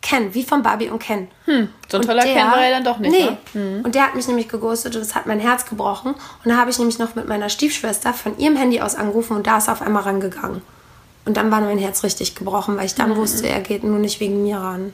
[0.00, 1.28] Ken, wie von Barbie und Ken.
[1.46, 3.36] so ein Und toller Ken war er dann doch nicht, Nee.
[3.54, 3.82] ne?
[3.84, 6.14] Und der hat mich nämlich geghostet und das hat mein Herz gebrochen.
[6.44, 9.46] Und da habe ich nämlich noch mit meiner Stiefschwester von ihrem Handy aus angerufen und
[9.46, 10.62] da ist er auf einmal rangegangen.
[11.24, 12.98] Und dann war mein Herz richtig gebrochen, weil ich Mhm.
[13.02, 14.92] dann wusste, er geht nur nicht wegen mir ran.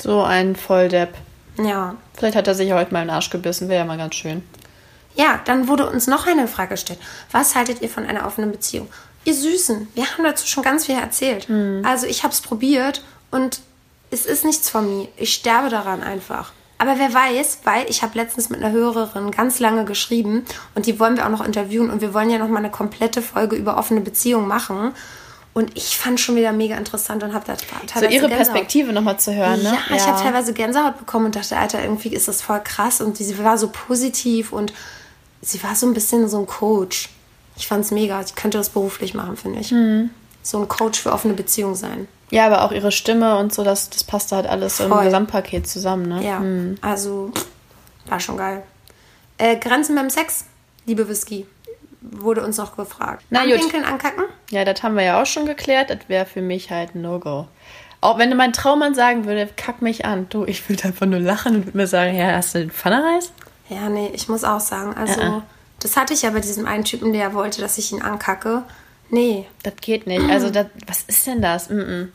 [0.00, 1.14] So ein Volldepp.
[1.58, 1.96] Ja.
[2.16, 4.42] Vielleicht hat er sich heute mal in den Arsch gebissen, wäre ja mal ganz schön.
[5.16, 6.98] Ja, dann wurde uns noch eine Frage gestellt.
[7.32, 8.88] Was haltet ihr von einer offenen Beziehung?
[9.24, 11.48] Ihr Süßen, wir haben dazu schon ganz viel erzählt.
[11.48, 11.82] Mhm.
[11.84, 13.60] Also ich habe es probiert und
[14.14, 15.08] es ist nichts von mir.
[15.16, 16.52] Ich sterbe daran einfach.
[16.78, 20.44] Aber wer weiß, weil ich habe letztens mit einer Hörerin ganz lange geschrieben
[20.74, 23.22] und die wollen wir auch noch interviewen und wir wollen ja noch mal eine komplette
[23.22, 24.92] Folge über offene Beziehungen machen.
[25.52, 28.36] Und ich fand schon wieder mega interessant und habe da teilweise So ihre Gänsehaut.
[28.36, 29.78] Perspektive nochmal zu hören, ne?
[29.88, 33.00] Ja, ich habe teilweise Gänsehaut bekommen und dachte, Alter, irgendwie ist das voll krass.
[33.00, 34.72] Und sie war so positiv und
[35.42, 37.08] sie war so ein bisschen so ein Coach.
[37.56, 38.20] Ich fand's mega.
[38.20, 39.70] Ich könnte das beruflich machen, finde ich.
[39.70, 40.10] Mhm.
[40.42, 42.08] So ein Coach für offene Beziehungen sein.
[42.34, 45.04] Ja, aber auch ihre Stimme und so, das, das passte halt alles so im Voll.
[45.04, 46.20] Gesamtpaket zusammen, ne?
[46.24, 46.42] Ja,
[46.80, 47.30] also
[48.06, 48.64] war schon geil.
[49.38, 50.44] Äh, Grenzen beim Sex,
[50.84, 51.46] liebe Whisky,
[52.00, 53.24] wurde uns noch gefragt.
[53.30, 53.42] Na.
[53.42, 54.24] Anpinkeln, ankacken?
[54.50, 55.90] Ja, das haben wir ja auch schon geklärt.
[55.90, 57.46] Das wäre für mich halt ein No-Go.
[58.00, 60.26] Auch wenn mein Traummann sagen würde, kack mich an.
[60.28, 63.30] Du, ich würde einfach nur lachen und würde mir sagen, ja, hast du den Pfannereis?
[63.68, 65.42] Ja, nee, ich muss auch sagen, also Ja.
[65.78, 68.64] das hatte ich ja bei diesem einen Typen, der wollte, dass ich ihn ankacke.
[69.10, 70.22] Nee, Das geht nicht.
[70.30, 71.68] Also, das, was ist denn das?
[71.70, 72.08] Mm -mm.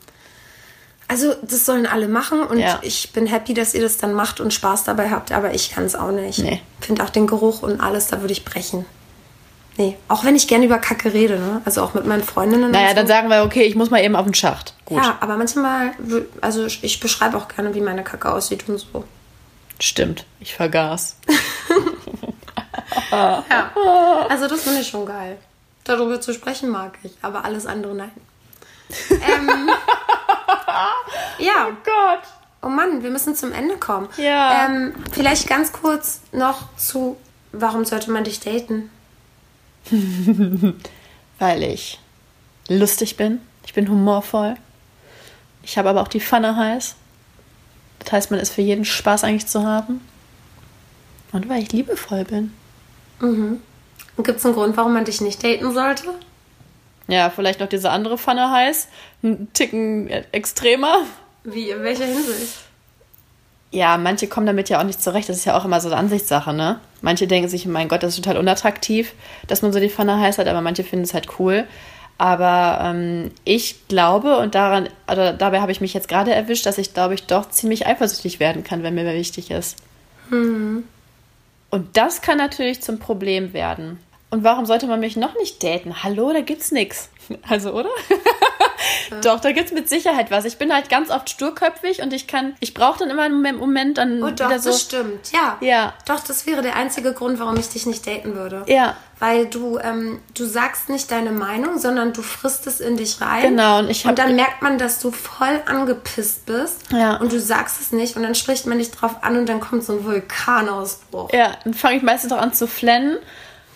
[1.07, 2.79] Also, das sollen alle machen und Ja.
[2.83, 5.85] ich bin happy, dass ihr das dann macht und Spaß dabei habt, aber ich kann
[5.85, 6.39] es auch nicht.
[6.39, 6.61] Nee.
[6.81, 8.85] Finde auch den Geruch und alles, da würde ich brechen.
[9.77, 11.61] Nee, auch wenn ich gerne über Kacke rede, ne?
[11.63, 12.69] Also auch mit meinen Freundinnen.
[12.69, 13.13] Naja, und dann so.
[13.13, 14.73] sagen wir, okay, ich muss mal eben auf den Schacht.
[14.85, 15.91] Gut, Ja, aber manchmal,
[16.41, 19.05] also ich ich beschreibe auch gerne, wie meine Kacke aussieht und so.
[19.79, 20.25] stimmt.
[20.41, 21.15] Ich vergaß.
[23.11, 23.43] Ja.
[24.29, 25.37] Also das finde ich schon geil.
[25.89, 28.11] Darüber zu sprechen mag ich, aber alles andere nein.
[29.09, 29.71] ähm,
[31.39, 31.69] ja.
[31.83, 32.21] Gott.
[32.61, 34.07] Oh Mann, wir müssen zum Ende kommen.
[34.17, 34.67] Ja.
[34.67, 37.17] Ähm, vielleicht ganz kurz noch zu,
[37.53, 38.91] warum sollte man dich daten?
[41.39, 41.99] Weil ich
[42.67, 43.41] lustig bin.
[43.65, 44.57] Ich bin humorvoll.
[45.63, 46.97] Ich habe aber auch die Pfanne heiß.
[47.97, 50.01] Das heißt, man ist für jeden Spaß eigentlich zu haben.
[51.31, 52.53] Und weil ich liebevoll bin.
[53.19, 53.63] Und
[54.23, 56.13] gibt es einen Grund, warum man dich nicht daten sollte?
[57.07, 58.87] Ja, vielleicht noch diese andere Pfanne heiß.
[59.23, 61.03] Ein Ticken extremer.
[61.43, 62.59] Wie, in welcher Hinsicht?
[63.71, 65.29] Ja, manche kommen damit ja auch nicht zurecht.
[65.29, 66.79] Das ist ja auch immer so eine Ansichtssache, ne?
[67.01, 69.13] Manche denken sich, mein Gott, das ist total unattraktiv,
[69.47, 71.65] dass man so die Pfanne heiß hat, aber manche finden es halt cool.
[72.17, 76.77] Aber ähm, ich glaube, und daran, oder dabei habe ich mich jetzt gerade erwischt, dass
[76.77, 79.77] ich, glaube ich, doch ziemlich eifersüchtig werden kann, wenn mir wer wichtig ist.
[80.29, 80.83] Und
[81.93, 83.99] das kann natürlich zum Problem werden.
[84.31, 86.03] Und warum sollte man mich noch nicht daten?
[86.03, 87.09] Hallo, da gibt's nix.
[87.47, 87.89] Also, oder?
[89.23, 90.45] Doch, da gibt's mit Sicherheit was.
[90.45, 93.97] Ich bin halt ganz oft sturköpfig und ich kann, ich brauche dann immer einen Moment
[93.97, 94.69] dann Oh doch, wieder so.
[94.69, 95.57] das stimmt, ja.
[95.61, 95.93] Ja.
[96.07, 98.63] Doch, das wäre der einzige Grund, warum ich dich nicht daten würde.
[98.67, 98.95] Ja.
[99.19, 103.41] Weil du, ähm, du sagst nicht deine Meinung, sondern du frisst es in dich rein.
[103.41, 106.91] Genau, und ich hab- Und dann merkt man, dass du voll angepisst bist.
[106.91, 107.17] Ja.
[107.17, 109.83] Und du sagst es nicht und dann spricht man dich drauf an und dann kommt
[109.83, 111.31] so ein Vulkanausbruch.
[111.33, 113.17] Ja, dann fange ich meistens auch an zu flennen.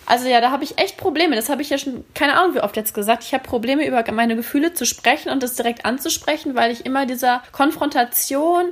[0.06, 1.36] Also ja, da habe ich echt Probleme.
[1.36, 3.24] Das habe ich ja schon, keine Ahnung wie oft jetzt gesagt.
[3.24, 7.06] Ich habe Probleme, über meine Gefühle zu sprechen und das direkt anzusprechen, weil ich immer
[7.06, 8.66] dieser Konfrontation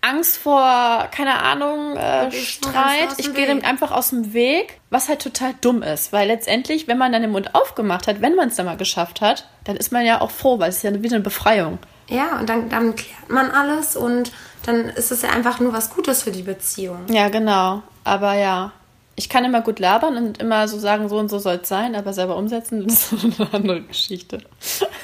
[0.00, 3.08] Angst vor, keine Ahnung, äh, du Streit.
[3.18, 6.12] Ich gehe dem einfach aus dem Weg, was halt total dumm ist.
[6.12, 9.20] Weil letztendlich, wenn man dann den Mund aufgemacht hat, wenn man es dann mal geschafft
[9.20, 11.78] hat, dann ist man ja auch froh, weil es ist ja wieder eine Befreiung.
[12.08, 14.32] Ja, und dann, dann klärt man alles und
[14.64, 17.00] dann ist es ja einfach nur was Gutes für die Beziehung.
[17.10, 17.82] Ja, genau.
[18.04, 18.72] Aber ja,
[19.18, 21.96] ich kann immer gut labern und immer so sagen, so und so soll es sein,
[21.96, 24.38] aber selber umsetzen, das ist eine andere Geschichte.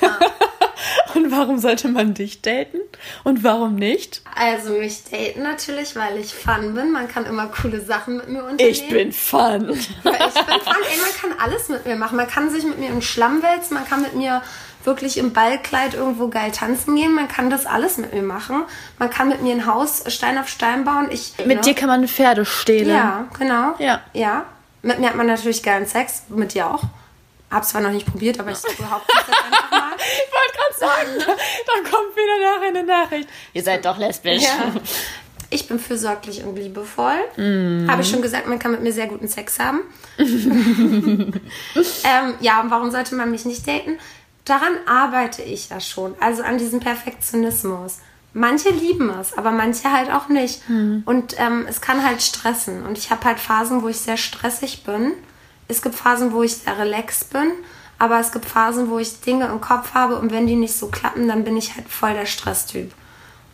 [1.15, 2.79] und warum sollte man dich daten?
[3.25, 4.23] Und warum nicht?
[4.37, 6.93] Also mich daten natürlich, weil ich fun bin.
[6.93, 8.71] Man kann immer coole Sachen mit mir unternehmen.
[8.71, 9.71] Ich bin fun.
[9.71, 10.15] Ich bin fun.
[10.15, 12.17] Ey, man kann alles mit mir machen.
[12.17, 13.75] Man kann sich mit mir im Schlamm wälzen.
[13.75, 14.43] Man kann mit mir
[14.85, 17.15] wirklich im Ballkleid irgendwo geil tanzen gehen.
[17.15, 18.63] Man kann das alles mit mir machen.
[18.99, 21.09] Man kann mit mir ein Haus Stein auf Stein bauen.
[21.11, 21.61] Ich, Mit ne?
[21.61, 22.91] dir kann man Pferde stehlen.
[22.91, 23.75] Ja, genau.
[23.79, 24.03] Ja.
[24.13, 24.45] Ja.
[24.83, 26.25] Mit mir hat man natürlich geilen Sex.
[26.29, 26.83] Mit dir auch.
[27.51, 29.93] Hab zwar noch nicht probiert, aber ich behaupte es jetzt einfach mal.
[29.97, 31.11] Ich wollte gerade sagen,
[31.67, 33.29] da kommt wieder nachher eine Nachricht.
[33.53, 34.43] Ihr seid doch lesbisch.
[34.43, 34.73] Ja.
[35.51, 37.19] Ich bin fürsorglich und liebevoll.
[37.37, 37.87] Mhm.
[37.89, 39.83] Habe ich schon gesagt, man kann mit mir sehr guten Sex haben.
[40.19, 41.33] ähm,
[42.41, 44.01] ja, und warum sollte man mich nicht daten?
[44.45, 46.15] Daran arbeite ich ja schon.
[46.21, 47.99] Also an diesem Perfektionismus.
[48.33, 50.69] Manche lieben es, aber manche halt auch nicht.
[50.69, 51.03] Mhm.
[51.07, 52.85] Und ähm, es kann halt stressen.
[52.85, 55.13] Und ich habe halt Phasen, wo ich sehr stressig bin.
[55.69, 57.53] Es gibt Phasen, wo ich sehr relaxed bin.
[57.99, 60.89] Aber es gibt Phasen, wo ich Dinge im Kopf habe und wenn die nicht so
[60.89, 62.93] klappen, dann bin ich halt voll der Stresstyp.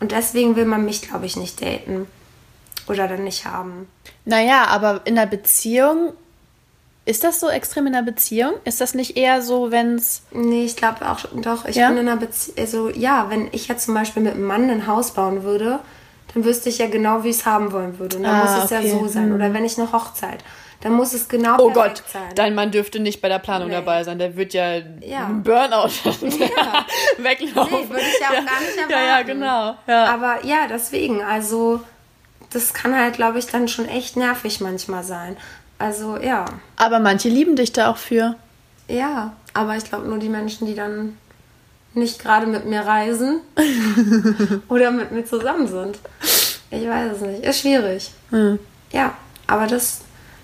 [0.01, 2.07] Und deswegen will man mich, glaube ich, nicht daten.
[2.88, 3.86] Oder dann nicht haben.
[4.24, 6.14] Naja, aber in der Beziehung,
[7.07, 8.53] ist das so extrem in der Beziehung?
[8.64, 10.22] Ist das nicht eher so, wenn es.
[10.32, 11.88] Nee, ich glaube auch, doch, ich Ja?
[11.88, 14.86] bin in einer Beziehung, also ja, wenn ich jetzt zum Beispiel mit einem Mann ein
[14.86, 15.80] Haus bauen würde,
[16.34, 18.16] dann wüsste ich ja genau, wie ich es haben wollen würde.
[18.18, 18.86] Und dann Ah, muss es okay.
[18.88, 19.32] ja so sein.
[19.32, 20.44] Oder wenn ich eine Hochzeit,
[20.82, 22.22] dann muss es genau Oh Gott, sein.
[22.36, 23.74] dein Mann dürfte nicht bei der Planung Nee.
[23.74, 24.18] dabei sein.
[24.18, 25.26] Der wird ja, Ja.
[25.26, 26.86] einen Burnout Ja.
[27.18, 27.78] weglaufen.
[27.80, 28.90] Nee, würde ich ja auch gar nicht erwarten.
[28.90, 29.74] Ja, ja, genau.
[29.88, 30.05] Ja.
[30.14, 31.80] Aber ja, deswegen, also
[32.53, 35.36] das kann halt, glaube ich, dann schon echt nervig manchmal sein.
[35.80, 36.44] Also ja,
[36.76, 38.36] Aber manche lieben dich da auch für.
[38.86, 41.16] ja, aber ich glaube nur die Menschen, die dann
[41.94, 43.40] nicht gerade mit mir reisen
[44.68, 45.98] oder mit mir zusammen sind.
[46.70, 47.44] Ich weiß es nicht.
[47.44, 48.12] Ist schwierig.
[48.92, 49.14] Ja,
[49.48, 50.02] aber das,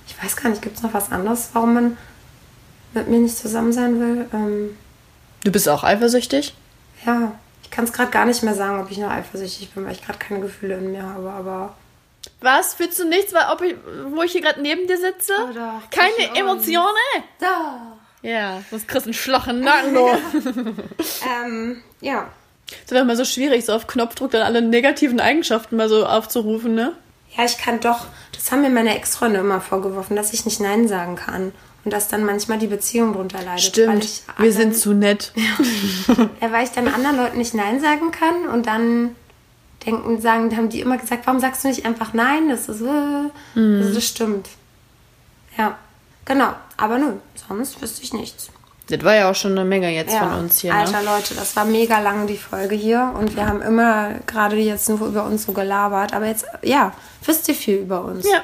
[0.08, 1.96] ich weiß gar nicht, gibt es noch was anderes, warum man
[2.94, 4.26] mit mir nicht zusammen sein will?
[4.32, 4.70] Ähm,
[5.44, 6.54] Du bist auch eifersüchtig?
[7.04, 7.30] ja,
[7.62, 10.04] ich kann es gerade gar nicht mehr sagen, ob ich noch eifersüchtig bin, weil ich
[10.04, 11.74] gerade keine Gefühle in mir habe, aber
[12.40, 12.74] Was?
[12.74, 13.74] Fühlst du nichts, weil ob ich,
[14.08, 15.32] wo ich hier gerade neben dir sitze?
[15.42, 16.38] Oh doch, Keine.
[16.38, 16.94] Emotionen?
[17.38, 17.96] da.
[18.22, 19.96] Ja, sonst kriegst du einen Schloch im Nacken.
[21.44, 22.28] Ähm, ja.
[22.84, 26.74] Es wäre immer so schwierig, so auf Knopfdruck dann alle negativen Eigenschaften mal so aufzurufen,
[26.74, 26.92] ne?
[27.36, 30.88] Ja, ich kann doch, das haben mir meine Ex-Freunde immer vorgeworfen, dass ich nicht Nein
[30.88, 31.52] sagen kann.
[31.84, 33.76] Und dass dann manchmal die Beziehung drunter leidet.
[33.76, 34.04] Weil Stimmt.
[34.04, 35.32] ich Wir sind zu nett.
[36.40, 39.14] Ja, weil ich dann anderen Leuten nicht Nein sagen kann und dann
[39.84, 42.48] denken, sagen, haben die immer gesagt, warum sagst du nicht einfach Nein?
[42.48, 42.84] Das ist, äh,
[43.58, 43.80] Mhm.
[43.82, 44.48] also das stimmt.
[45.56, 45.76] Ja,
[46.24, 46.52] genau.
[46.76, 47.12] Aber nö,
[47.48, 48.48] sonst wüsste ich nichts.
[48.88, 51.06] Das war ja auch schon eine Menge jetzt Ja, von uns hier, Alter ne?
[51.06, 55.00] Leute, das war mega lang die Folge hier und wir haben immer gerade jetzt nur
[55.08, 56.12] über uns so gelabert.
[56.14, 56.92] Aber jetzt, ja,
[57.24, 58.24] wisst ihr viel über uns.
[58.30, 58.42] Ja.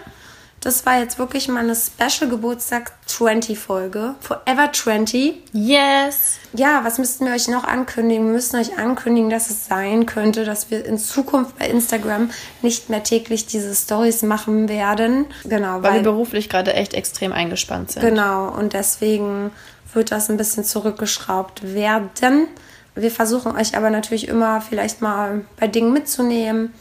[0.63, 4.15] Das war jetzt wirklich mal eine Special Geburtstag 20 Folge.
[4.21, 5.43] Forever 20.
[5.53, 6.39] Yes.
[6.53, 8.27] Ja, was müssten wir euch noch ankündigen?
[8.27, 12.31] Wir müssen euch ankündigen, dass es sein könnte, dass wir in Zukunft bei Instagram
[12.63, 15.27] nicht mehr täglich diese Stories machen werden.
[15.43, 18.03] Genau, Weil wir weil, beruflich gerade echt extrem eingespannt sind.
[18.03, 19.51] genau und deswegen
[19.93, 22.47] wird das ein bisschen zurückgeschraubt werden.
[22.95, 26.73] Wir versuchen euch aber natürlich immer vielleicht mal bei Dingen mitzunehmen.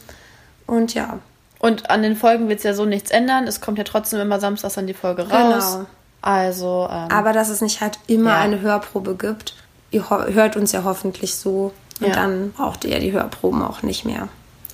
[0.66, 1.18] Und ja,
[1.62, 3.46] Und an den Folgen wird es ja so nichts ändern.
[3.46, 5.74] Es kommt ja trotzdem immer samstags dann die Folge raus.
[5.74, 5.86] Genau.
[6.20, 8.40] Also, ähm, aber dass es nicht halt immer Ja.
[8.40, 9.54] eine Hörprobe gibt.
[9.92, 11.72] Ihr hört uns ja hoffentlich so.
[12.00, 12.14] Und Ja.
[12.14, 14.28] dann braucht ihr ja die Hörproben auch nicht mehr.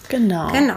[0.09, 0.51] genau.
[0.51, 0.77] Genau.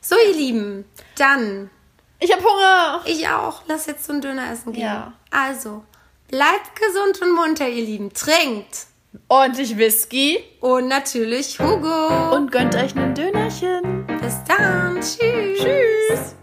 [0.00, 0.84] So, ihr Lieben,
[1.16, 1.70] dann
[2.18, 3.00] Ich hab Hunger.
[3.04, 3.62] ich auch.
[3.68, 4.82] Lass jetzt so einen Döner essen gehen.
[4.82, 5.12] Ja.
[5.30, 5.84] Also,
[6.28, 8.12] bleibt gesund und munter, ihr Lieben.
[8.12, 8.86] Trinkt.
[9.28, 10.38] Ordentlich Whisky.
[10.60, 12.34] Und natürlich Hugo.
[12.34, 13.97] Und gönnt euch ein Dönerchen.
[14.28, 15.00] Bis dann.
[15.00, 15.58] Tschüss.
[15.58, 16.34] Tschüss.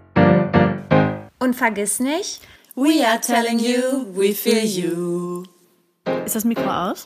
[1.40, 2.42] Und vergiss nicht,
[2.76, 5.44] We are telling you, we feel you.
[6.26, 7.06] Ist das Mikro aus?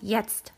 [0.00, 0.55] jetzt.